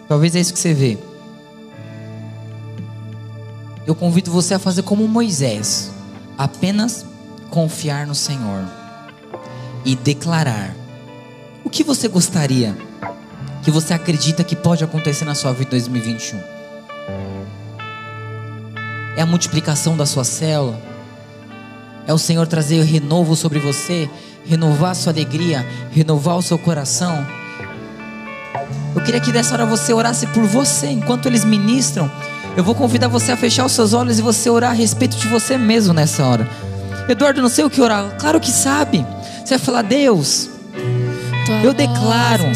Talvez 0.09 0.34
é 0.34 0.41
isso 0.41 0.53
que 0.53 0.59
você 0.59 0.74
vê. 0.74 0.99
Eu 3.86 3.95
convido 3.95 4.30
você 4.30 4.55
a 4.55 4.59
fazer 4.59 4.82
como 4.82 5.07
Moisés, 5.07 5.91
apenas 6.36 7.07
confiar 7.51 8.07
no 8.07 8.14
Senhor 8.14 8.64
e 9.84 9.95
declarar 9.97 10.74
o 11.64 11.70
que 11.70 11.84
você 11.84 12.09
gostaria 12.09 12.76
que 13.62 13.70
você 13.70 13.93
acredita 13.93 14.45
que 14.45 14.57
pode 14.57 14.82
acontecer 14.82 15.24
na 15.24 15.34
sua 15.34 15.53
vida 15.53 15.68
em 15.76 15.80
2021. 15.80 16.39
É 19.16 19.20
a 19.20 19.26
multiplicação 19.26 19.97
da 19.97 20.07
sua 20.07 20.24
célula, 20.24 20.80
é 22.09 22.12
o 22.12 22.18
Senhor 22.18 22.46
trazer 22.46 22.82
renovo 22.84 23.36
sobre 23.36 23.59
você, 23.59 24.09
renovar 24.46 24.94
sua 24.94 25.12
alegria, 25.12 25.64
renovar 25.92 26.38
o 26.38 26.42
seu 26.42 26.59
coração. 26.59 27.24
Eu 28.96 29.02
queria 29.02 29.20
que 29.20 29.30
dessa 29.30 29.52
hora 29.52 29.66
você 29.66 29.92
orasse 29.92 30.26
por 30.28 30.44
você, 30.44 30.86
enquanto 30.86 31.26
eles 31.26 31.44
ministram. 31.44 32.11
Eu 32.56 32.64
vou 32.64 32.74
convidar 32.74 33.09
você 33.09 33.30
a 33.30 33.36
fechar 33.36 33.66
os 33.66 33.72
seus 33.72 33.92
olhos 33.92 34.18
e 34.18 34.22
você 34.22 34.48
orar 34.48 34.70
a 34.70 34.74
respeito 34.74 35.18
de 35.18 35.28
você 35.28 35.59
mesmo 35.59 35.92
nessa 35.92 36.24
hora. 36.24 36.48
Eduardo, 37.06 37.42
não 37.42 37.48
sei 37.50 37.66
o 37.66 37.70
que 37.70 37.80
orar. 37.80 38.16
Claro 38.18 38.40
que 38.40 38.50
sabe. 38.50 39.06
Você 39.44 39.59
vai 39.59 39.59
falar, 39.59 39.82
Deus, 39.82 40.48
eu 41.62 41.72
declaro, 41.72 42.51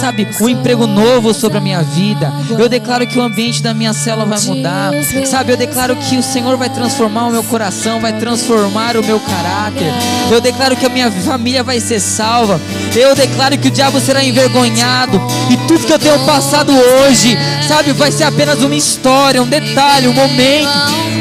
sabe, 0.00 0.28
um 0.40 0.48
emprego 0.48 0.86
novo 0.86 1.32
sobre 1.32 1.58
a 1.58 1.60
minha 1.60 1.82
vida. 1.82 2.32
Eu 2.58 2.68
declaro 2.68 3.06
que 3.06 3.18
o 3.18 3.22
ambiente 3.22 3.62
da 3.62 3.74
minha 3.74 3.92
célula 3.92 4.24
vai 4.26 4.40
mudar. 4.40 4.92
Sabe, 5.26 5.52
eu 5.52 5.56
declaro 5.56 5.96
que 5.96 6.16
o 6.16 6.22
Senhor 6.22 6.56
vai 6.56 6.68
transformar 6.68 7.26
o 7.26 7.30
meu 7.30 7.42
coração, 7.44 8.00
vai 8.00 8.12
transformar 8.12 8.96
o 8.96 9.04
meu 9.04 9.20
caráter. 9.20 9.92
Eu 10.30 10.40
declaro 10.40 10.76
que 10.76 10.86
a 10.86 10.88
minha 10.88 11.10
família 11.10 11.62
vai 11.62 11.80
ser 11.80 12.00
salva. 12.00 12.60
Eu 12.94 13.14
declaro 13.14 13.58
que 13.58 13.68
o 13.68 13.70
diabo 13.70 14.00
será 14.00 14.22
envergonhado. 14.22 15.20
E 15.50 15.56
tudo 15.66 15.86
que 15.86 15.92
eu 15.92 15.98
tenho 15.98 16.18
passado 16.26 16.72
hoje, 16.72 17.36
sabe, 17.66 17.92
vai 17.92 18.12
ser 18.12 18.24
apenas 18.24 18.62
uma 18.62 18.74
história, 18.74 19.42
um 19.42 19.46
detalhe, 19.46 20.08
um 20.08 20.14
momento. 20.14 20.68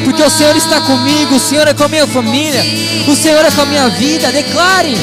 Porque 0.04 0.24
o 0.24 0.30
Senhor 0.30 0.56
está 0.56 0.82
comigo, 0.82 1.36
o 1.36 1.40
Senhor 1.40 1.68
é 1.68 1.74
com 1.74 1.84
a 1.84 1.88
minha 1.88 2.08
família, 2.08 2.64
o 3.08 3.16
Senhor 3.16 3.44
é 3.44 3.52
com 3.52 3.62
a 3.62 3.66
minha 3.66 3.90
vida. 3.90 4.32
Declare, 4.32 4.96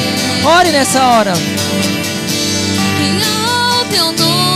ore 0.43 0.71
nessa 0.71 1.03
hora. 1.03 1.33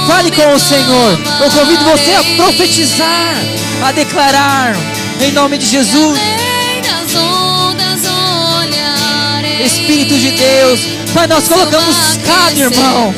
Fale 0.07 0.31
com 0.31 0.53
o 0.53 0.59
Senhor. 0.59 1.19
Eu 1.41 1.51
convido 1.51 1.83
você 1.85 2.13
a 2.13 2.23
profetizar, 2.35 3.35
a 3.83 3.91
declarar, 3.91 4.75
em 5.21 5.31
nome 5.31 5.57
de 5.57 5.65
Jesus. 5.65 6.19
Espírito 9.63 10.17
de 10.17 10.31
Deus, 10.31 10.79
Pai, 11.13 11.27
nós 11.27 11.47
colocamos 11.47 12.17
cada 12.25 12.59
irmão, 12.59 13.13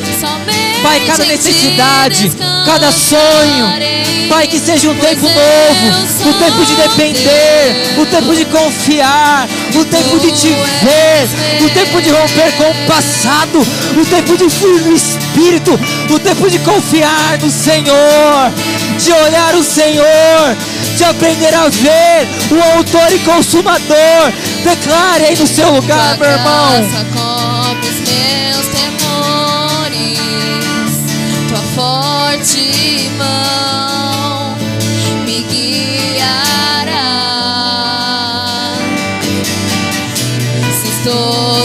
Pai, 0.82 1.00
cada 1.06 1.24
necessidade, 1.24 2.32
cada 2.66 2.90
sonho, 2.90 4.28
Pai, 4.28 4.46
que 4.46 4.58
seja 4.58 4.90
um 4.90 4.94
tempo 4.96 5.22
novo, 5.22 6.28
o 6.28 6.34
tempo 6.34 6.64
de 6.64 6.74
depender, 6.74 7.94
o 7.98 8.06
tempo 8.06 8.34
de 8.34 8.44
confiar, 8.46 9.48
o 9.74 9.84
tempo 9.84 10.18
de 10.18 10.30
te 10.32 10.48
ver, 10.48 11.64
o 11.64 11.70
tempo 11.70 12.00
de 12.00 12.10
romper 12.10 12.52
com 12.56 12.70
o 12.70 12.86
passado, 12.86 13.60
o 13.60 14.06
tempo 14.06 14.36
de 14.36 14.50
fluir 14.50 14.82
no 14.82 14.94
Espírito, 14.94 15.78
o 16.10 16.18
tempo 16.18 16.50
de 16.50 16.58
confiar 16.60 17.38
no 17.40 17.50
Senhor, 17.50 18.52
de 18.98 19.12
olhar 19.12 19.54
o 19.54 19.64
Senhor, 19.64 20.56
de 20.96 21.04
aprender 21.04 21.54
a 21.54 21.68
ver 21.68 22.28
o 22.50 22.76
Autor 22.76 23.12
e 23.12 23.18
Consumador. 23.20 24.32
Declare 24.64 25.24
aí 25.24 25.36
no 25.36 25.46
seu 25.46 25.70
lugar, 25.70 26.18
meu 26.18 26.30
irmão. 26.30 26.72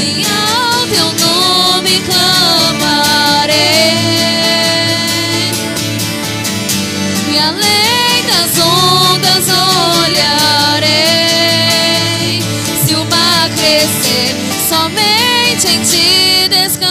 E 0.00 0.24
ao 0.24 0.86
teu 0.86 1.08
nome 1.26 1.94
clamarei. 2.06 3.56
E 7.32 7.38
além 7.38 7.95
somente 15.56 15.68
em 15.68 15.82
ti 15.82 16.48
descansarei. 16.48 16.90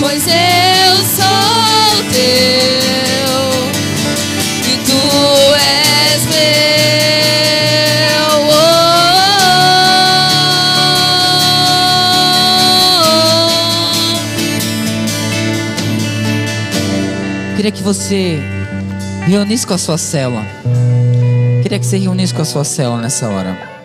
Pois 0.00 0.26
eu 0.26 0.96
sou 1.04 2.04
teu 2.10 3.52
e 4.68 4.76
tu 4.84 5.00
és 5.54 6.26
meu. 6.26 6.46
Oh, 8.50 8.66
Queria 17.56 17.70
que 17.72 17.82
você 17.82 18.40
reunisse 19.26 19.66
com 19.66 19.74
a 19.74 19.78
sua 19.78 19.96
célula. 19.96 20.44
Queria 21.62 21.78
que 21.78 21.86
você 21.86 21.98
reunisse 21.98 22.34
com 22.34 22.42
a 22.42 22.44
sua 22.44 22.64
célula 22.64 23.00
nessa 23.00 23.28
hora. 23.28 23.75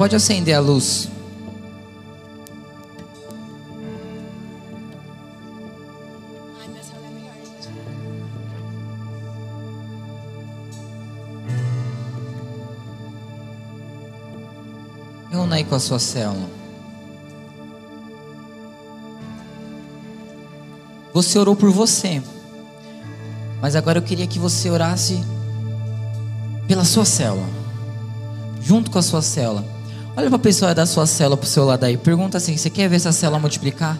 Pode 0.00 0.16
acender 0.16 0.54
a 0.54 0.60
luz. 0.60 1.10
Reúna 15.30 15.56
aí 15.56 15.64
com 15.64 15.74
a 15.74 15.78
sua 15.78 15.98
célula. 15.98 16.48
Você 21.12 21.38
orou 21.38 21.54
por 21.54 21.70
você. 21.70 22.22
Mas 23.60 23.76
agora 23.76 23.98
eu 23.98 24.02
queria 24.02 24.26
que 24.26 24.38
você 24.38 24.70
orasse 24.70 25.22
pela 26.66 26.86
sua 26.86 27.04
célula, 27.04 27.46
junto 28.62 28.90
com 28.90 28.98
a 28.98 29.02
sua 29.02 29.20
célula. 29.20 29.79
Olha 30.20 30.28
para 30.28 30.36
a 30.36 30.40
pessoa 30.40 30.74
da 30.74 30.84
sua 30.84 31.06
para 31.06 31.44
o 31.44 31.46
seu 31.46 31.64
lado 31.64 31.84
aí. 31.84 31.96
Pergunta 31.96 32.36
assim: 32.36 32.54
você 32.54 32.68
quer 32.68 32.90
ver 32.90 32.96
essa 32.96 33.10
célula 33.10 33.38
multiplicar? 33.38 33.98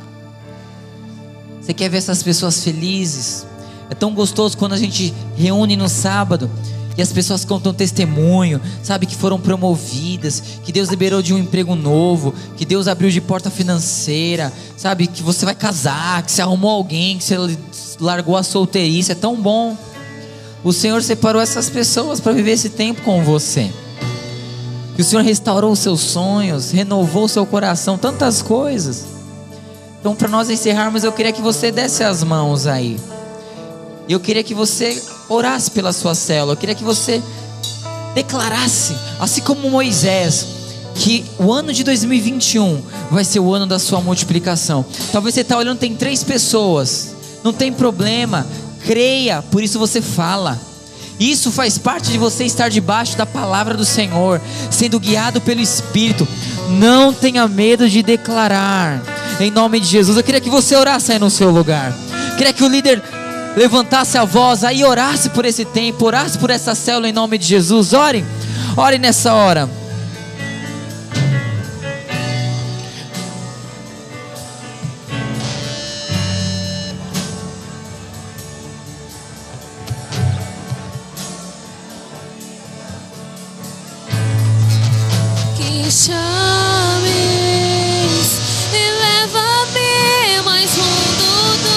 Você 1.59 1.73
quer 1.73 1.89
ver 1.89 1.97
essas 1.97 2.23
pessoas 2.23 2.63
felizes? 2.63 3.47
É 3.89 3.95
tão 3.95 4.13
gostoso 4.13 4.55
quando 4.55 4.75
a 4.75 4.77
gente 4.77 5.15
reúne 5.35 5.77
no 5.77 5.89
sábado 5.89 6.51
e 6.95 7.01
as 7.01 7.11
pessoas 7.11 7.43
contam 7.43 7.73
testemunho, 7.73 8.61
sabe 8.83 9.07
que 9.07 9.17
foram 9.17 9.41
promovidas, 9.41 10.43
que 10.63 10.71
Deus 10.71 10.91
liberou 10.91 11.23
de 11.23 11.33
um 11.33 11.39
emprego 11.39 11.75
novo, 11.75 12.35
que 12.55 12.67
Deus 12.67 12.87
abriu 12.87 13.09
de 13.09 13.23
porta 13.23 13.49
financeira, 13.51 14.53
sabe 14.77 15.07
que 15.07 15.23
você 15.23 15.47
vai 15.47 15.55
casar, 15.55 16.23
que 16.23 16.33
você 16.33 16.43
arrumou 16.43 16.73
alguém, 16.73 17.17
que 17.17 17.25
você 17.25 17.37
largou 17.99 18.37
a 18.37 18.43
solteirice, 18.43 19.13
é 19.13 19.15
tão 19.15 19.41
bom. 19.41 19.75
O 20.63 20.71
Senhor 20.71 21.03
separou 21.03 21.41
essas 21.41 21.71
pessoas 21.71 22.21
para 22.21 22.33
viver 22.33 22.51
esse 22.51 22.69
tempo 22.69 23.01
com 23.01 23.25
você. 23.25 23.71
Que 25.01 25.03
o 25.03 25.09
Senhor 25.09 25.23
restaurou 25.23 25.73
os 25.73 25.79
seus 25.79 26.03
sonhos, 26.03 26.73
renovou 26.73 27.25
o 27.25 27.29
seu 27.29 27.47
coração, 27.47 27.97
tantas 27.97 28.43
coisas. 28.43 29.07
Então, 29.99 30.15
para 30.15 30.29
nós 30.29 30.51
encerrarmos, 30.51 31.05
eu 31.05 31.11
queria 31.11 31.33
que 31.33 31.41
você 31.41 31.73
desse 31.73 32.05
as 32.05 32.23
mãos 32.23 32.67
aí. 32.67 33.01
Eu 34.07 34.21
queria 34.21 34.45
que 34.45 34.53
você 34.53 35.03
orasse 35.27 35.71
pela 35.71 35.95
sua 35.95 36.15
célula. 36.15 36.53
Eu 36.53 36.57
queria 36.59 36.75
que 36.75 36.85
você 36.85 37.23
declarasse, 38.15 38.95
assim 39.19 39.41
como 39.41 39.71
Moisés, 39.71 40.47
que 40.95 41.25
o 41.39 41.51
ano 41.51 41.73
de 41.73 41.83
2021 41.83 42.83
vai 43.11 43.25
ser 43.25 43.41
o 43.41 43.55
ano 43.55 43.67
da 43.67 43.79
sua 43.79 44.03
multiplicação. 44.03 44.85
Talvez 45.11 45.35
você 45.35 45.41
está 45.41 45.57
olhando, 45.57 45.79
tem 45.79 45.97
três 45.97 46.23
pessoas. 46.23 47.15
Não 47.43 47.55
tem 47.55 47.73
problema. 47.73 48.47
Creia, 48.85 49.41
por 49.41 49.63
isso 49.63 49.79
você 49.79 50.03
fala. 50.03 50.61
Isso 51.21 51.53
faz 51.53 51.77
parte 51.77 52.11
de 52.11 52.17
você 52.17 52.45
estar 52.45 52.71
debaixo 52.71 53.15
da 53.15 53.27
palavra 53.27 53.77
do 53.77 53.85
Senhor, 53.85 54.41
sendo 54.71 54.99
guiado 54.99 55.39
pelo 55.39 55.61
Espírito. 55.61 56.27
Não 56.71 57.13
tenha 57.13 57.47
medo 57.47 57.87
de 57.87 58.03
declarar. 58.03 59.03
Em 59.39 59.51
nome 59.51 59.81
de 59.81 59.87
Jesus, 59.87 60.17
eu 60.17 60.25
queria 60.25 60.41
que 60.41 60.49
você 60.49 60.75
orasse 60.75 61.13
aí 61.13 61.19
no 61.19 61.29
seu 61.29 61.51
lugar. 61.51 61.93
Eu 62.31 62.37
queria 62.37 62.55
que 62.55 62.65
o 62.65 62.69
líder 62.69 63.03
levantasse 63.55 64.17
a 64.17 64.25
voz 64.25 64.65
aí, 64.65 64.83
orasse 64.83 65.29
por 65.29 65.45
esse 65.45 65.67
tempo, 65.67 66.07
orasse 66.07 66.39
por 66.39 66.49
essa 66.49 66.75
célula 66.75 67.11
em 67.11 67.13
nome 67.13 67.37
de 67.37 67.47
Jesus. 67.47 67.93
Ore, 67.93 68.25
ore 68.75 68.97
nessa 68.97 69.35
hora. 69.35 69.80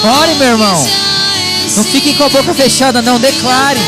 Ore, 0.04 0.34
meu 0.34 0.48
irmão. 0.48 0.86
Não 1.76 1.84
fique 1.84 2.14
com 2.14 2.24
a 2.24 2.28
boca 2.28 2.52
fechada, 2.54 3.00
não. 3.00 3.18
Declare 3.18 3.80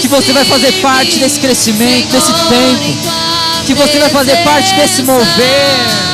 que 0.00 0.06
você 0.06 0.32
vai 0.32 0.44
fazer 0.44 0.72
parte 0.80 1.18
desse 1.18 1.40
crescimento, 1.40 2.08
desse 2.10 2.32
tempo. 2.48 3.64
Que 3.66 3.74
você 3.74 3.98
vai 3.98 4.10
fazer 4.10 4.36
parte 4.44 4.74
desse 4.74 5.02
mover. 5.02 6.04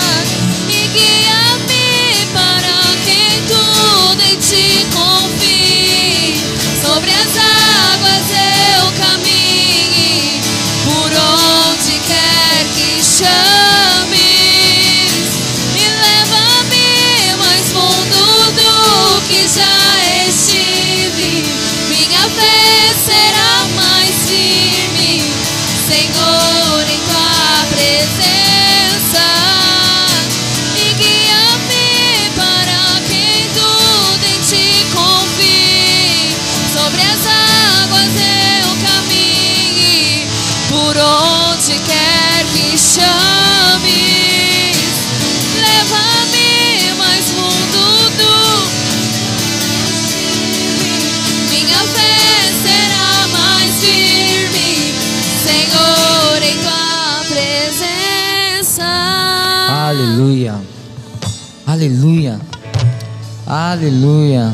Aleluia. 63.70 64.52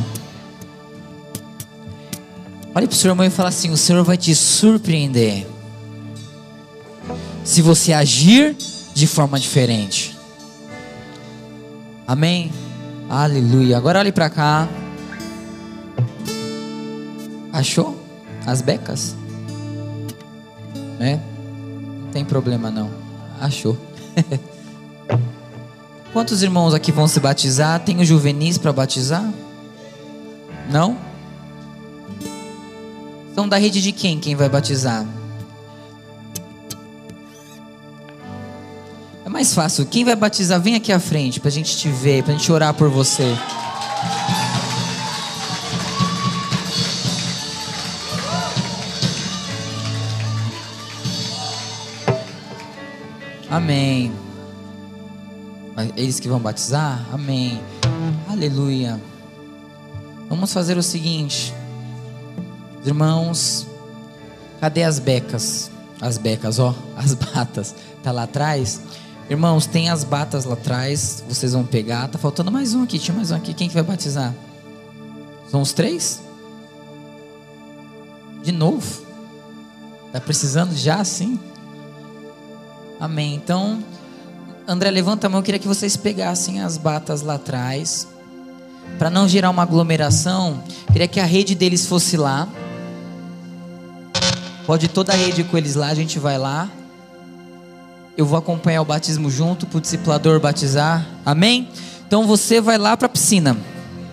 Olhe 2.74 2.86
para 2.86 2.94
o 2.94 2.96
seu 2.98 3.12
irmão 3.12 3.24
e 3.24 3.30
fala 3.30 3.48
assim: 3.48 3.70
o 3.70 3.76
Senhor 3.76 4.04
vai 4.04 4.18
te 4.18 4.34
surpreender. 4.34 5.46
Se 7.42 7.62
você 7.62 7.94
agir 7.94 8.54
de 8.92 9.06
forma 9.06 9.40
diferente. 9.40 10.14
Amém? 12.06 12.52
Aleluia. 13.08 13.78
Agora 13.78 14.00
olhe 14.00 14.12
para 14.12 14.28
cá. 14.28 14.68
Achou? 17.54 17.98
As 18.44 18.60
becas? 18.60 19.16
Né? 20.98 21.22
Não 22.02 22.10
tem 22.12 22.22
problema 22.22 22.70
não. 22.70 22.90
Achou. 23.40 23.78
Quantos 26.12 26.42
irmãos 26.42 26.72
aqui 26.74 26.90
vão 26.90 27.06
se 27.06 27.20
batizar? 27.20 27.80
Tem 27.80 27.98
o 27.98 28.04
juvenis 28.04 28.56
para 28.58 28.72
batizar? 28.72 29.28
Não? 30.70 30.96
São 33.34 33.48
da 33.48 33.58
rede 33.58 33.82
de 33.82 33.92
quem? 33.92 34.18
Quem 34.18 34.34
vai 34.34 34.48
batizar? 34.48 35.06
É 39.24 39.28
mais 39.28 39.52
fácil. 39.52 39.84
Quem 39.84 40.04
vai 40.04 40.16
batizar, 40.16 40.60
vem 40.60 40.74
aqui 40.74 40.90
à 40.90 40.98
frente 40.98 41.38
pra 41.38 41.50
gente 41.50 41.76
te 41.76 41.88
ver, 41.90 42.22
pra 42.22 42.32
gente 42.32 42.50
orar 42.50 42.72
por 42.72 42.88
você. 42.88 43.36
Amém. 53.50 54.25
Mas 55.76 55.92
Eles 55.94 56.18
que 56.18 56.26
vão 56.26 56.40
batizar? 56.40 57.06
Amém. 57.12 57.60
Aleluia. 58.26 58.98
Vamos 60.26 60.50
fazer 60.50 60.78
o 60.78 60.82
seguinte. 60.82 61.54
Irmãos, 62.82 63.66
cadê 64.58 64.82
as 64.82 64.98
becas? 64.98 65.70
As 66.00 66.16
becas, 66.16 66.58
ó, 66.58 66.74
as 66.96 67.12
batas. 67.12 67.74
Tá 68.02 68.10
lá 68.10 68.22
atrás? 68.22 68.80
Irmãos, 69.28 69.66
tem 69.66 69.90
as 69.90 70.02
batas 70.02 70.46
lá 70.46 70.54
atrás. 70.54 71.22
Vocês 71.28 71.52
vão 71.52 71.66
pegar. 71.66 72.08
Tá 72.08 72.18
faltando 72.18 72.50
mais 72.50 72.72
um 72.72 72.82
aqui. 72.82 72.98
Tinha 72.98 73.14
mais 73.14 73.30
um 73.30 73.36
aqui. 73.36 73.52
Quem 73.52 73.68
que 73.68 73.74
vai 73.74 73.82
batizar? 73.82 74.34
São 75.50 75.60
os 75.60 75.74
três? 75.74 76.22
De 78.42 78.50
novo? 78.50 79.04
Tá 80.10 80.20
precisando 80.20 80.74
já 80.74 81.00
assim? 81.00 81.38
Amém. 82.98 83.34
Então, 83.34 83.82
André, 84.68 84.90
levanta 84.90 85.28
a 85.28 85.30
mão. 85.30 85.40
Eu 85.40 85.44
queria 85.44 85.60
que 85.60 85.68
vocês 85.68 85.96
pegassem 85.96 86.60
as 86.60 86.76
batas 86.76 87.22
lá 87.22 87.34
atrás. 87.34 88.08
Para 88.98 89.10
não 89.10 89.28
gerar 89.28 89.50
uma 89.50 89.62
aglomeração, 89.62 90.62
queria 90.92 91.06
que 91.06 91.20
a 91.20 91.24
rede 91.24 91.54
deles 91.54 91.86
fosse 91.86 92.16
lá. 92.16 92.48
Pode 94.66 94.88
toda 94.88 95.12
a 95.12 95.16
rede 95.16 95.44
com 95.44 95.56
eles 95.56 95.76
lá, 95.76 95.88
a 95.88 95.94
gente 95.94 96.18
vai 96.18 96.36
lá. 96.36 96.68
Eu 98.16 98.26
vou 98.26 98.36
acompanhar 98.38 98.82
o 98.82 98.84
batismo 98.84 99.30
junto 99.30 99.66
para 99.66 99.78
o 99.78 99.80
discipulador 99.80 100.40
batizar. 100.40 101.06
Amém? 101.24 101.68
Então 102.06 102.26
você 102.26 102.60
vai 102.60 102.76
lá 102.76 102.96
para 102.96 103.06
a 103.06 103.10
piscina. 103.10 103.56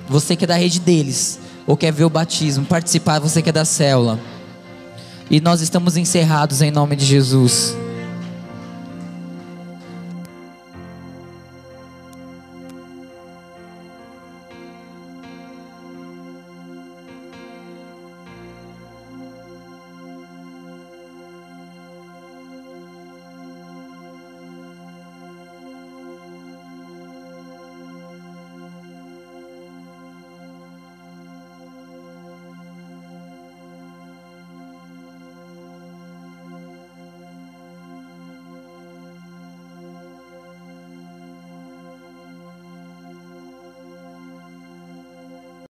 Você 0.08 0.36
que 0.36 0.43
é 0.43 0.47
da 0.47 0.56
rede 0.56 0.80
deles. 0.80 1.39
Ou 1.66 1.76
quer 1.76 1.91
ver 1.91 2.04
o 2.04 2.10
batismo, 2.10 2.66
participar, 2.66 3.20
você 3.20 3.41
que 3.41 3.49
é 3.49 3.54
da 3.54 3.66
célula. 3.66 4.20
E 5.32 5.39
nós 5.39 5.62
estamos 5.62 5.97
encerrados 5.97 6.62
em 6.62 6.70
nome 6.70 6.95
de 6.95 7.06
Jesus. 7.06 7.76